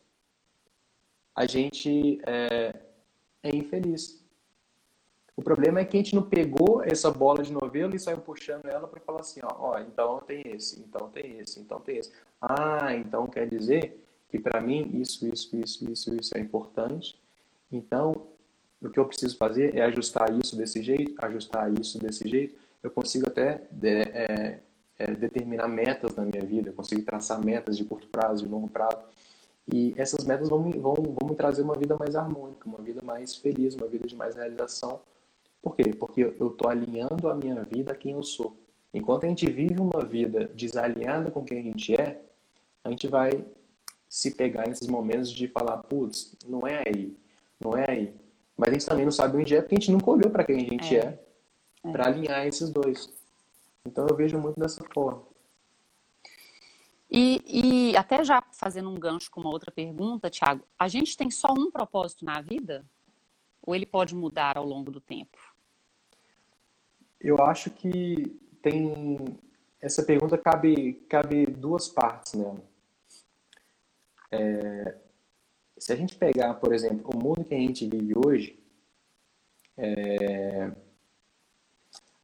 a 1.35 1.45
gente 1.45 2.19
é, 2.25 2.81
é 3.43 3.55
infeliz. 3.55 4.23
O 5.37 5.41
problema 5.41 5.81
é 5.81 5.85
que 5.85 5.97
a 5.97 5.99
gente 5.99 6.15
não 6.15 6.23
pegou 6.23 6.81
essa 6.83 7.11
bola 7.11 7.43
de 7.43 7.51
novelo 7.51 7.95
e 7.95 7.99
saiu 7.99 8.19
puxando 8.19 8.65
ela 8.67 8.87
para 8.87 9.01
falar 9.01 9.19
assim, 9.19 9.41
ó, 9.43 9.71
ó, 9.71 9.79
então 9.79 10.19
tem 10.21 10.41
esse, 10.45 10.79
então 10.79 11.09
tem 11.09 11.39
esse, 11.39 11.59
então 11.59 11.79
tem 11.79 11.97
esse. 11.97 12.11
Ah, 12.39 12.95
então 12.95 13.27
quer 13.27 13.47
dizer 13.47 14.01
que 14.29 14.39
para 14.39 14.61
mim 14.61 14.89
isso, 14.93 15.27
isso, 15.27 15.55
isso, 15.57 15.91
isso, 15.91 16.15
isso 16.15 16.37
é 16.37 16.39
importante. 16.39 17.19
Então, 17.69 18.27
o 18.87 18.91
que 18.91 18.99
eu 18.99 19.05
preciso 19.05 19.37
fazer 19.37 19.75
é 19.75 19.81
ajustar 19.83 20.31
isso 20.37 20.55
desse 20.55 20.81
jeito, 20.81 21.13
ajustar 21.23 21.71
isso 21.73 21.99
desse 21.99 22.27
jeito. 22.27 22.55
Eu 22.83 22.91
consigo 22.91 23.27
até 23.27 23.61
de, 23.71 24.01
é, 24.01 24.59
é, 24.99 25.11
determinar 25.11 25.67
metas 25.67 26.15
na 26.15 26.23
minha 26.23 26.43
vida, 26.43 26.69
eu 26.69 26.73
consigo 26.73 27.01
traçar 27.03 27.43
metas 27.43 27.77
de 27.77 27.83
curto 27.83 28.07
prazo, 28.07 28.45
de 28.45 28.51
longo 28.51 28.67
prazo. 28.67 28.97
E 29.73 29.93
essas 29.97 30.23
metas 30.25 30.49
vão, 30.49 30.69
vão, 30.69 30.93
vão 30.93 31.29
me 31.29 31.35
trazer 31.35 31.63
uma 31.63 31.75
vida 31.75 31.95
mais 31.97 32.15
harmônica, 32.15 32.67
uma 32.67 32.77
vida 32.79 33.01
mais 33.01 33.35
feliz, 33.35 33.75
uma 33.75 33.87
vida 33.87 34.07
de 34.07 34.15
mais 34.15 34.35
realização 34.35 34.99
por 35.65 35.75
quê? 35.75 35.95
Porque 35.99 36.21
eu 36.21 36.49
estou 36.49 36.69
alinhando 36.69 37.27
a 37.27 37.33
minha 37.33 37.63
vida 37.63 37.91
a 37.91 37.95
quem 37.95 38.11
eu 38.11 38.21
sou. 38.21 38.55
Enquanto 38.93 39.23
a 39.23 39.27
gente 39.27 39.49
vive 39.49 39.81
uma 39.81 40.05
vida 40.05 40.45
desalinhada 40.53 41.31
com 41.31 41.43
quem 41.43 41.57
a 41.57 41.63
gente 41.63 41.99
é, 41.99 42.21
a 42.83 42.91
gente 42.91 43.07
vai 43.07 43.43
se 44.07 44.29
pegar 44.29 44.67
nesses 44.67 44.87
momentos 44.87 45.31
de 45.31 45.47
falar, 45.47 45.77
putz, 45.77 46.35
não 46.47 46.67
é 46.67 46.83
aí, 46.87 47.17
não 47.59 47.75
é 47.75 47.83
aí. 47.89 48.13
Mas 48.57 48.69
a 48.69 48.73
gente 48.73 48.85
também 48.85 49.05
não 49.05 49.11
sabe 49.11 49.37
onde 49.37 49.55
é 49.55 49.61
porque 49.61 49.75
a 49.75 49.79
gente 49.79 49.91
nunca 49.91 50.09
olhou 50.09 50.29
para 50.29 50.43
quem 50.43 50.55
a 50.55 50.59
gente 50.59 50.95
é, 50.95 50.99
é, 50.99 51.19
é. 51.83 51.91
para 51.91 52.07
alinhar 52.07 52.45
esses 52.47 52.69
dois. 52.69 53.11
Então 53.85 54.07
eu 54.07 54.15
vejo 54.15 54.37
muito 54.39 54.59
dessa 54.59 54.83
forma. 54.93 55.23
E, 57.09 57.41
e, 57.91 57.97
até 57.97 58.23
já 58.23 58.41
fazendo 58.51 58.89
um 58.89 58.95
gancho 58.95 59.29
com 59.29 59.39
uma 59.39 59.51
outra 59.51 59.71
pergunta, 59.71 60.29
Thiago, 60.29 60.65
a 60.77 60.87
gente 60.87 61.15
tem 61.15 61.29
só 61.29 61.53
um 61.53 61.69
propósito 61.69 62.25
na 62.25 62.41
vida? 62.41 62.83
Ou 63.61 63.75
ele 63.75 63.85
pode 63.85 64.15
mudar 64.15 64.57
ao 64.57 64.65
longo 64.65 64.91
do 64.91 64.99
tempo? 64.99 65.37
Eu 67.19 67.37
acho 67.41 67.69
que 67.69 68.37
tem 68.61 69.37
essa 69.81 70.03
pergunta 70.03 70.37
cabe 70.37 70.93
cabe 71.07 71.45
duas 71.45 71.87
partes 71.87 72.33
nela. 72.33 72.61
É, 74.31 74.97
se 75.85 75.93
a 75.93 75.95
gente 75.95 76.15
pegar, 76.15 76.55
por 76.55 76.73
exemplo, 76.73 77.11
o 77.13 77.15
mundo 77.15 77.43
que 77.43 77.53
a 77.53 77.59
gente 77.59 77.87
vive 77.87 78.15
hoje, 78.17 78.57
é, 79.77 80.71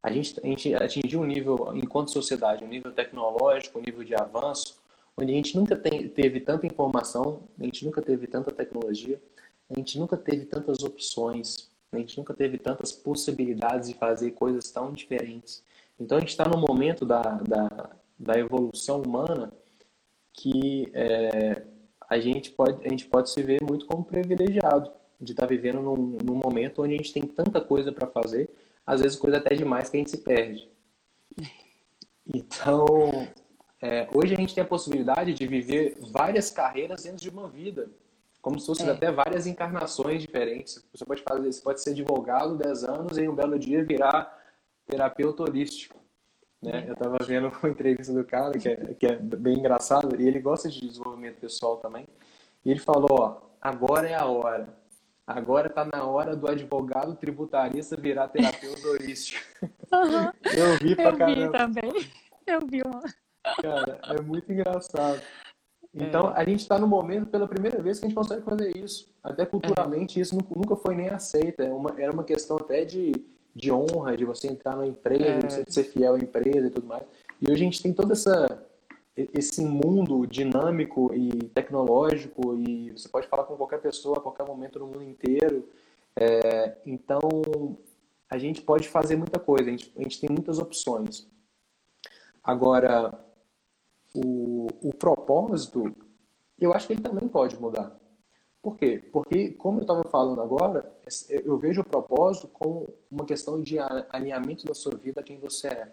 a, 0.02 0.10
gente, 0.10 0.40
a 0.42 0.46
gente 0.48 0.74
atingiu 0.74 1.20
um 1.20 1.24
nível, 1.24 1.70
enquanto 1.76 2.10
sociedade, 2.10 2.64
um 2.64 2.66
nível 2.66 2.90
tecnológico, 2.90 3.78
um 3.78 3.82
nível 3.82 4.02
de 4.02 4.16
avanço, 4.16 4.82
onde 5.16 5.30
a 5.30 5.36
gente 5.36 5.56
nunca 5.56 5.76
tem, 5.76 6.08
teve 6.08 6.40
tanta 6.40 6.66
informação, 6.66 7.44
a 7.56 7.62
gente 7.62 7.84
nunca 7.84 8.02
teve 8.02 8.26
tanta 8.26 8.50
tecnologia, 8.50 9.22
a 9.70 9.78
gente 9.78 9.96
nunca 9.96 10.16
teve 10.16 10.44
tantas 10.44 10.82
opções, 10.82 11.70
a 11.92 11.98
gente 11.98 12.18
nunca 12.18 12.34
teve 12.34 12.58
tantas 12.58 12.90
possibilidades 12.90 13.90
de 13.90 13.94
fazer 13.94 14.32
coisas 14.32 14.72
tão 14.72 14.92
diferentes. 14.92 15.62
Então 16.00 16.18
a 16.18 16.20
gente 16.20 16.30
está 16.30 16.48
no 16.48 16.58
momento 16.58 17.06
da, 17.06 17.22
da, 17.22 17.90
da, 18.18 18.36
evolução 18.40 19.02
humana 19.02 19.52
que 20.32 20.90
é, 20.92 21.62
a, 22.12 22.20
gente 22.20 22.50
pode, 22.50 22.86
a 22.86 22.88
gente 22.90 23.06
pode 23.06 23.30
se 23.30 23.42
ver 23.42 23.62
muito 23.62 23.86
como 23.86 24.04
privilegiado 24.04 24.92
de 25.18 25.32
estar 25.32 25.44
tá 25.44 25.48
vivendo 25.48 25.80
num, 25.80 26.18
num 26.22 26.34
momento 26.34 26.82
onde 26.82 26.94
a 26.94 26.96
gente 26.98 27.12
tem 27.12 27.22
tanta 27.22 27.58
coisa 27.58 27.90
para 27.90 28.06
fazer, 28.06 28.50
às 28.86 29.00
vezes 29.00 29.18
coisa 29.18 29.38
até 29.38 29.54
demais 29.54 29.88
que 29.88 29.96
a 29.96 30.00
gente 30.00 30.10
se 30.10 30.18
perde. 30.18 30.70
Então, 32.24 33.26
é, 33.82 34.08
hoje 34.14 34.32
a 34.32 34.36
gente 34.36 34.54
tem 34.54 34.62
a 34.62 34.66
possibilidade 34.66 35.34
de 35.34 35.44
viver 35.44 35.96
várias 36.12 36.52
carreiras 36.52 37.02
dentro 37.02 37.20
de 37.20 37.28
uma 37.28 37.48
vida, 37.48 37.90
como 38.40 38.60
se 38.60 38.66
fossem 38.66 38.86
é. 38.86 38.92
até 38.92 39.10
várias 39.10 39.44
encarnações 39.44 40.22
diferentes. 40.22 40.86
Você 40.94 41.04
pode 41.04 41.20
fazer, 41.20 41.52
você 41.52 41.60
pode 41.60 41.82
ser 41.82 41.90
advogado 41.90 42.56
10 42.56 42.84
anos 42.84 43.18
e 43.18 43.22
em 43.22 43.28
um 43.28 43.34
belo 43.34 43.58
dia 43.58 43.84
virar 43.84 44.40
terapeuta 44.86 45.42
holístico. 45.42 46.01
Né? 46.62 46.84
Eu 46.86 46.92
estava 46.92 47.18
vendo 47.26 47.48
uma 47.62 47.70
entrevista 47.70 48.12
do 48.12 48.24
cara 48.24 48.56
que 48.56 48.68
é, 48.68 48.76
que 48.94 49.06
é 49.06 49.16
bem 49.16 49.58
engraçado 49.58 50.20
e 50.20 50.26
ele 50.26 50.38
gosta 50.38 50.68
de 50.68 50.80
desenvolvimento 50.80 51.40
pessoal 51.40 51.78
também. 51.78 52.06
E 52.64 52.70
ele 52.70 52.80
falou: 52.80 53.08
ó, 53.10 53.40
agora 53.60 54.08
é 54.08 54.14
a 54.14 54.26
hora. 54.26 54.80
Agora 55.26 55.68
está 55.68 55.84
na 55.84 56.04
hora 56.04 56.36
do 56.36 56.48
advogado 56.48 57.14
tributarista 57.14 57.96
virar 57.96 58.28
terapeuta 58.28 58.86
holístico. 58.88 59.42
Uhum. 59.62 60.30
Eu 60.56 60.78
vi 60.78 60.94
pra 60.94 61.10
Eu 61.10 61.16
caramba. 61.16 61.46
vi 61.46 61.52
também. 61.52 61.92
Eu 62.46 62.60
vi 62.66 62.82
uma. 62.82 63.02
Cara, 63.60 64.00
é 64.04 64.20
muito 64.20 64.52
engraçado. 64.52 65.20
Então, 65.94 66.30
é. 66.30 66.40
a 66.40 66.44
gente 66.44 66.60
está 66.60 66.78
no 66.78 66.86
momento, 66.86 67.26
pela 67.26 67.46
primeira 67.46 67.80
vez, 67.82 67.98
que 67.98 68.06
a 68.06 68.08
gente 68.08 68.16
consegue 68.16 68.42
fazer 68.42 68.76
isso. 68.76 69.12
Até 69.22 69.44
culturalmente, 69.44 70.18
é. 70.18 70.22
isso 70.22 70.36
nunca 70.56 70.74
foi 70.74 70.94
nem 70.94 71.08
aceito. 71.08 71.60
É 71.60 71.70
uma, 71.70 71.94
era 71.98 72.12
uma 72.12 72.24
questão 72.24 72.56
até 72.56 72.84
de, 72.84 73.12
de 73.54 73.70
honra, 73.70 74.16
de 74.16 74.24
você 74.24 74.48
entrar 74.48 74.76
na 74.76 74.86
empresa, 74.86 75.24
é. 75.24 75.38
de 75.38 75.52
você 75.52 75.64
ser 75.68 75.84
fiel 75.84 76.14
à 76.14 76.18
empresa 76.18 76.66
e 76.66 76.70
tudo 76.70 76.86
mais. 76.86 77.04
E 77.40 77.50
hoje 77.50 77.62
a 77.62 77.64
gente 77.64 77.82
tem 77.82 77.92
todo 77.92 78.12
essa, 78.12 78.66
esse 79.16 79.64
mundo 79.64 80.26
dinâmico 80.26 81.12
e 81.14 81.30
tecnológico, 81.48 82.56
e 82.56 82.90
você 82.90 83.08
pode 83.08 83.26
falar 83.26 83.44
com 83.44 83.56
qualquer 83.56 83.80
pessoa 83.80 84.18
a 84.18 84.20
qualquer 84.20 84.46
momento 84.46 84.78
no 84.78 84.86
mundo 84.86 85.02
inteiro. 85.02 85.68
É, 86.16 86.76
então, 86.86 87.20
a 88.28 88.38
gente 88.38 88.62
pode 88.62 88.88
fazer 88.88 89.16
muita 89.16 89.38
coisa, 89.38 89.68
a 89.68 89.70
gente, 89.70 89.92
a 89.96 90.02
gente 90.02 90.20
tem 90.20 90.30
muitas 90.30 90.58
opções. 90.58 91.28
Agora, 92.42 93.12
o, 94.14 94.66
o 94.82 94.94
propósito, 94.94 95.94
eu 96.58 96.72
acho 96.72 96.86
que 96.86 96.92
ele 96.94 97.02
também 97.02 97.28
pode 97.28 97.60
mudar. 97.60 97.98
Por 98.62 98.76
quê? 98.76 99.02
Porque, 99.12 99.50
como 99.50 99.78
eu 99.78 99.82
estava 99.82 100.04
falando 100.04 100.40
agora, 100.40 100.90
eu 101.28 101.58
vejo 101.58 101.80
o 101.80 101.84
propósito 101.84 102.46
como 102.48 102.88
uma 103.10 103.24
questão 103.24 103.60
de 103.60 103.76
alinhamento 104.08 104.64
da 104.64 104.72
sua 104.72 104.96
vida 104.96 105.20
a 105.20 105.24
quem 105.24 105.38
você 105.38 105.68
é. 105.68 105.92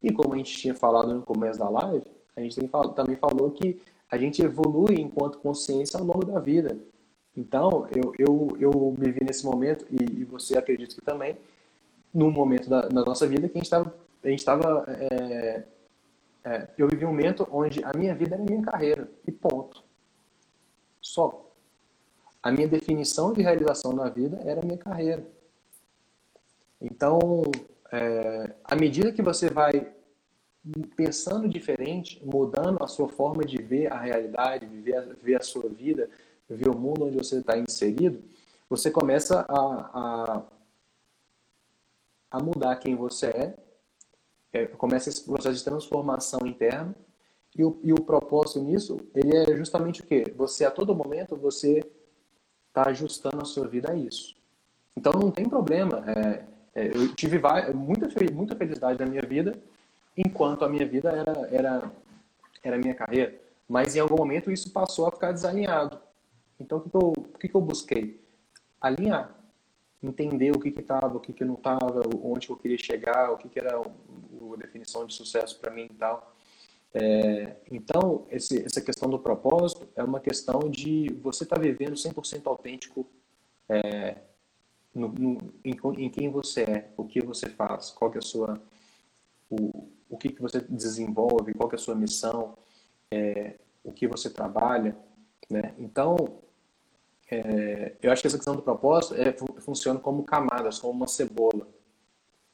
E 0.00 0.12
como 0.12 0.34
a 0.34 0.36
gente 0.36 0.56
tinha 0.56 0.74
falado 0.74 1.12
no 1.12 1.22
começo 1.22 1.58
da 1.58 1.68
live, 1.68 2.06
a 2.36 2.40
gente 2.40 2.56
também 2.94 3.16
falou 3.16 3.50
que 3.50 3.82
a 4.08 4.16
gente 4.16 4.40
evolui 4.40 5.00
enquanto 5.00 5.38
consciência 5.38 5.98
ao 5.98 6.06
longo 6.06 6.24
da 6.24 6.38
vida. 6.38 6.78
Então, 7.36 7.88
eu, 7.94 8.12
eu, 8.18 8.56
eu 8.60 8.94
me 8.96 9.10
vi 9.10 9.24
nesse 9.24 9.44
momento, 9.44 9.84
e, 9.90 10.20
e 10.20 10.24
você 10.24 10.56
acredita 10.56 10.94
que 10.94 11.00
também, 11.00 11.36
num 12.14 12.30
momento 12.30 12.70
da, 12.70 12.82
da 12.82 13.04
nossa 13.04 13.26
vida 13.26 13.48
que 13.48 13.58
a 13.58 14.28
gente 14.28 14.38
estava 14.38 14.84
é, 14.88 15.64
é, 16.44 16.68
eu 16.78 16.88
vivi 16.88 17.04
um 17.04 17.08
momento 17.08 17.46
onde 17.50 17.84
a 17.84 17.92
minha 17.96 18.14
vida 18.14 18.34
era 18.34 18.42
a 18.42 18.46
minha 18.46 18.62
carreira, 18.62 19.08
e 19.26 19.32
ponto. 19.32 19.82
Só. 21.00 21.49
A 22.42 22.50
minha 22.50 22.68
definição 22.68 23.32
de 23.32 23.42
realização 23.42 23.92
na 23.92 24.08
vida 24.08 24.40
era 24.44 24.60
a 24.60 24.64
minha 24.64 24.78
carreira. 24.78 25.26
Então, 26.80 27.42
é, 27.92 28.54
à 28.64 28.74
medida 28.74 29.12
que 29.12 29.22
você 29.22 29.50
vai 29.50 29.92
pensando 30.96 31.48
diferente, 31.48 32.22
mudando 32.24 32.82
a 32.82 32.86
sua 32.86 33.08
forma 33.08 33.44
de 33.44 33.62
ver 33.62 33.92
a 33.92 33.98
realidade, 33.98 34.66
ver 34.66 35.16
ver 35.22 35.36
a 35.36 35.42
sua 35.42 35.68
vida, 35.68 36.08
ver 36.48 36.68
o 36.68 36.78
mundo 36.78 37.06
onde 37.06 37.16
você 37.16 37.38
está 37.38 37.58
inserido, 37.58 38.22
você 38.68 38.90
começa 38.90 39.44
a, 39.48 40.38
a, 40.38 40.42
a 42.30 42.42
mudar 42.42 42.76
quem 42.76 42.94
você 42.94 43.26
é 43.26 43.54
é, 44.52 44.66
começa 44.66 45.08
esse 45.08 45.24
processo 45.24 45.56
de 45.56 45.64
transformação 45.64 46.40
interna 46.46 46.94
e 47.56 47.64
o, 47.64 47.78
e 47.82 47.92
o 47.92 48.00
propósito 48.00 48.60
nisso, 48.60 48.96
ele 49.14 49.36
é 49.36 49.56
justamente 49.56 50.00
o 50.00 50.06
quê? 50.06 50.24
Você, 50.36 50.64
a 50.64 50.70
todo 50.70 50.94
momento, 50.94 51.36
você 51.36 51.80
está 52.70 52.88
ajustando 52.88 53.42
a 53.42 53.44
sua 53.44 53.68
vida 53.68 53.92
a 53.92 53.94
isso. 53.94 54.34
Então, 54.96 55.12
não 55.12 55.30
tem 55.30 55.48
problema. 55.48 56.02
É, 56.06 56.44
é, 56.74 56.86
eu 56.88 57.14
tive 57.14 57.38
muita, 57.74 58.08
muita 58.32 58.56
felicidade 58.56 58.98
na 58.98 59.06
minha 59.06 59.22
vida, 59.22 59.58
enquanto 60.16 60.64
a 60.64 60.68
minha 60.68 60.86
vida 60.86 61.10
era, 61.10 61.48
era, 61.50 61.92
era 62.62 62.78
minha 62.78 62.94
carreira. 62.94 63.34
Mas, 63.68 63.94
em 63.94 64.00
algum 64.00 64.16
momento, 64.16 64.50
isso 64.50 64.72
passou 64.72 65.06
a 65.06 65.12
ficar 65.12 65.32
desalinhado. 65.32 66.00
Então, 66.58 66.78
o 66.78 66.80
que, 66.80 66.90
que, 66.90 66.96
eu, 66.96 67.12
que, 67.40 67.48
que 67.48 67.54
eu 67.54 67.60
busquei? 67.60 68.20
Alinhar 68.80 69.40
entender 70.02 70.50
o 70.50 70.58
que 70.58 70.70
que 70.70 70.80
estava, 70.80 71.16
o 71.16 71.20
que 71.20 71.32
que 71.32 71.44
não 71.44 71.54
estava, 71.54 72.02
onde 72.22 72.48
eu 72.48 72.56
queria 72.56 72.78
chegar, 72.78 73.30
o 73.30 73.36
que 73.36 73.48
que 73.48 73.58
era 73.58 73.78
a 73.78 74.56
definição 74.56 75.06
de 75.06 75.14
sucesso 75.14 75.58
para 75.60 75.70
mim 75.70 75.86
e 75.90 75.94
tal. 75.94 76.34
É, 76.92 77.56
então, 77.70 78.26
esse, 78.30 78.64
essa 78.64 78.80
questão 78.80 79.08
do 79.08 79.18
propósito 79.18 79.88
é 79.94 80.02
uma 80.02 80.20
questão 80.20 80.68
de 80.68 81.08
você 81.22 81.44
estar 81.44 81.56
tá 81.56 81.62
vivendo 81.62 81.94
100% 81.94 82.46
autêntico 82.46 83.06
é, 83.68 84.16
no, 84.92 85.08
no, 85.08 85.38
em, 85.64 85.76
em, 85.98 86.10
quem 86.10 86.28
você 86.28 86.62
é, 86.62 86.92
o 86.96 87.04
que 87.04 87.20
você 87.20 87.48
faz, 87.48 87.90
qual 87.90 88.10
que 88.10 88.18
é 88.18 88.20
a 88.20 88.22
sua, 88.22 88.60
o, 89.48 89.88
o 90.08 90.18
que, 90.18 90.30
que 90.30 90.42
você 90.42 90.60
desenvolve, 90.60 91.54
qual 91.54 91.68
que 91.68 91.76
é 91.76 91.78
a 91.78 91.82
sua 91.82 91.94
missão, 91.94 92.58
é, 93.10 93.54
o 93.84 93.92
que 93.92 94.08
você 94.08 94.28
trabalha, 94.28 94.96
né? 95.48 95.74
Então, 95.78 96.16
é, 97.30 97.94
eu 98.02 98.10
acho 98.10 98.20
que 98.20 98.26
essa 98.26 98.36
questão 98.36 98.56
do 98.56 98.62
propósito 98.62 99.14
é, 99.14 99.32
funciona 99.60 100.00
como 100.00 100.24
camadas, 100.24 100.80
como 100.80 100.92
uma 100.92 101.06
cebola. 101.06 101.68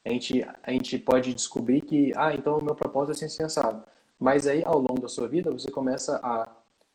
A 0.04 0.10
gente, 0.10 0.46
a 0.62 0.70
gente 0.70 0.98
pode 0.98 1.32
descobrir 1.32 1.80
que, 1.80 2.12
ah, 2.14 2.34
então 2.34 2.58
o 2.58 2.64
meu 2.64 2.74
propósito 2.74 3.12
é 3.12 3.14
ser 3.14 3.30
sensado. 3.30 3.82
Mas 4.18 4.46
aí, 4.46 4.62
ao 4.64 4.78
longo 4.78 5.00
da 5.00 5.08
sua 5.08 5.28
vida, 5.28 5.50
você 5.50 5.70
começa 5.70 6.16
a 6.22 6.48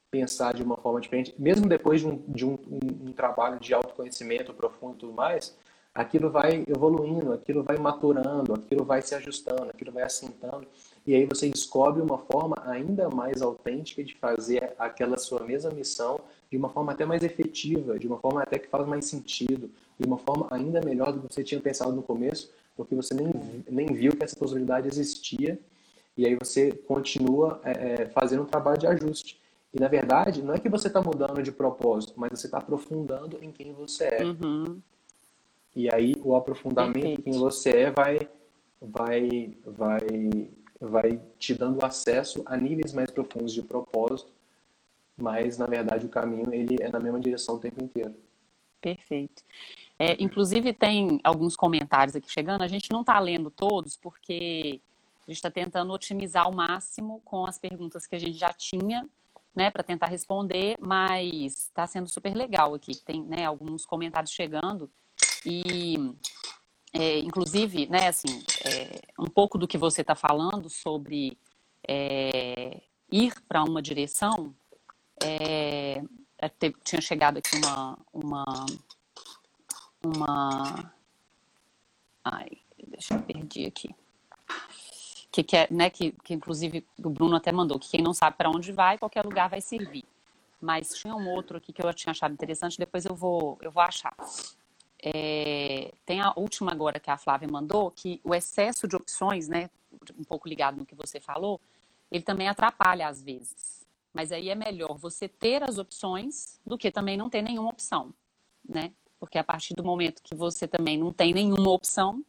pensar 0.09 0.53
de 0.53 0.61
uma 0.61 0.75
forma 0.75 0.99
diferente. 0.99 1.33
Mesmo 1.39 1.67
depois 1.67 2.01
de 2.01 2.07
um, 2.07 2.17
de 2.27 2.45
um, 2.45 2.53
um, 2.53 3.09
um 3.09 3.13
trabalho 3.13 3.59
de 3.59 3.73
autoconhecimento 3.73 4.53
profundo 4.53 4.95
e 4.95 4.99
tudo 4.99 5.13
mais, 5.13 5.55
aquilo 5.93 6.29
vai 6.29 6.65
evoluindo, 6.67 7.33
aquilo 7.33 7.63
vai 7.63 7.77
maturando, 7.77 8.53
aquilo 8.53 8.83
vai 8.83 9.01
se 9.01 9.15
ajustando, 9.15 9.69
aquilo 9.69 9.91
vai 9.91 10.03
assentando. 10.03 10.67
E 11.05 11.15
aí 11.15 11.25
você 11.25 11.49
descobre 11.49 12.01
uma 12.01 12.17
forma 12.17 12.55
ainda 12.65 13.09
mais 13.09 13.41
autêntica 13.41 14.03
de 14.03 14.15
fazer 14.15 14.73
aquela 14.77 15.17
sua 15.17 15.41
mesma 15.41 15.71
missão 15.71 16.19
de 16.49 16.57
uma 16.57 16.69
forma 16.69 16.91
até 16.91 17.05
mais 17.05 17.23
efetiva, 17.23 17.97
de 17.97 18.07
uma 18.07 18.19
forma 18.19 18.41
até 18.41 18.59
que 18.59 18.67
faz 18.67 18.85
mais 18.87 19.05
sentido, 19.05 19.69
de 19.97 20.05
uma 20.05 20.17
forma 20.17 20.47
ainda 20.51 20.81
melhor 20.81 21.13
do 21.13 21.21
que 21.21 21.33
você 21.33 21.43
tinha 21.43 21.59
pensado 21.61 21.93
no 21.93 22.03
começo, 22.03 22.51
porque 22.75 22.95
você 22.95 23.13
nem, 23.13 23.31
nem 23.69 23.87
viu 23.87 24.15
que 24.15 24.23
essa 24.23 24.35
possibilidade 24.35 24.87
existia, 24.87 25.59
e 26.21 26.25
aí 26.25 26.37
você 26.39 26.71
continua 26.71 27.61
é, 27.63 28.03
é 28.03 28.05
fazendo 28.07 28.43
um 28.43 28.45
trabalho 28.45 28.77
de 28.77 28.87
ajuste. 28.87 29.39
E 29.73 29.79
na 29.79 29.87
verdade, 29.87 30.41
não 30.41 30.53
é 30.53 30.59
que 30.59 30.69
você 30.69 30.87
está 30.87 31.01
mudando 31.01 31.41
de 31.41 31.51
propósito, 31.51 32.13
mas 32.17 32.31
você 32.31 32.47
está 32.47 32.57
aprofundando 32.57 33.37
em 33.41 33.51
quem 33.51 33.71
você 33.73 34.05
é. 34.05 34.23
Uhum. 34.23 34.81
E 35.75 35.93
aí 35.93 36.13
o 36.23 36.35
aprofundamento 36.35 37.05
em 37.05 37.21
quem 37.21 37.33
você 37.33 37.69
é 37.69 37.91
vai, 37.91 38.19
vai, 38.81 39.55
vai, 39.65 40.49
vai 40.79 41.21
te 41.39 41.53
dando 41.53 41.85
acesso 41.85 42.41
a 42.45 42.57
níveis 42.57 42.93
mais 42.93 43.09
profundos 43.09 43.53
de 43.53 43.61
propósito 43.61 44.31
mas 45.21 45.57
na 45.57 45.67
verdade 45.67 46.05
o 46.05 46.09
caminho 46.09 46.53
ele 46.53 46.77
é 46.81 46.89
na 46.89 46.99
mesma 46.99 47.19
direção 47.19 47.55
o 47.55 47.59
tempo 47.59 47.83
inteiro. 47.83 48.15
Perfeito. 48.81 49.43
É, 49.99 50.21
inclusive 50.21 50.73
tem 50.73 51.19
alguns 51.23 51.55
comentários 51.55 52.15
aqui 52.15 52.31
chegando, 52.31 52.63
a 52.63 52.67
gente 52.67 52.91
não 52.91 53.01
está 53.01 53.19
lendo 53.19 53.51
todos 53.51 53.95
porque 53.95 54.81
a 55.27 55.31
gente 55.31 55.37
está 55.37 55.51
tentando 55.51 55.93
otimizar 55.93 56.45
ao 56.45 56.53
máximo 56.53 57.21
com 57.23 57.45
as 57.45 57.57
perguntas 57.57 58.07
que 58.07 58.15
a 58.15 58.19
gente 58.19 58.37
já 58.37 58.51
tinha, 58.53 59.07
né, 59.55 59.69
para 59.69 59.83
tentar 59.83 60.07
responder, 60.07 60.77
mas 60.79 61.65
está 61.65 61.85
sendo 61.85 62.09
super 62.09 62.35
legal 62.35 62.73
aqui. 62.73 62.95
Tem 62.95 63.23
né, 63.23 63.45
alguns 63.45 63.85
comentários 63.85 64.31
chegando 64.31 64.89
e 65.45 65.95
é, 66.93 67.19
inclusive, 67.19 67.87
né, 67.87 68.07
assim, 68.07 68.43
é, 68.65 69.01
um 69.19 69.27
pouco 69.27 69.57
do 69.57 69.67
que 69.67 69.77
você 69.77 70.01
está 70.01 70.15
falando 70.15 70.69
sobre 70.69 71.37
é, 71.87 72.81
ir 73.11 73.33
para 73.47 73.63
uma 73.63 73.81
direção, 73.81 74.53
é, 75.23 76.03
é, 76.37 76.49
tinha 76.83 77.01
chegado 77.01 77.37
aqui 77.37 77.55
uma, 77.55 77.97
uma, 78.11 78.65
uma, 80.03 80.93
ai, 82.23 82.49
deixa 82.87 83.13
eu 83.13 83.21
perder 83.21 83.67
aqui, 83.67 83.95
que, 85.31 85.43
que, 85.43 85.55
é, 85.55 85.67
né, 85.71 85.89
que, 85.89 86.11
que 86.23 86.33
inclusive 86.33 86.85
o 87.03 87.09
Bruno 87.09 87.35
até 87.35 87.51
mandou, 87.51 87.79
que 87.79 87.89
quem 87.89 88.01
não 88.01 88.13
sabe 88.13 88.35
para 88.37 88.49
onde 88.49 88.71
vai, 88.71 88.97
qualquer 88.97 89.23
lugar 89.23 89.49
vai 89.49 89.61
servir. 89.61 90.03
Mas 90.59 90.93
tinha 90.93 91.15
um 91.15 91.29
outro 91.29 91.57
aqui 91.57 91.71
que 91.71 91.83
eu 91.83 91.93
tinha 91.93 92.11
achado 92.11 92.33
interessante, 92.33 92.77
depois 92.77 93.05
eu 93.05 93.15
vou, 93.15 93.57
eu 93.61 93.71
vou 93.71 93.81
achar. 93.81 94.15
É, 95.01 95.91
tem 96.05 96.21
a 96.21 96.33
última 96.35 96.71
agora 96.71 96.99
que 96.99 97.09
a 97.09 97.17
Flávia 97.17 97.47
mandou, 97.49 97.89
que 97.89 98.19
o 98.23 98.35
excesso 98.35 98.87
de 98.87 98.95
opções, 98.95 99.47
né, 99.47 99.69
um 100.19 100.23
pouco 100.23 100.47
ligado 100.47 100.77
no 100.77 100.85
que 100.85 100.93
você 100.93 101.19
falou, 101.19 101.59
ele 102.11 102.23
também 102.23 102.47
atrapalha 102.47 103.07
às 103.07 103.23
vezes. 103.23 103.87
Mas 104.13 104.31
aí 104.31 104.49
é 104.49 104.55
melhor 104.55 104.97
você 104.97 105.27
ter 105.27 105.63
as 105.63 105.77
opções 105.77 106.59
do 106.65 106.77
que 106.77 106.91
também 106.91 107.15
não 107.15 107.29
ter 107.29 107.41
nenhuma 107.41 107.69
opção, 107.69 108.13
né? 108.67 108.91
Porque 109.17 109.37
a 109.37 109.43
partir 109.43 109.73
do 109.73 109.83
momento 109.83 110.21
que 110.21 110.35
você 110.35 110.67
também 110.67 110.97
não 110.97 111.13
tem 111.13 111.33
nenhuma 111.33 111.71
opção, 111.71 112.23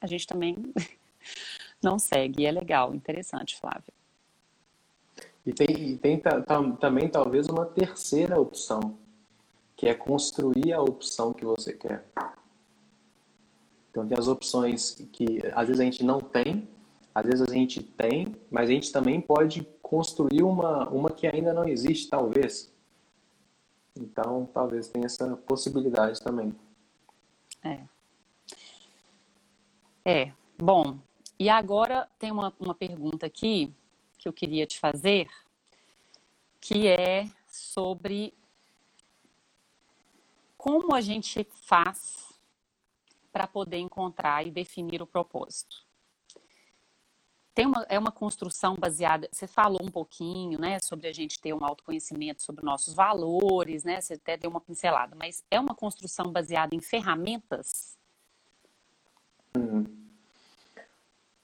a 0.00 0.06
gente 0.06 0.26
também 0.26 0.56
não 1.86 1.98
segue. 1.98 2.42
E 2.42 2.46
é 2.46 2.50
legal, 2.50 2.94
interessante, 2.94 3.56
Flávia. 3.56 3.94
E 5.46 5.52
tem, 5.52 5.90
e 5.92 5.96
tem 5.96 6.20
também 6.80 7.08
talvez 7.08 7.46
uma 7.46 7.64
terceira 7.64 8.38
opção, 8.38 8.98
que 9.76 9.86
é 9.86 9.94
construir 9.94 10.72
a 10.72 10.82
opção 10.82 11.32
que 11.32 11.44
você 11.44 11.72
quer. 11.72 12.04
Então 13.90 14.06
tem 14.06 14.18
as 14.18 14.26
opções 14.26 15.06
que 15.12 15.40
às 15.54 15.68
vezes 15.68 15.80
a 15.80 15.84
gente 15.84 16.04
não 16.04 16.20
tem, 16.20 16.68
às 17.14 17.24
vezes 17.24 17.42
a 17.42 17.54
gente 17.54 17.80
tem, 17.82 18.34
mas 18.50 18.68
a 18.68 18.72
gente 18.72 18.92
também 18.92 19.20
pode 19.20 19.62
construir 19.80 20.42
uma, 20.42 20.88
uma 20.88 21.10
que 21.10 21.26
ainda 21.26 21.54
não 21.54 21.66
existe, 21.66 22.10
talvez. 22.10 22.74
Então 23.96 24.48
talvez 24.52 24.88
tenha 24.88 25.06
essa 25.06 25.36
possibilidade 25.36 26.20
também. 26.20 26.52
É. 27.64 27.80
É. 30.04 30.32
Bom, 30.58 30.98
e 31.38 31.48
agora 31.48 32.08
tem 32.18 32.30
uma, 32.30 32.52
uma 32.58 32.74
pergunta 32.74 33.26
aqui 33.26 33.72
que 34.18 34.28
eu 34.28 34.32
queria 34.32 34.66
te 34.66 34.78
fazer, 34.78 35.28
que 36.60 36.88
é 36.88 37.28
sobre 37.46 38.32
como 40.56 40.94
a 40.94 41.00
gente 41.00 41.46
faz 41.52 42.32
para 43.30 43.46
poder 43.46 43.78
encontrar 43.78 44.46
e 44.46 44.50
definir 44.50 45.02
o 45.02 45.06
propósito. 45.06 45.84
Tem 47.54 47.66
uma, 47.66 47.86
é 47.88 47.98
uma 47.98 48.10
construção 48.10 48.74
baseada. 48.74 49.28
Você 49.32 49.46
falou 49.46 49.80
um 49.82 49.90
pouquinho, 49.90 50.58
né, 50.58 50.78
sobre 50.78 51.06
a 51.06 51.12
gente 51.12 51.40
ter 51.40 51.54
um 51.54 51.64
autoconhecimento 51.64 52.42
sobre 52.42 52.64
nossos 52.64 52.92
valores, 52.92 53.84
né? 53.84 54.00
Você 54.00 54.14
até 54.14 54.36
deu 54.36 54.50
uma 54.50 54.60
pincelada, 54.60 55.16
mas 55.16 55.44
é 55.50 55.58
uma 55.58 55.74
construção 55.74 56.30
baseada 56.32 56.74
em 56.74 56.80
ferramentas. 56.80 57.96
Hum. 59.56 60.05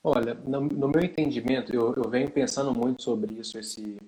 Olha, 0.04 0.34
no, 0.34 0.60
no, 0.62 0.88
meu 0.88 1.02
entendimento, 1.02 1.72
eu, 1.72 1.94
eu 1.94 2.10
venho 2.10 2.30
pensando 2.30 2.74
muito 2.74 3.02
sobre 3.02 3.34
isso 3.34 3.56
esse, 3.58 3.98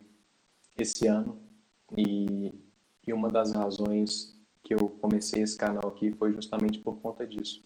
esse 0.77 1.07
ano 1.07 1.39
e, 1.97 2.53
e 3.07 3.13
uma 3.13 3.29
das 3.29 3.53
razões 3.53 4.37
que 4.65 4.75
eu 4.75 4.89
comecei 4.89 5.43
esse 5.43 5.57
canal 5.57 5.87
aqui 5.89 6.11
foi 6.13 6.33
justamente 6.33 6.81
por 6.81 6.97
conta 6.97 7.25
disso. 7.25 7.63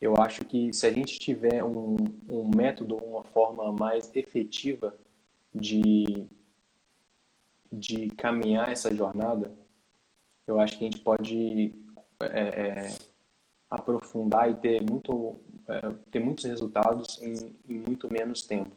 Eu 0.00 0.16
acho 0.16 0.44
que 0.44 0.72
se 0.72 0.86
a 0.86 0.92
gente 0.92 1.18
tiver 1.18 1.62
um, 1.62 1.96
um 2.28 2.50
método, 2.54 2.96
uma 2.96 3.22
forma 3.22 3.72
mais 3.72 4.10
efetiva 4.14 4.94
de, 5.54 6.26
de 7.72 8.08
caminhar 8.10 8.70
essa 8.70 8.94
jornada, 8.94 9.52
eu 10.46 10.58
acho 10.60 10.78
que 10.78 10.84
a 10.84 10.90
gente 10.90 11.00
pode 11.00 11.74
é, 12.20 12.40
é, 12.40 12.94
aprofundar 13.70 14.50
e 14.50 14.54
ter, 14.54 14.82
muito, 14.82 15.40
é, 15.68 15.80
ter 16.10 16.20
muitos 16.20 16.44
resultados 16.44 17.20
em, 17.22 17.54
em, 17.68 17.78
muito 17.78 18.12
menos 18.12 18.42
tempo. 18.42 18.70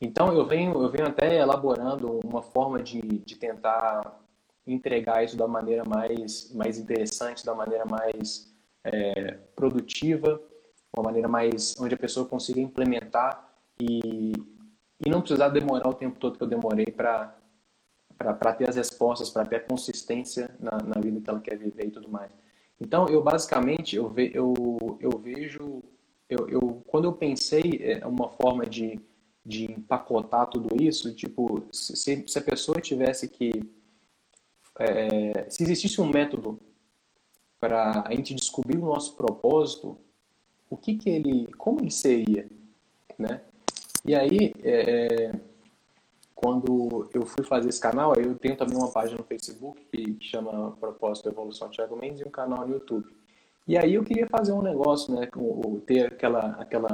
Então 0.00 0.32
eu 0.32 0.46
venho, 0.46 0.72
eu 0.82 0.90
venho 0.90 1.06
até 1.06 1.38
elaborando 1.38 2.20
uma 2.24 2.42
forma 2.42 2.82
de, 2.82 3.00
de 3.00 3.36
tentar 3.36 4.20
entregar 4.66 5.24
isso 5.24 5.36
da 5.36 5.46
maneira 5.46 5.84
mais, 5.84 6.52
mais 6.52 6.78
interessante, 6.78 7.44
da 7.44 7.54
maneira 7.54 7.84
mais 7.84 8.52
é, 8.82 9.38
produtiva, 9.54 10.40
uma 10.96 11.04
maneira 11.04 11.28
mais 11.28 11.74
onde 11.78 11.94
a 11.94 11.98
pessoa 11.98 12.26
consiga 12.26 12.60
implementar 12.60 13.52
e, 13.80 14.32
e 15.04 15.10
não 15.10 15.20
precisar 15.20 15.48
demorar 15.48 15.88
o 15.88 15.94
tempo 15.94 16.18
todo 16.18 16.36
que 16.36 16.42
eu 16.44 16.48
demorei 16.48 16.86
para 16.86 17.36
para 18.16 18.54
ter 18.54 18.68
as 18.68 18.76
respostas, 18.76 19.28
para 19.28 19.44
ter 19.44 19.56
a 19.56 19.60
consistência 19.60 20.48
na, 20.60 20.78
na 20.78 21.00
vida 21.00 21.20
que 21.20 21.28
ela 21.28 21.40
quer 21.40 21.58
viver 21.58 21.86
e 21.86 21.90
tudo 21.90 22.08
mais. 22.08 22.30
Então, 22.80 23.06
eu 23.08 23.22
basicamente, 23.22 23.96
eu, 23.96 24.08
ve, 24.08 24.30
eu, 24.34 24.98
eu 25.00 25.10
vejo, 25.18 25.82
eu, 26.28 26.48
eu, 26.48 26.82
quando 26.86 27.04
eu 27.04 27.12
pensei 27.12 27.80
é, 27.80 28.06
uma 28.06 28.28
forma 28.30 28.66
de, 28.66 29.00
de 29.44 29.70
empacotar 29.70 30.48
tudo 30.48 30.82
isso, 30.82 31.14
tipo, 31.14 31.62
se, 31.72 32.24
se 32.26 32.38
a 32.38 32.42
pessoa 32.42 32.80
tivesse 32.80 33.28
que 33.28 33.52
é, 34.78 35.48
se 35.48 35.62
existisse 35.62 36.00
um 36.00 36.10
método 36.10 36.58
para 37.60 38.04
a 38.06 38.14
gente 38.14 38.34
descobrir 38.34 38.76
o 38.78 38.86
nosso 38.86 39.14
propósito, 39.16 39.96
o 40.68 40.76
que 40.76 40.96
que 40.96 41.08
ele, 41.08 41.46
como 41.56 41.80
ele 41.80 41.90
seria, 41.90 42.48
né? 43.18 43.40
E 44.04 44.14
aí, 44.14 44.52
é, 44.62 45.32
quando 46.44 47.08
eu 47.14 47.24
fui 47.24 47.42
fazer 47.42 47.70
esse 47.70 47.80
canal, 47.80 48.14
eu 48.16 48.34
tenho 48.34 48.54
também 48.54 48.76
uma 48.76 48.92
página 48.92 49.16
no 49.16 49.24
Facebook 49.24 49.82
que 49.90 50.18
chama 50.20 50.72
Propósito 50.72 51.30
Evolução 51.30 51.70
Thiago 51.70 51.96
Mendes 51.96 52.20
e 52.20 52.28
um 52.28 52.30
canal 52.30 52.66
no 52.66 52.74
YouTube. 52.74 53.06
E 53.66 53.78
aí 53.78 53.94
eu 53.94 54.04
queria 54.04 54.26
fazer 54.26 54.52
um 54.52 54.60
negócio, 54.60 55.14
né, 55.14 55.26
ter 55.86 56.12
aquela 56.12 56.50
aquela 56.60 56.88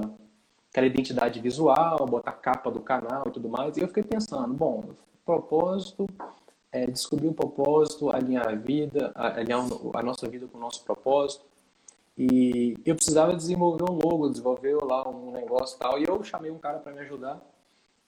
aquela 0.70 0.86
identidade 0.86 1.40
visual, 1.40 2.06
botar 2.06 2.30
capa 2.30 2.70
do 2.70 2.78
canal 2.78 3.24
e 3.26 3.32
tudo 3.32 3.48
mais. 3.48 3.76
E 3.76 3.80
eu 3.80 3.88
fiquei 3.88 4.04
pensando, 4.04 4.54
bom, 4.54 4.84
propósito 5.26 6.06
é, 6.70 6.86
descobrir 6.86 7.26
o 7.26 7.34
propósito, 7.34 8.08
alinhar 8.08 8.48
a 8.48 8.54
vida, 8.54 9.10
alinhar 9.16 9.66
a 9.94 10.02
nossa 10.04 10.28
vida 10.28 10.46
com 10.46 10.58
o 10.58 10.60
nosso 10.60 10.84
propósito. 10.84 11.44
E 12.16 12.76
eu 12.86 12.94
precisava 12.94 13.34
desenvolver 13.34 13.82
um 13.90 13.94
logo, 13.94 14.28
desenvolver 14.28 14.76
lá 14.84 15.08
um 15.08 15.32
negócio 15.32 15.74
e 15.74 15.78
tal. 15.80 15.98
E 15.98 16.04
eu 16.04 16.22
chamei 16.22 16.52
um 16.52 16.58
cara 16.58 16.78
para 16.78 16.92
me 16.92 17.00
ajudar. 17.00 17.42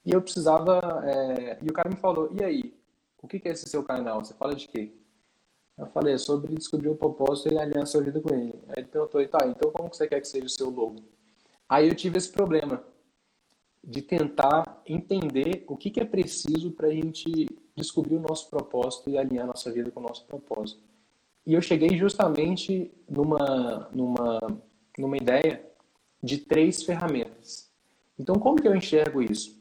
E 0.04 0.12
eu 0.12 0.22
precisava. 0.22 0.80
É... 1.04 1.58
E 1.62 1.68
o 1.68 1.72
cara 1.72 1.88
me 1.88 1.96
falou: 1.96 2.30
e 2.32 2.42
aí? 2.42 2.74
O 3.22 3.28
que 3.28 3.40
é 3.48 3.52
esse 3.52 3.68
seu 3.68 3.84
canal? 3.84 4.24
Você 4.24 4.34
fala 4.34 4.54
de 4.54 4.66
quê? 4.68 4.92
Eu 5.78 5.86
falei: 5.86 6.14
é 6.14 6.18
sobre 6.18 6.54
descobrir 6.54 6.88
o 6.88 6.96
propósito 6.96 7.52
e 7.52 7.58
alinhar 7.58 7.82
a 7.82 7.86
sua 7.86 8.02
vida 8.02 8.20
com 8.20 8.34
ele. 8.34 8.58
Aí 8.68 8.74
ele 8.78 8.88
perguntou: 8.88 9.26
tá, 9.28 9.46
então 9.46 9.70
como 9.70 9.88
você 9.92 10.06
quer 10.06 10.20
que 10.20 10.28
seja 10.28 10.46
o 10.46 10.50
seu 10.50 10.70
logo? 10.70 10.96
Aí 11.68 11.88
eu 11.88 11.94
tive 11.94 12.18
esse 12.18 12.30
problema 12.30 12.84
de 13.82 14.00
tentar 14.02 14.82
entender 14.86 15.64
o 15.66 15.76
que, 15.76 15.90
que 15.90 16.00
é 16.00 16.04
preciso 16.04 16.70
para 16.72 16.88
a 16.88 16.92
gente 16.92 17.48
descobrir 17.74 18.16
o 18.16 18.20
nosso 18.20 18.48
propósito 18.48 19.10
e 19.10 19.18
alinhar 19.18 19.46
nossa 19.46 19.72
vida 19.72 19.90
com 19.90 20.00
o 20.00 20.02
nosso 20.04 20.24
propósito. 20.26 20.82
E 21.44 21.54
eu 21.54 21.60
cheguei 21.60 21.96
justamente 21.98 22.92
numa, 23.08 23.88
numa, 23.92 24.60
numa 24.96 25.16
ideia 25.16 25.64
de 26.22 26.38
três 26.38 26.84
ferramentas. 26.84 27.72
Então, 28.16 28.36
como 28.36 28.60
que 28.60 28.68
eu 28.68 28.76
enxergo 28.76 29.20
isso? 29.20 29.60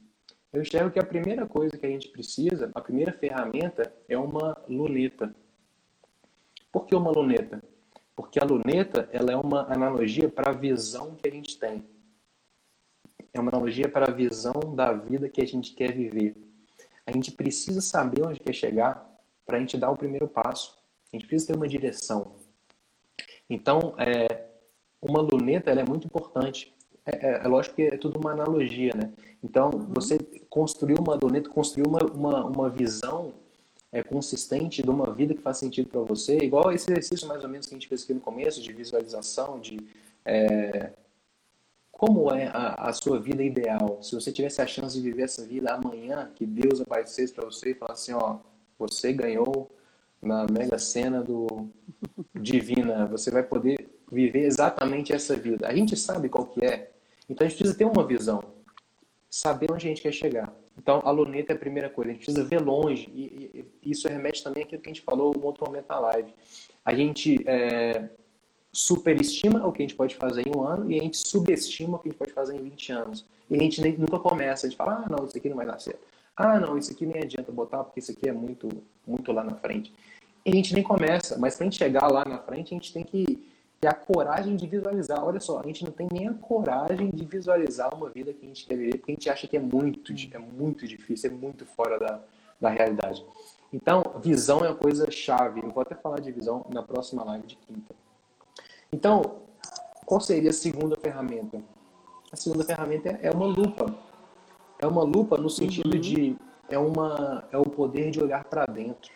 Eu 0.53 0.61
enxergo 0.61 0.91
que 0.91 0.99
a 0.99 1.05
primeira 1.05 1.47
coisa 1.47 1.77
que 1.77 1.85
a 1.85 1.89
gente 1.89 2.09
precisa, 2.09 2.69
a 2.75 2.81
primeira 2.81 3.13
ferramenta, 3.13 3.93
é 4.09 4.17
uma 4.17 4.57
luneta. 4.67 5.33
Por 6.71 6.85
que 6.85 6.93
uma 6.93 7.09
luneta? 7.09 7.63
Porque 8.15 8.37
a 8.37 8.43
luneta 8.43 9.09
ela 9.13 9.31
é 9.31 9.35
uma 9.35 9.71
analogia 9.71 10.27
para 10.27 10.49
a 10.49 10.53
visão 10.53 11.15
que 11.15 11.27
a 11.27 11.31
gente 11.31 11.57
tem. 11.57 11.85
É 13.33 13.39
uma 13.39 13.49
analogia 13.49 13.87
para 13.87 14.11
a 14.11 14.13
visão 14.13 14.75
da 14.75 14.91
vida 14.91 15.29
que 15.29 15.41
a 15.41 15.47
gente 15.47 15.73
quer 15.73 15.93
viver. 15.93 16.35
A 17.05 17.11
gente 17.11 17.31
precisa 17.31 17.79
saber 17.79 18.21
onde 18.23 18.39
quer 18.39 18.53
chegar 18.53 19.09
para 19.45 19.55
a 19.57 19.59
gente 19.59 19.77
dar 19.77 19.89
o 19.89 19.97
primeiro 19.97 20.27
passo. 20.27 20.77
A 21.11 21.15
gente 21.15 21.27
precisa 21.27 21.53
ter 21.53 21.57
uma 21.57 21.67
direção. 21.67 22.35
Então, 23.49 23.95
é, 23.97 24.47
uma 25.01 25.21
luneta 25.21 25.71
é 25.71 25.83
muito 25.83 26.05
importante. 26.07 26.75
É, 27.05 27.27
é, 27.27 27.41
é, 27.43 27.47
lógico 27.47 27.75
que 27.75 27.83
é 27.83 27.97
tudo 27.97 28.19
uma 28.19 28.31
analogia, 28.31 28.93
né? 28.95 29.11
Então, 29.43 29.71
uhum. 29.73 29.87
você 29.93 30.19
construir 30.49 30.99
uma 30.99 31.17
luneta, 31.21 31.49
construir 31.49 31.87
uma, 31.87 31.99
uma, 31.99 32.45
uma 32.45 32.69
visão 32.69 33.33
é, 33.91 34.03
consistente 34.03 34.81
de 34.81 34.89
uma 34.89 35.11
vida 35.11 35.33
que 35.33 35.41
faz 35.41 35.57
sentido 35.57 35.89
para 35.89 36.01
você, 36.01 36.37
igual 36.37 36.71
esse 36.71 36.91
exercício 36.91 37.27
mais 37.27 37.43
ou 37.43 37.49
menos 37.49 37.67
que 37.67 37.73
a 37.73 37.77
gente 37.77 37.87
fez 37.87 38.03
aqui 38.03 38.13
no 38.13 38.21
começo, 38.21 38.61
de 38.61 38.71
visualização, 38.71 39.59
de 39.59 39.79
é, 40.23 40.91
como 41.91 42.31
é 42.31 42.47
a, 42.47 42.89
a, 42.89 42.93
sua 42.93 43.19
vida 43.19 43.43
ideal? 43.43 43.99
Se 44.01 44.15
você 44.15 44.31
tivesse 44.31 44.61
a 44.61 44.67
chance 44.67 44.95
de 44.95 45.01
viver 45.01 45.23
essa 45.23 45.45
vida 45.45 45.73
amanhã, 45.73 46.31
que 46.33 46.45
Deus 46.45 46.81
aparecesse 46.81 47.33
para 47.33 47.45
você 47.45 47.71
e 47.71 47.75
falasse 47.75 48.11
assim, 48.11 48.23
ó, 48.23 48.39
você 48.77 49.11
ganhou 49.13 49.69
na 50.21 50.45
mega 50.51 50.79
cena 50.79 51.21
do 51.21 51.69
Divina, 52.33 53.05
você 53.07 53.29
vai 53.29 53.43
poder 53.43 53.89
viver 54.11 54.45
exatamente 54.45 55.13
essa 55.13 55.35
vida. 55.35 55.67
A 55.67 55.75
gente 55.75 55.95
sabe 55.95 56.27
qual 56.27 56.45
que 56.45 56.65
é, 56.65 56.91
então 57.29 57.45
a 57.45 57.49
gente 57.49 57.57
precisa 57.57 57.77
ter 57.77 57.85
uma 57.85 58.05
visão, 58.05 58.43
saber 59.29 59.71
onde 59.71 59.87
a 59.87 59.89
gente 59.89 60.01
quer 60.01 60.11
chegar. 60.11 60.53
Então, 60.77 61.01
a 61.03 61.11
luneta 61.11 61.53
é 61.53 61.55
a 61.55 61.59
primeira 61.59 61.89
coisa, 61.89 62.11
a 62.11 62.13
gente 62.13 62.25
precisa 62.25 62.43
ver 62.43 62.59
longe, 62.59 63.09
e, 63.13 63.65
e 63.83 63.91
isso 63.91 64.07
remete 64.07 64.43
também 64.43 64.63
àquilo 64.63 64.81
que 64.81 64.89
a 64.89 64.93
gente 64.93 65.03
falou 65.03 65.33
em 65.35 65.41
outro 65.41 65.65
momento 65.65 65.87
da 65.87 65.99
live. 65.99 66.33
A 66.83 66.93
gente 66.93 67.37
é, 67.47 68.09
superestima 68.71 69.65
o 69.65 69.71
que 69.71 69.81
a 69.81 69.85
gente 69.85 69.95
pode 69.95 70.15
fazer 70.15 70.47
em 70.47 70.57
um 70.57 70.63
ano 70.63 70.91
e 70.91 70.97
a 70.97 71.03
gente 71.03 71.17
subestima 71.17 71.97
o 71.97 71.99
que 71.99 72.07
a 72.07 72.11
gente 72.11 72.19
pode 72.19 72.31
fazer 72.31 72.55
em 72.55 72.63
20 72.63 72.91
anos. 72.91 73.25
E 73.49 73.55
a 73.55 73.59
gente 73.59 73.81
nem, 73.81 73.97
nunca 73.97 74.17
começa, 74.17 74.65
a 74.65 74.69
gente 74.69 74.77
fala, 74.77 75.03
ah, 75.05 75.09
não, 75.09 75.25
isso 75.25 75.37
aqui 75.37 75.49
não 75.49 75.57
vai 75.57 75.65
dar 75.65 75.79
certo. 75.79 75.99
Ah, 76.35 76.59
não, 76.59 76.77
isso 76.77 76.91
aqui 76.91 77.05
nem 77.05 77.21
adianta 77.21 77.51
botar 77.51 77.83
porque 77.83 77.99
isso 77.99 78.11
aqui 78.11 78.29
é 78.29 78.31
muito, 78.31 78.69
muito 79.05 79.31
lá 79.31 79.43
na 79.43 79.55
frente. 79.55 79.93
E 80.45 80.49
a 80.49 80.55
gente 80.55 80.73
nem 80.73 80.81
começa, 80.81 81.37
mas 81.37 81.55
para 81.55 81.65
a 81.65 81.69
gente 81.69 81.77
chegar 81.77 82.07
lá 82.07 82.25
na 82.25 82.39
frente, 82.39 82.73
a 82.73 82.77
gente 82.77 82.93
tem 82.93 83.03
que 83.03 83.50
ter 83.81 83.87
a 83.87 83.93
coragem 83.93 84.55
de 84.55 84.67
visualizar. 84.67 85.25
Olha 85.25 85.39
só, 85.39 85.59
a 85.59 85.63
gente 85.63 85.83
não 85.83 85.91
tem 85.91 86.07
nem 86.13 86.27
a 86.27 86.33
coragem 86.35 87.09
de 87.09 87.25
visualizar 87.25 87.93
uma 87.95 88.09
vida 88.09 88.31
que 88.31 88.45
a 88.45 88.47
gente 88.47 88.65
quer 88.65 88.77
viver, 88.77 88.97
porque 88.99 89.11
a 89.11 89.15
gente 89.15 89.29
acha 89.29 89.47
que 89.47 89.57
é 89.57 89.59
muito, 89.59 90.13
é 90.31 90.37
muito 90.37 90.87
difícil, 90.87 91.31
é 91.31 91.33
muito 91.33 91.65
fora 91.65 91.97
da, 91.97 92.21
da 92.61 92.69
realidade. 92.69 93.25
Então, 93.73 94.03
visão 94.21 94.59
é 94.59 94.69
uma 94.69 94.75
coisa 94.75 95.09
chave. 95.09 95.61
Eu 95.63 95.69
vou 95.69 95.81
até 95.81 95.95
falar 95.95 96.19
de 96.19 96.31
visão 96.31 96.63
na 96.71 96.83
próxima 96.83 97.23
live 97.23 97.47
de 97.47 97.55
quinta. 97.55 97.95
Então, 98.91 99.41
qual 100.05 100.21
seria 100.21 100.51
a 100.51 100.53
segunda 100.53 100.95
ferramenta? 100.95 101.59
A 102.31 102.35
segunda 102.35 102.63
ferramenta 102.63 103.17
é 103.21 103.31
uma 103.31 103.47
lupa. 103.47 103.95
É 104.77 104.85
uma 104.85 105.03
lupa 105.03 105.37
no 105.37 105.49
sentido 105.49 105.95
uhum. 105.95 106.01
de 106.01 106.35
é 106.69 106.77
uma 106.77 107.43
é 107.51 107.57
o 107.57 107.63
poder 107.63 108.11
de 108.11 108.21
olhar 108.21 108.43
para 108.43 108.65
dentro. 108.65 109.11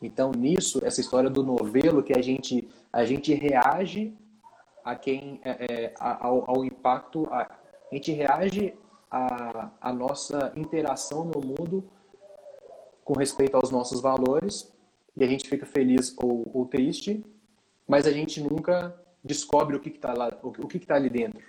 Então, 0.00 0.32
nisso, 0.32 0.80
essa 0.84 1.00
história 1.00 1.28
do 1.28 1.42
novelo 1.42 2.02
que 2.02 2.16
a 2.16 2.22
gente 2.22 2.68
a 2.92 3.04
gente 3.04 3.32
reage 3.34 4.12
a 4.84 4.96
quem 4.96 5.40
é, 5.44 5.50
é 5.50 5.94
ao, 5.98 6.50
ao, 6.50 6.64
impacto, 6.64 7.26
a, 7.30 7.42
a 7.42 7.94
gente 7.94 8.10
reage 8.12 8.74
à, 9.10 9.70
a 9.80 9.92
nossa 9.92 10.52
interação 10.56 11.24
no 11.24 11.40
mundo 11.40 11.84
com 13.04 13.12
respeito 13.12 13.56
aos 13.56 13.70
nossos 13.70 14.00
valores 14.00 14.72
e 15.16 15.22
a 15.22 15.26
gente 15.26 15.48
fica 15.48 15.66
feliz 15.66 16.16
ou, 16.18 16.50
ou 16.52 16.66
triste 16.66 17.24
mas 17.90 18.06
a 18.06 18.12
gente 18.12 18.40
nunca 18.40 18.94
descobre 19.22 19.74
o 19.74 19.80
que 19.80 19.88
está 19.88 20.12
lá, 20.12 20.30
o 20.44 20.68
que 20.68 20.76
está 20.76 20.94
ali 20.94 21.10
dentro. 21.10 21.44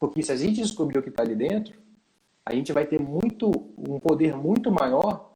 Porque 0.00 0.20
se 0.20 0.32
a 0.32 0.36
gente 0.36 0.60
descobrir 0.60 0.98
o 0.98 1.02
que 1.02 1.10
está 1.10 1.22
ali 1.22 1.36
dentro, 1.36 1.80
a 2.44 2.52
gente 2.52 2.72
vai 2.72 2.84
ter 2.84 3.00
muito, 3.00 3.48
um 3.78 4.00
poder 4.00 4.36
muito 4.36 4.72
maior 4.72 5.29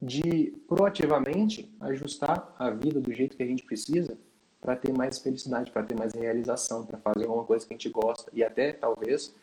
de 0.00 0.52
proativamente 0.68 1.70
ajustar 1.80 2.54
a 2.58 2.70
vida 2.70 3.00
do 3.00 3.12
jeito 3.12 3.36
que 3.36 3.42
a 3.42 3.46
gente 3.46 3.64
precisa 3.64 4.16
para 4.60 4.76
ter 4.76 4.92
mais 4.92 5.18
felicidade, 5.18 5.70
para 5.70 5.82
ter 5.82 5.96
mais 5.96 6.12
realização, 6.12 6.84
para 6.84 6.98
fazer 6.98 7.24
alguma 7.24 7.44
coisa 7.44 7.66
que 7.66 7.72
a 7.72 7.76
gente 7.76 7.88
gosta 7.88 8.30
e 8.32 8.42
até 8.42 8.72
talvez 8.72 9.34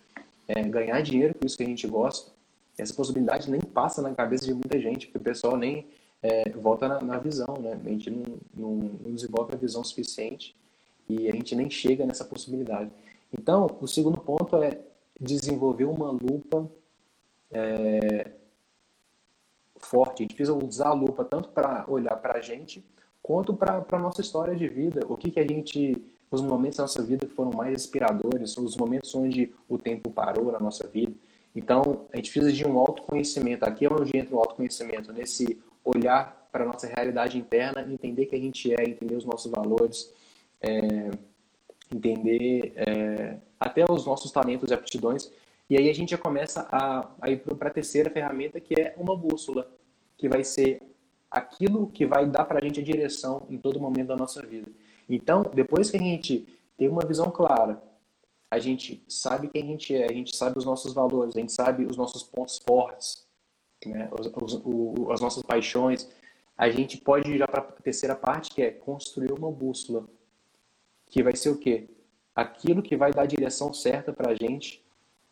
é, 0.47 0.61
ganhar 0.63 1.01
dinheiro 1.01 1.33
com 1.35 1.45
isso 1.45 1.57
que 1.57 1.63
a 1.63 1.67
gente 1.67 1.87
gosta. 1.87 2.31
Essa 2.77 2.93
possibilidade 2.93 3.49
nem 3.49 3.61
passa 3.61 4.01
na 4.01 4.13
cabeça 4.13 4.45
de 4.45 4.53
muita 4.53 4.79
gente, 4.79 5.07
porque 5.07 5.17
o 5.17 5.21
pessoal 5.21 5.57
nem 5.57 5.87
é, 6.21 6.49
volta 6.49 6.87
na, 6.87 7.01
na, 7.01 7.17
visão, 7.17 7.55
né? 7.59 7.79
A 7.85 7.89
gente 7.89 8.09
não, 8.09 8.37
não, 8.53 8.75
não, 8.75 9.13
desenvolve 9.13 9.53
a 9.53 9.57
visão 9.57 9.83
suficiente 9.83 10.55
e 11.07 11.29
a 11.29 11.31
gente 11.31 11.55
nem 11.55 11.69
chega 11.69 12.05
nessa 12.05 12.25
possibilidade. 12.25 12.91
Então, 13.31 13.77
o 13.79 13.87
segundo 13.87 14.17
ponto 14.19 14.57
é 14.57 14.79
desenvolver 15.19 15.85
uma 15.85 16.11
lupa 16.11 16.69
é, 17.51 18.31
forte. 19.85 20.21
A 20.21 20.23
gente 20.23 20.35
precisa 20.35 20.57
usar 20.57 20.89
a 20.89 20.93
lupa 20.93 21.23
tanto 21.23 21.49
para 21.49 21.85
olhar 21.87 22.15
para 22.17 22.37
a 22.37 22.41
gente 22.41 22.83
quanto 23.21 23.53
para 23.53 23.83
a 23.91 23.99
nossa 23.99 24.21
história 24.21 24.55
de 24.55 24.67
vida. 24.67 25.01
O 25.09 25.17
que, 25.17 25.31
que 25.31 25.39
a 25.39 25.47
gente, 25.47 25.95
os 26.29 26.41
momentos 26.41 26.77
da 26.77 26.83
nossa 26.83 27.01
vida 27.01 27.27
foram 27.35 27.51
mais 27.51 27.73
inspiradores, 27.73 28.57
os 28.57 28.77
momentos 28.77 29.13
onde 29.15 29.53
o 29.67 29.77
tempo 29.77 30.11
parou 30.11 30.51
na 30.51 30.59
nossa 30.59 30.87
vida. 30.87 31.13
Então, 31.55 32.05
a 32.11 32.17
gente 32.17 32.31
precisa 32.31 32.51
de 32.51 32.67
um 32.67 32.77
autoconhecimento. 32.77 33.65
Aqui 33.65 33.85
é 33.85 33.91
onde 33.91 34.17
entra 34.17 34.35
o 34.35 34.39
autoconhecimento, 34.39 35.13
nesse 35.13 35.59
olhar 35.83 36.47
para 36.51 36.63
a 36.63 36.67
nossa 36.67 36.87
realidade 36.87 37.37
interna, 37.37 37.81
entender 37.81 38.25
quem 38.25 38.39
a 38.39 38.43
gente 38.43 38.73
é, 38.73 38.83
entender 38.83 39.15
os 39.15 39.25
nossos 39.25 39.51
valores, 39.51 40.13
é, 40.61 41.11
entender 41.93 42.73
é, 42.75 43.37
até 43.59 43.83
os 43.89 44.05
nossos 44.05 44.31
talentos 44.31 44.69
e 44.69 44.73
aptidões. 44.73 45.31
E 45.69 45.77
aí 45.77 45.89
a 45.89 45.93
gente 45.93 46.11
já 46.11 46.17
começa 46.17 46.67
a, 46.71 47.09
a 47.21 47.29
ir 47.29 47.39
para 47.39 47.69
a 47.69 47.73
terceira 47.73 48.09
ferramenta, 48.09 48.59
que 48.59 48.79
é 48.79 48.93
uma 48.97 49.17
bússola, 49.17 49.67
que 50.17 50.29
vai 50.29 50.43
ser 50.43 50.81
aquilo 51.29 51.87
que 51.87 52.05
vai 52.05 52.25
dar 52.25 52.45
para 52.45 52.59
a 52.59 52.61
gente 52.61 52.79
a 52.79 52.83
direção 52.83 53.45
em 53.49 53.57
todo 53.57 53.79
momento 53.79 54.07
da 54.07 54.15
nossa 54.15 54.41
vida. 54.45 54.71
Então, 55.09 55.43
depois 55.53 55.91
que 55.91 55.97
a 55.97 55.99
gente 55.99 56.47
tem 56.77 56.87
uma 56.87 57.05
visão 57.05 57.29
clara, 57.29 57.81
a 58.49 58.59
gente 58.59 59.03
sabe 59.07 59.49
quem 59.49 59.63
a 59.63 59.65
gente 59.65 59.95
é, 59.95 60.05
a 60.05 60.13
gente 60.13 60.35
sabe 60.35 60.57
os 60.57 60.65
nossos 60.65 60.93
valores, 60.93 61.35
a 61.35 61.39
gente 61.39 61.51
sabe 61.51 61.85
os 61.85 61.97
nossos 61.97 62.23
pontos 62.23 62.59
fortes, 62.65 63.27
né? 63.85 64.09
Os, 64.17 64.27
os, 64.27 64.61
o, 64.63 65.11
as 65.11 65.19
nossas 65.19 65.43
paixões, 65.43 66.09
a 66.57 66.69
gente 66.69 66.97
pode 66.97 67.29
ir 67.31 67.45
para 67.47 67.59
a 67.59 67.63
terceira 67.63 68.15
parte, 68.15 68.51
que 68.51 68.61
é 68.61 68.71
construir 68.71 69.31
uma 69.31 69.51
bússola, 69.51 70.07
que 71.07 71.21
vai 71.21 71.35
ser 71.35 71.49
o 71.49 71.57
quê? 71.57 71.89
Aquilo 72.33 72.81
que 72.81 72.95
vai 72.95 73.11
dar 73.11 73.23
a 73.23 73.27
direção 73.27 73.73
certa 73.73 74.13
para 74.13 74.31
a 74.31 74.35
gente 74.35 74.83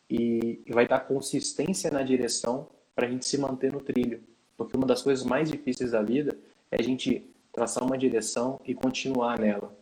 e 0.10 0.64
vai 0.70 0.88
dar 0.88 1.00
consistência 1.08 1.90
na 1.90 2.04
direção 2.04 2.68
para 2.94 3.08
a 3.08 3.10
gente 3.10 3.26
se 3.26 3.38
manter 3.38 3.72
no 3.72 3.82
trilho. 3.82 4.22
Porque 4.58 4.78
uma 4.78 4.86
das 4.86 5.02
coisas 5.02 5.26
mais 5.26 5.50
difíceis 5.50 5.92
da 5.92 6.02
vida 6.02 6.38
é 6.72 6.80
a 6.80 6.84
gente 6.84 7.26
traçar 7.52 7.84
uma 7.84 7.98
direção 7.98 8.60
e 8.66 8.74
continuar 8.74 9.40
nela. 9.40 9.76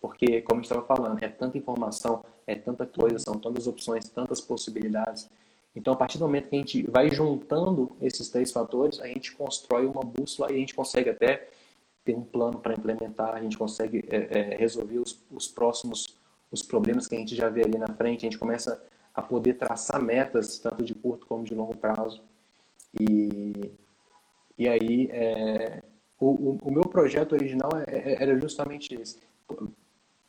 Porque, 0.00 0.42
como 0.42 0.60
estava 0.60 0.82
falando, 0.82 1.22
é 1.22 1.28
tanta 1.28 1.58
informação, 1.58 2.24
é 2.46 2.54
tanta 2.54 2.86
coisa, 2.86 3.18
são 3.18 3.38
tantas 3.38 3.66
opções, 3.66 4.08
tantas 4.08 4.40
possibilidades. 4.40 5.28
Então, 5.74 5.92
a 5.92 5.96
partir 5.96 6.18
do 6.18 6.24
momento 6.24 6.48
que 6.48 6.56
a 6.56 6.58
gente 6.58 6.90
vai 6.90 7.10
juntando 7.10 7.90
esses 8.00 8.28
três 8.28 8.52
fatores, 8.52 9.00
a 9.00 9.06
gente 9.06 9.32
constrói 9.32 9.86
uma 9.86 10.02
bússola 10.02 10.50
e 10.50 10.56
a 10.56 10.58
gente 10.58 10.74
consegue 10.74 11.10
até 11.10 11.48
ter 12.04 12.14
um 12.14 12.22
plano 12.22 12.58
para 12.58 12.74
implementar, 12.74 13.34
a 13.34 13.40
gente 13.40 13.58
consegue 13.58 14.04
é, 14.08 14.38
é, 14.38 14.56
resolver 14.56 14.98
os, 14.98 15.20
os, 15.30 15.46
próximos 15.46 16.16
os 16.50 16.62
problemas 16.62 17.06
que 17.06 17.14
a 17.14 17.18
gente 17.18 17.36
já 17.36 17.48
vê 17.48 17.62
ali 17.62 17.76
na 17.76 17.88
frente, 17.88 18.26
a 18.26 18.30
gente 18.30 18.38
começa 18.38 18.82
a 19.14 19.20
poder 19.20 19.54
traçar 19.54 20.02
metas, 20.02 20.58
tanto 20.58 20.82
de 20.82 20.94
curto 20.94 21.26
como 21.26 21.44
de 21.44 21.54
longo 21.54 21.76
prazo. 21.76 22.22
E, 22.98 23.70
e 24.58 24.68
aí, 24.68 25.08
é, 25.12 25.82
o, 26.18 26.26
o, 26.26 26.58
o, 26.62 26.70
meu 26.70 26.82
projeto 26.82 27.32
original 27.32 27.70
é, 27.86 28.12
é, 28.12 28.22
era 28.22 28.38
justamente 28.40 28.94
esse, 28.94 29.18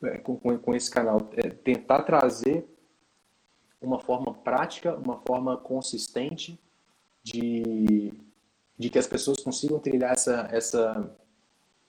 é, 0.03 0.17
com, 0.19 0.37
com 0.37 0.75
esse 0.75 0.89
canal, 0.89 1.19
tentar 1.63 2.03
trazer 2.03 2.65
uma 3.81 3.99
forma 3.99 4.33
prática, 4.33 4.95
uma 4.95 5.17
forma 5.19 5.57
consistente 5.57 6.59
de, 7.23 8.13
de 8.77 8.89
que 8.89 8.99
as 8.99 9.07
pessoas 9.07 9.39
consigam 9.39 9.79
trilhar 9.79 10.11
essa, 10.11 10.47
essa, 10.51 11.17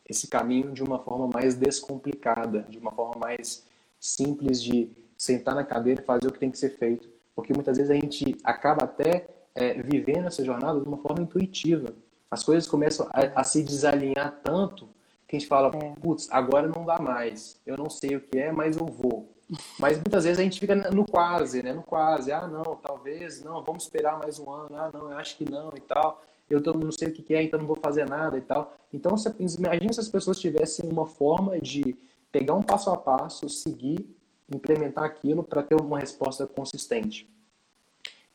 esse 0.08 0.28
caminho 0.28 0.72
de 0.72 0.82
uma 0.82 0.98
forma 0.98 1.28
mais 1.28 1.54
descomplicada, 1.54 2.62
de 2.68 2.78
uma 2.78 2.92
forma 2.92 3.20
mais 3.20 3.66
simples 3.98 4.62
de 4.62 4.90
sentar 5.16 5.54
na 5.54 5.64
cadeira 5.64 6.00
e 6.00 6.04
fazer 6.04 6.26
o 6.28 6.32
que 6.32 6.38
tem 6.38 6.50
que 6.50 6.58
ser 6.58 6.70
feito. 6.70 7.08
Porque 7.34 7.52
muitas 7.52 7.76
vezes 7.76 7.90
a 7.90 7.94
gente 7.94 8.36
acaba 8.42 8.84
até 8.84 9.28
é, 9.54 9.82
vivendo 9.82 10.26
essa 10.26 10.44
jornada 10.44 10.80
de 10.80 10.88
uma 10.88 10.98
forma 10.98 11.22
intuitiva. 11.22 11.94
As 12.30 12.44
coisas 12.44 12.68
começam 12.68 13.08
a, 13.12 13.40
a 13.40 13.44
se 13.44 13.62
desalinhar 13.62 14.40
tanto 14.42 14.88
que 15.26 15.36
a 15.36 15.38
gente 15.38 15.48
fala, 15.48 15.70
é. 15.76 15.94
putz, 16.00 16.28
agora 16.30 16.66
não 16.66 16.84
dá 16.84 16.98
mais. 16.98 17.60
Eu 17.64 17.76
não 17.76 17.88
sei 17.88 18.16
o 18.16 18.20
que 18.20 18.38
é, 18.38 18.50
mas 18.50 18.76
eu 18.76 18.86
vou. 18.86 19.32
Mas 19.78 19.96
muitas 19.96 20.24
vezes 20.24 20.38
a 20.38 20.42
gente 20.42 20.58
fica 20.58 20.74
no 20.74 21.04
quase, 21.04 21.62
né? 21.62 21.72
No 21.72 21.82
quase. 21.82 22.32
Ah, 22.32 22.48
não, 22.48 22.76
talvez, 22.76 23.42
não, 23.42 23.62
vamos 23.62 23.84
esperar 23.84 24.18
mais 24.18 24.40
um 24.40 24.50
ano. 24.50 24.70
Ah, 24.74 24.90
não, 24.92 25.10
eu 25.10 25.18
acho 25.18 25.36
que 25.36 25.48
não 25.48 25.70
e 25.76 25.80
tal. 25.80 26.20
Eu 26.48 26.60
não 26.74 26.90
sei 26.90 27.08
o 27.08 27.12
que 27.12 27.32
é, 27.32 27.42
então 27.44 27.60
não 27.60 27.66
vou 27.66 27.76
fazer 27.76 28.08
nada 28.08 28.36
e 28.36 28.40
tal. 28.40 28.76
Então, 28.92 29.14
imagine 29.38 29.94
se 29.94 30.00
as 30.00 30.08
pessoas 30.08 30.40
tivessem 30.40 30.90
uma 30.90 31.06
forma 31.06 31.60
de 31.60 31.96
pegar 32.32 32.54
um 32.54 32.62
passo 32.62 32.90
a 32.90 32.96
passo, 32.96 33.48
seguir, 33.48 34.04
implementar 34.52 35.04
aquilo 35.04 35.44
para 35.44 35.62
ter 35.62 35.80
uma 35.80 36.00
resposta 36.00 36.44
consistente. 36.44 37.28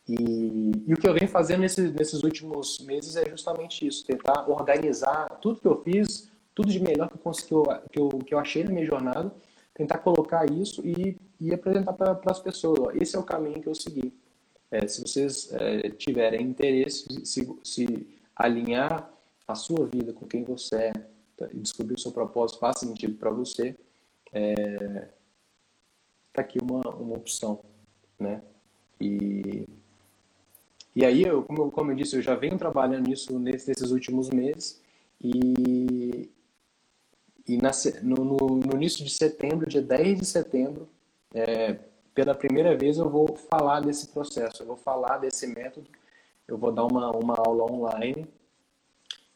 E, 0.08 0.72
e, 0.86 0.94
o 0.94 0.98
que 0.98 1.08
eu 1.08 1.14
venho 1.14 1.28
fazendo 1.28 1.62
nesses, 1.62 1.92
nesses 1.92 2.22
últimos 2.24 2.80
meses 2.80 3.16
é 3.16 3.28
justamente 3.28 3.88
isso, 3.88 4.06
tentar 4.06 4.48
organizar 4.48 5.28
tudo 5.42 5.60
que 5.60 5.68
eu 5.68 5.82
fiz, 5.82 6.32
tudo 6.54 6.70
de 6.70 6.80
melhor 6.80 7.10
que 7.10 7.16
eu, 7.16 7.20
consegui, 7.20 7.50
que 7.92 8.00
eu, 8.00 8.10
que 8.10 8.34
eu 8.34 8.40
achei 8.40 8.64
na 8.64 8.72
minha 8.72 8.86
jornada, 8.86 9.34
tentar 9.74 9.98
colocar 9.98 10.46
isso 10.52 10.86
e, 10.86 11.18
e 11.42 11.54
apresentar 11.54 11.94
para 11.94 12.20
as 12.28 12.40
pessoas. 12.40 12.80
Ó, 12.80 12.92
esse 12.94 13.16
é 13.16 13.20
o 13.20 13.24
caminho 13.24 13.62
que 13.62 13.68
eu 13.68 13.76
segui. 13.76 14.14
É, 14.70 14.88
se 14.88 15.02
vocês 15.02 15.52
é, 15.54 15.90
tiverem 15.90 16.48
interesse, 16.48 17.26
se, 17.26 17.60
se 17.64 18.08
alinhar 18.36 19.12
a 19.48 19.56
sua 19.56 19.86
vida 19.86 20.14
com 20.14 20.26
quem 20.28 20.44
você 20.44 20.76
é 20.76 20.94
tá, 21.36 21.48
e 21.52 21.60
descobrir 21.60 21.96
o 21.96 22.00
seu 22.00 22.12
propósito 22.12 22.60
faz 22.60 22.80
sentido 22.80 23.16
para 23.18 23.32
você, 23.32 23.76
é, 24.32 25.10
tá 26.32 26.42
aqui 26.42 26.60
uma, 26.62 26.82
uma 26.96 27.16
opção, 27.16 27.64
né? 28.20 28.42
E, 29.00 29.68
e 30.96 31.04
aí, 31.04 31.24
eu, 31.24 31.44
como, 31.44 31.70
como 31.72 31.92
eu 31.92 31.96
disse, 31.96 32.16
eu 32.16 32.22
já 32.22 32.36
venho 32.36 32.58
trabalhando 32.58 33.08
nisso 33.08 33.38
nesses 33.38 33.92
últimos 33.92 34.30
meses 34.30 34.82
e, 35.22 36.32
e 37.46 37.58
na, 37.58 37.72
no, 38.02 38.24
no, 38.24 38.38
no, 38.60 38.76
início 38.76 39.04
de 39.04 39.12
setembro, 39.12 39.68
dia 39.68 39.82
10 39.82 40.20
de 40.20 40.26
setembro, 40.26 40.88
é, 41.34 41.78
pela 42.14 42.34
primeira 42.34 42.78
vez 42.78 42.98
eu 42.98 43.10
vou 43.10 43.36
falar 43.36 43.82
desse 43.82 44.08
processo, 44.08 44.64
eu 44.64 44.68
vou 44.68 44.78
falar 44.78 45.18
desse 45.18 45.46
método, 45.48 45.88
eu 46.48 46.58
vou 46.58 46.72
dar 46.72 46.86
uma, 46.86 47.12
uma 47.12 47.36
aula 47.38 47.70
online, 47.70 48.26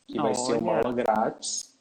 que 0.07 0.17
Olha. 0.17 0.23
vai 0.23 0.35
ser 0.35 0.57
uma 0.57 0.77
aula 0.77 0.93
grátis, 0.93 1.77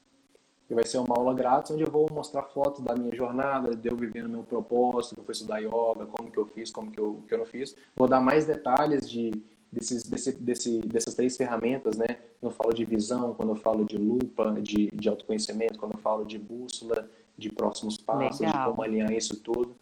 que 0.67 0.75
vai 0.75 0.85
ser 0.85 0.99
uma 0.99 1.17
aula 1.17 1.33
grátis 1.33 1.71
onde 1.71 1.85
eu 1.85 1.91
vou 1.91 2.07
mostrar 2.11 2.43
fotos 2.43 2.83
da 2.85 2.97
minha 2.97 3.15
jornada, 3.15 3.77
de 3.77 3.89
eu 3.89 3.97
vivendo 3.97 4.29
meu 4.29 4.43
propósito, 4.43 5.15
que 5.15 5.21
eu 5.21 5.25
fui 5.25 5.33
estudar 5.33 5.61
yoga, 5.61 6.05
como 6.07 6.31
que 6.31 6.39
eu 6.39 6.47
fiz, 6.47 6.71
como 6.73 6.91
que 6.91 6.99
eu, 6.99 7.23
que 7.29 7.33
eu 7.33 7.39
não 7.39 7.47
fiz. 7.47 7.77
Vou 7.95 8.09
dar 8.09 8.21
mais 8.21 8.45
detalhes 8.45 9.09
de, 9.09 9.31
desses, 9.73 10.03
desse, 10.05 10.33
desse, 10.33 10.79
dessas 10.81 11.15
três 11.15 11.37
ferramentas, 11.37 11.97
né? 11.97 12.19
Quando 12.41 12.53
eu 12.53 12.57
falo 12.57 12.73
de 12.73 12.85
visão, 12.85 13.35
quando 13.35 13.51
eu 13.51 13.57
falo 13.57 13.85
de 13.85 13.97
lupa, 13.97 14.57
de, 14.61 14.89
de 14.93 15.09
autoconhecimento, 15.09 15.79
quando 15.79 15.93
eu 15.93 15.99
falo 15.99 16.25
de 16.25 16.39
bússola, 16.39 17.09
de 17.37 17.51
próximos 17.51 17.97
passos, 17.97 18.41
Legal. 18.41 18.59
de 18.59 18.71
como 18.71 18.83
alinhar 18.83 19.13
isso 19.13 19.37
tudo. 19.41 19.77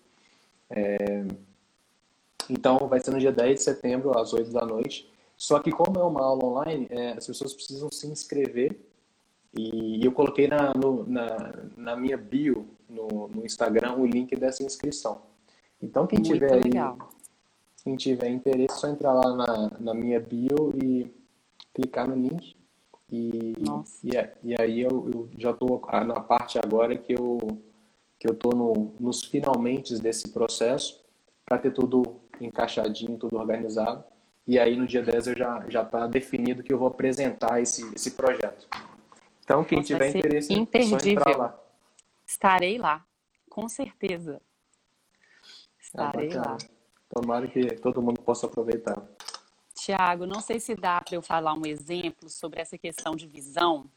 É... 0.70 1.24
Então, 2.48 2.78
vai 2.88 3.00
ser 3.00 3.10
no 3.10 3.18
dia 3.18 3.32
10 3.32 3.58
de 3.58 3.62
setembro, 3.62 4.16
às 4.16 4.32
8 4.32 4.52
da 4.52 4.64
noite. 4.64 5.10
Só 5.36 5.58
que 5.58 5.70
como 5.70 5.98
é 5.98 6.04
uma 6.04 6.22
aula 6.22 6.44
online, 6.44 6.86
é, 6.90 7.12
as 7.12 7.26
pessoas 7.26 7.52
precisam 7.52 7.90
se 7.92 8.06
inscrever 8.06 8.78
e 9.54 10.04
eu 10.04 10.12
coloquei 10.12 10.48
na, 10.48 10.72
no, 10.74 11.04
na, 11.06 11.54
na 11.76 11.96
minha 11.96 12.16
bio 12.16 12.66
no, 12.88 13.28
no, 13.28 13.44
Instagram 13.44 13.94
o 13.94 14.06
link 14.06 14.34
dessa 14.36 14.62
inscrição. 14.62 15.22
Então, 15.82 16.06
quem 16.06 16.18
Muito 16.18 16.32
tiver 16.32 16.62
legal. 16.62 16.96
Quem 17.86 17.94
tiver 17.94 18.30
interesse, 18.30 18.74
é 18.74 18.80
só 18.80 18.88
entrar 18.88 19.12
lá 19.12 19.32
na, 19.32 19.70
na 19.78 19.94
minha 19.94 20.18
bio 20.18 20.72
e 20.82 21.08
clicar 21.72 22.08
no 22.08 22.16
link. 22.16 22.56
E, 23.08 23.54
e, 24.02 24.10
e, 24.42 24.60
aí 24.60 24.80
eu, 24.80 25.08
eu 25.08 25.30
já 25.38 25.52
estou 25.52 25.80
na 26.04 26.18
parte 26.18 26.58
agora 26.58 26.98
que 26.98 27.12
eu 27.12 27.38
que 28.18 28.26
eu 28.26 28.32
estou 28.32 28.56
no, 28.56 28.96
nos 28.98 29.22
finalmente 29.22 29.96
desse 30.00 30.32
processo 30.32 31.04
para 31.44 31.58
ter 31.58 31.72
tudo 31.72 32.22
encaixadinho, 32.40 33.16
tudo 33.18 33.36
organizado. 33.36 34.02
E 34.44 34.58
aí 34.58 34.76
no 34.76 34.84
dia 34.84 35.02
10 35.04 35.28
eu 35.28 35.36
já 35.36 35.64
já 35.68 35.82
está 35.82 36.08
definido 36.08 36.64
que 36.64 36.72
eu 36.72 36.78
vou 36.78 36.88
apresentar 36.88 37.62
esse, 37.62 37.88
esse 37.94 38.10
projeto. 38.12 38.66
Então 39.44 39.62
quem 39.62 39.78
Nossa, 39.78 39.86
tiver 39.86 40.08
interesse, 40.08 40.52
imperdível. 40.52 40.96
é 40.96 41.00
só 41.00 41.08
entrar 41.08 41.36
lá. 41.36 41.60
Estarei 42.26 42.78
lá, 42.78 43.06
com 43.48 43.68
certeza. 43.68 44.42
Estarei 45.78 46.32
é 46.32 46.36
lá. 46.36 46.56
Tomara 47.08 47.46
que 47.46 47.76
todo 47.76 48.02
mundo 48.02 48.20
possa 48.20 48.46
aproveitar. 48.46 49.00
Tiago, 49.74 50.26
não 50.26 50.40
sei 50.40 50.58
se 50.58 50.74
dá 50.74 51.00
para 51.00 51.14
eu 51.14 51.22
falar 51.22 51.54
um 51.54 51.66
exemplo 51.66 52.28
sobre 52.28 52.60
essa 52.60 52.76
questão 52.76 53.14
de 53.14 53.26
visão, 53.26 53.88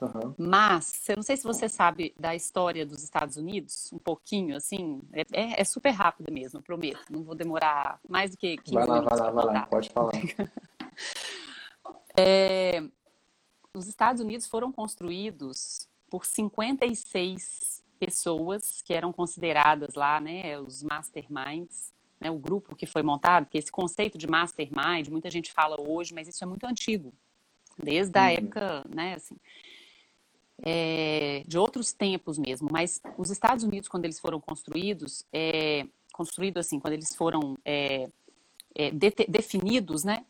uhum. 0.00 0.34
mas 0.36 1.08
eu 1.08 1.16
não 1.16 1.22
sei 1.22 1.36
se 1.36 1.44
você 1.44 1.68
sabe 1.68 2.14
da 2.18 2.34
história 2.34 2.84
dos 2.84 3.02
Estados 3.02 3.36
Unidos, 3.36 3.92
um 3.92 3.98
pouquinho, 3.98 4.56
assim, 4.56 5.02
é, 5.12 5.22
é, 5.32 5.60
é 5.60 5.64
super 5.64 5.90
rápida 5.90 6.32
mesmo, 6.32 6.62
prometo, 6.62 7.04
não 7.10 7.22
vou 7.22 7.34
demorar 7.34 8.00
mais 8.08 8.32
do 8.32 8.38
que 8.38 8.56
15 8.56 8.74
vai 8.74 8.86
lá, 8.86 8.94
minutos. 8.94 9.18
Vai 9.18 9.28
lá, 9.28 9.42
vai 9.42 9.54
lá, 9.54 9.66
pode 9.66 9.90
falar. 9.90 10.12
é, 12.16 12.82
os 13.74 13.86
Estados 13.86 14.22
Unidos 14.22 14.48
foram 14.48 14.72
construídos 14.72 15.86
por 16.08 16.24
56 16.24 17.84
pessoas 17.98 18.82
que 18.82 18.94
eram 18.94 19.12
consideradas 19.12 19.94
lá, 19.94 20.20
né, 20.20 20.58
os 20.58 20.82
masterminds, 20.82 21.92
né, 22.24 22.30
o 22.30 22.38
grupo 22.38 22.74
que 22.74 22.86
foi 22.86 23.02
montado, 23.02 23.44
porque 23.44 23.58
esse 23.58 23.70
conceito 23.70 24.16
de 24.16 24.26
mastermind, 24.26 25.08
muita 25.10 25.30
gente 25.30 25.52
fala 25.52 25.76
hoje, 25.78 26.14
mas 26.14 26.26
isso 26.26 26.42
é 26.42 26.46
muito 26.46 26.64
antigo, 26.64 27.12
desde 27.76 28.18
a 28.18 28.22
uhum. 28.22 28.28
época, 28.28 28.84
né, 28.88 29.14
assim, 29.14 29.36
é, 30.62 31.44
de 31.46 31.58
outros 31.58 31.92
tempos 31.92 32.38
mesmo. 32.38 32.68
Mas 32.72 33.02
os 33.18 33.30
Estados 33.30 33.62
Unidos, 33.62 33.90
quando 33.90 34.06
eles 34.06 34.18
foram 34.18 34.40
construídos, 34.40 35.22
é, 35.30 35.86
construído 36.14 36.56
assim, 36.56 36.80
quando 36.80 36.94
eles 36.94 37.14
foram 37.14 37.58
é, 37.62 38.08
é 38.74 38.90
de, 38.90 39.10
definidos, 39.28 40.02
né, 40.02 40.24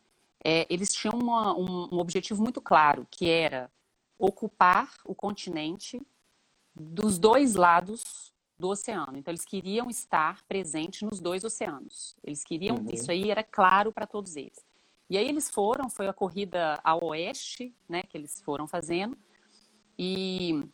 é, 0.44 0.66
eles 0.68 0.92
tinham 0.92 1.16
uma, 1.16 1.56
um, 1.56 1.94
um 1.94 1.98
objetivo 2.00 2.42
muito 2.42 2.60
claro, 2.60 3.06
que 3.08 3.30
era 3.30 3.70
ocupar 4.18 4.92
o 5.04 5.14
continente 5.14 6.02
dos 6.74 7.18
dois 7.20 7.54
lados 7.54 8.33
do 8.64 8.70
oceano. 8.70 9.18
Então, 9.18 9.30
eles 9.30 9.44
queriam 9.44 9.90
estar 9.90 10.42
presentes 10.44 11.02
nos 11.02 11.20
dois 11.20 11.44
oceanos. 11.44 12.16
Eles 12.24 12.42
queriam, 12.42 12.76
uhum. 12.76 12.86
isso 12.90 13.10
aí 13.10 13.30
era 13.30 13.42
claro 13.42 13.92
para 13.92 14.06
todos 14.06 14.36
eles. 14.36 14.64
E 15.10 15.18
aí 15.18 15.28
eles 15.28 15.50
foram, 15.50 15.90
foi 15.90 16.08
a 16.08 16.14
corrida 16.14 16.80
ao 16.82 17.04
oeste, 17.04 17.74
né, 17.86 18.02
que 18.08 18.16
eles 18.16 18.40
foram 18.40 18.66
fazendo. 18.66 19.18
E 19.98 20.66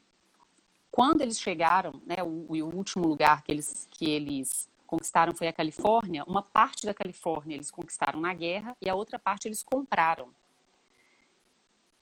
quando 0.89 1.23
eles 1.23 1.41
chegaram, 1.41 2.01
né, 2.07 2.23
o, 2.23 2.47
o 2.49 2.77
último 2.77 3.09
lugar 3.09 3.43
que 3.43 3.51
eles, 3.51 3.89
que 3.91 4.09
eles 4.09 4.71
conquistaram 4.87 5.35
foi 5.35 5.49
a 5.49 5.53
Califórnia. 5.53 6.23
Uma 6.29 6.43
parte 6.43 6.87
da 6.87 6.95
Califórnia 6.95 7.57
eles 7.57 7.73
conquistaram 7.73 8.21
na 8.21 8.33
guerra 8.33 8.77
e 8.81 8.89
a 8.89 8.95
outra 8.95 9.19
parte 9.19 9.49
eles 9.49 9.65
compraram. 9.65 10.29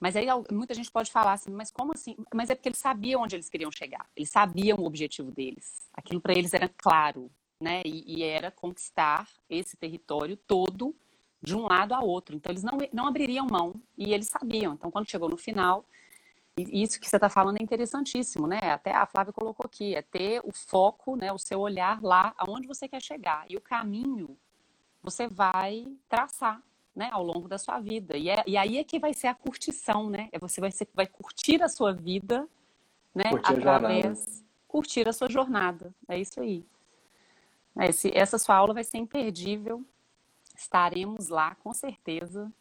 Mas 0.00 0.14
aí 0.14 0.26
muita 0.50 0.74
gente 0.74 0.90
pode 0.90 1.10
falar 1.10 1.32
assim, 1.32 1.50
mas 1.50 1.70
como 1.70 1.92
assim? 1.92 2.16
Mas 2.32 2.50
é 2.50 2.54
porque 2.54 2.68
eles 2.68 2.78
sabiam 2.78 3.22
onde 3.22 3.34
eles 3.34 3.48
queriam 3.48 3.70
chegar. 3.70 4.08
Eles 4.16 4.30
sabiam 4.30 4.78
o 4.78 4.84
objetivo 4.84 5.30
deles. 5.30 5.88
Aquilo 5.92 6.20
para 6.20 6.32
eles 6.32 6.54
era 6.54 6.68
claro, 6.68 7.30
né? 7.60 7.82
E, 7.84 8.18
e, 8.18 8.22
era 8.22 8.50
conquistar 8.50 9.28
esse 9.50 9.76
território 9.76 10.36
todo 10.36 10.94
de 11.42 11.56
um 11.56 11.62
lado 11.62 11.94
a 11.94 12.00
outro. 12.00 12.36
Então 12.36 12.52
eles 12.52 12.62
não, 12.62 12.78
não 12.92 13.06
abririam 13.06 13.46
mão 13.50 13.74
e 13.96 14.12
eles 14.12 14.28
sabiam. 14.28 14.74
Então 14.74 14.90
quando 14.90 15.10
chegou 15.10 15.28
no 15.28 15.36
final, 15.36 15.84
isso 16.56 17.00
que 17.00 17.08
você 17.08 17.16
está 17.16 17.28
falando 17.28 17.58
é 17.58 17.62
interessantíssimo, 17.62 18.46
né? 18.46 18.58
Até 18.62 18.92
a 18.94 19.06
Flávia 19.06 19.32
colocou 19.32 19.66
aqui, 19.66 19.96
é 19.96 20.02
ter 20.02 20.40
o 20.44 20.52
foco, 20.52 21.16
né, 21.16 21.32
o 21.32 21.38
seu 21.38 21.60
olhar 21.60 22.02
lá 22.02 22.34
aonde 22.36 22.66
você 22.66 22.88
quer 22.88 23.02
chegar. 23.02 23.44
E 23.48 23.56
o 23.56 23.60
caminho 23.60 24.36
você 25.02 25.28
vai 25.28 25.86
traçar 26.08 26.62
né, 26.98 27.08
ao 27.12 27.22
longo 27.22 27.46
da 27.46 27.56
sua 27.56 27.78
vida. 27.78 28.16
E, 28.16 28.28
é, 28.28 28.42
e 28.44 28.56
aí 28.56 28.76
é 28.76 28.82
que 28.82 28.98
vai 28.98 29.14
ser 29.14 29.28
a 29.28 29.34
curtição, 29.34 30.10
né? 30.10 30.28
É 30.32 30.38
você 30.38 30.60
vai, 30.60 30.72
ser, 30.72 30.88
vai 30.92 31.06
curtir 31.06 31.62
a 31.62 31.68
sua 31.68 31.92
vida, 31.92 32.48
né? 33.14 33.30
Curtir 33.30 33.52
através 33.52 34.42
a 34.42 34.48
curtir 34.66 35.08
a 35.08 35.12
sua 35.12 35.30
jornada. 35.30 35.94
É 36.08 36.18
isso 36.18 36.40
aí. 36.40 36.66
Esse, 37.82 38.10
essa 38.12 38.36
sua 38.36 38.56
aula 38.56 38.74
vai 38.74 38.82
ser 38.82 38.98
imperdível. 38.98 39.84
Estaremos 40.56 41.28
lá, 41.28 41.54
com 41.54 41.72
certeza, 41.72 42.52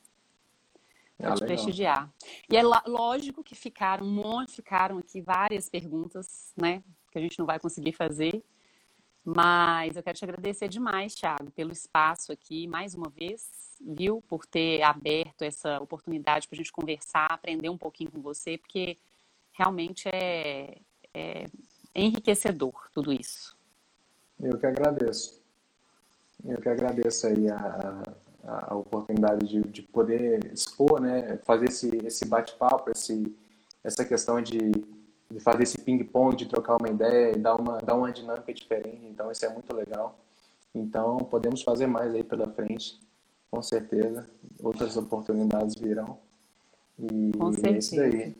para 1.17 1.33
ah, 1.33 1.35
te 1.35 1.43
prestigiar. 1.43 2.07
E 2.47 2.55
é 2.55 2.61
lógico 2.61 3.43
que 3.43 3.55
ficaram, 3.55 4.05
um 4.05 4.11
monte, 4.11 4.57
ficaram 4.57 4.99
aqui 4.99 5.19
várias 5.19 5.67
perguntas, 5.67 6.53
né? 6.55 6.83
Que 7.11 7.17
a 7.17 7.21
gente 7.21 7.39
não 7.39 7.45
vai 7.47 7.59
conseguir 7.59 7.93
fazer. 7.93 8.43
Mas 9.29 9.97
eu 9.97 10.01
quero 10.03 10.17
te 10.17 10.23
agradecer 10.23 10.69
demais, 10.69 11.13
Thiago, 11.13 11.51
pelo 11.51 11.73
espaço 11.73 12.31
aqui, 12.31 12.65
mais 12.65 12.95
uma 12.95 13.09
vez, 13.09 13.77
viu? 13.81 14.23
Por 14.25 14.45
ter 14.45 14.81
aberto 14.81 15.41
essa 15.41 15.81
oportunidade 15.81 16.47
para 16.47 16.55
a 16.55 16.59
gente 16.59 16.71
conversar, 16.71 17.27
aprender 17.29 17.67
um 17.67 17.77
pouquinho 17.77 18.09
com 18.09 18.21
você, 18.21 18.57
porque 18.57 18.95
realmente 19.51 20.07
é, 20.07 20.77
é 21.13 21.45
enriquecedor 21.93 22.89
tudo 22.93 23.11
isso. 23.11 23.53
Eu 24.39 24.57
que 24.57 24.65
agradeço. 24.65 25.43
Eu 26.45 26.61
que 26.61 26.69
agradeço 26.69 27.27
aí 27.27 27.49
a, 27.49 28.01
a, 28.45 28.73
a 28.73 28.75
oportunidade 28.77 29.45
de, 29.45 29.59
de 29.59 29.81
poder 29.81 30.53
expor, 30.53 31.01
né? 31.01 31.35
Fazer 31.43 31.65
esse, 31.65 31.97
esse 32.05 32.25
bate-papo, 32.25 32.91
esse, 32.91 33.35
essa 33.83 34.05
questão 34.05 34.41
de 34.41 34.57
de 35.29 35.39
fazer 35.39 35.63
esse 35.63 35.77
ping-pong, 35.79 36.35
de 36.35 36.45
trocar 36.45 36.77
uma 36.77 36.89
ideia 36.89 37.35
dar 37.37 37.55
uma, 37.55 37.79
dar 37.79 37.95
uma 37.95 38.11
dinâmica 38.11 38.53
diferente. 38.53 39.05
Então, 39.05 39.31
isso 39.31 39.45
é 39.45 39.49
muito 39.49 39.75
legal. 39.75 40.17
Então, 40.73 41.17
podemos 41.17 41.61
fazer 41.61 41.87
mais 41.87 42.13
aí 42.13 42.23
pela 42.23 42.47
frente, 42.47 42.99
com 43.51 43.61
certeza. 43.61 44.29
Outras 44.61 44.95
oportunidades 44.95 45.75
virão. 45.75 46.17
E 46.99 47.31
com 47.37 47.51
certeza. 47.51 47.75
é 47.75 47.79
isso 47.79 47.95
daí. 47.95 48.35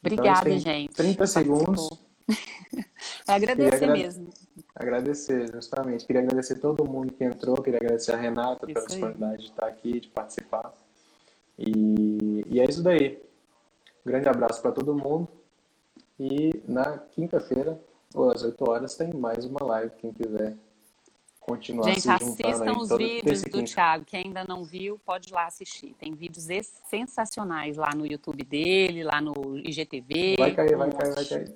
Obrigada, 0.00 0.48
então, 0.48 0.58
gente. 0.58 0.94
30 0.94 1.26
segundos. 1.26 1.88
é 3.28 3.32
agradecer 3.32 3.86
mesmo. 3.86 4.30
Agradecer, 4.74 5.52
justamente. 5.52 6.06
Queria 6.06 6.22
agradecer 6.22 6.56
todo 6.56 6.84
mundo 6.84 7.12
que 7.12 7.22
entrou, 7.22 7.60
queria 7.62 7.78
agradecer 7.78 8.12
a 8.12 8.16
Renata 8.16 8.64
isso 8.66 8.74
pela 8.74 8.86
disponibilidade 8.86 9.42
de 9.42 9.48
estar 9.50 9.66
aqui, 9.66 10.00
de 10.00 10.08
participar. 10.08 10.72
E, 11.58 12.44
e 12.48 12.60
é 12.60 12.64
isso 12.64 12.82
daí. 12.82 13.22
Um 14.04 14.10
grande 14.10 14.28
abraço 14.28 14.60
para 14.60 14.72
todo 14.72 14.94
mundo. 14.94 15.28
E 16.24 16.62
na 16.68 16.98
quinta-feira, 16.98 17.80
às 18.32 18.44
8 18.44 18.70
horas, 18.70 18.94
tem 18.94 19.12
mais 19.12 19.44
uma 19.44 19.60
live. 19.64 19.90
Quem 19.98 20.12
quiser 20.12 20.54
continuar 21.40 21.88
Gente, 21.88 22.08
assistam 22.08 22.78
os 22.78 22.96
vídeos 22.96 23.42
do 23.42 23.64
Thiago. 23.64 24.04
Quem 24.04 24.26
ainda 24.26 24.44
não 24.44 24.62
viu, 24.62 25.00
pode 25.04 25.30
ir 25.30 25.32
lá 25.32 25.46
assistir. 25.46 25.96
Tem 25.98 26.14
vídeos 26.14 26.46
sensacionais 26.88 27.76
lá 27.76 27.90
no 27.96 28.06
YouTube 28.06 28.44
dele, 28.44 29.02
lá 29.02 29.20
no 29.20 29.58
IGTV. 29.58 30.36
Vai 30.38 30.54
cair, 30.54 30.76
vai 30.76 30.92
cair, 30.92 31.12
vai 31.12 31.24
cair. 31.24 31.54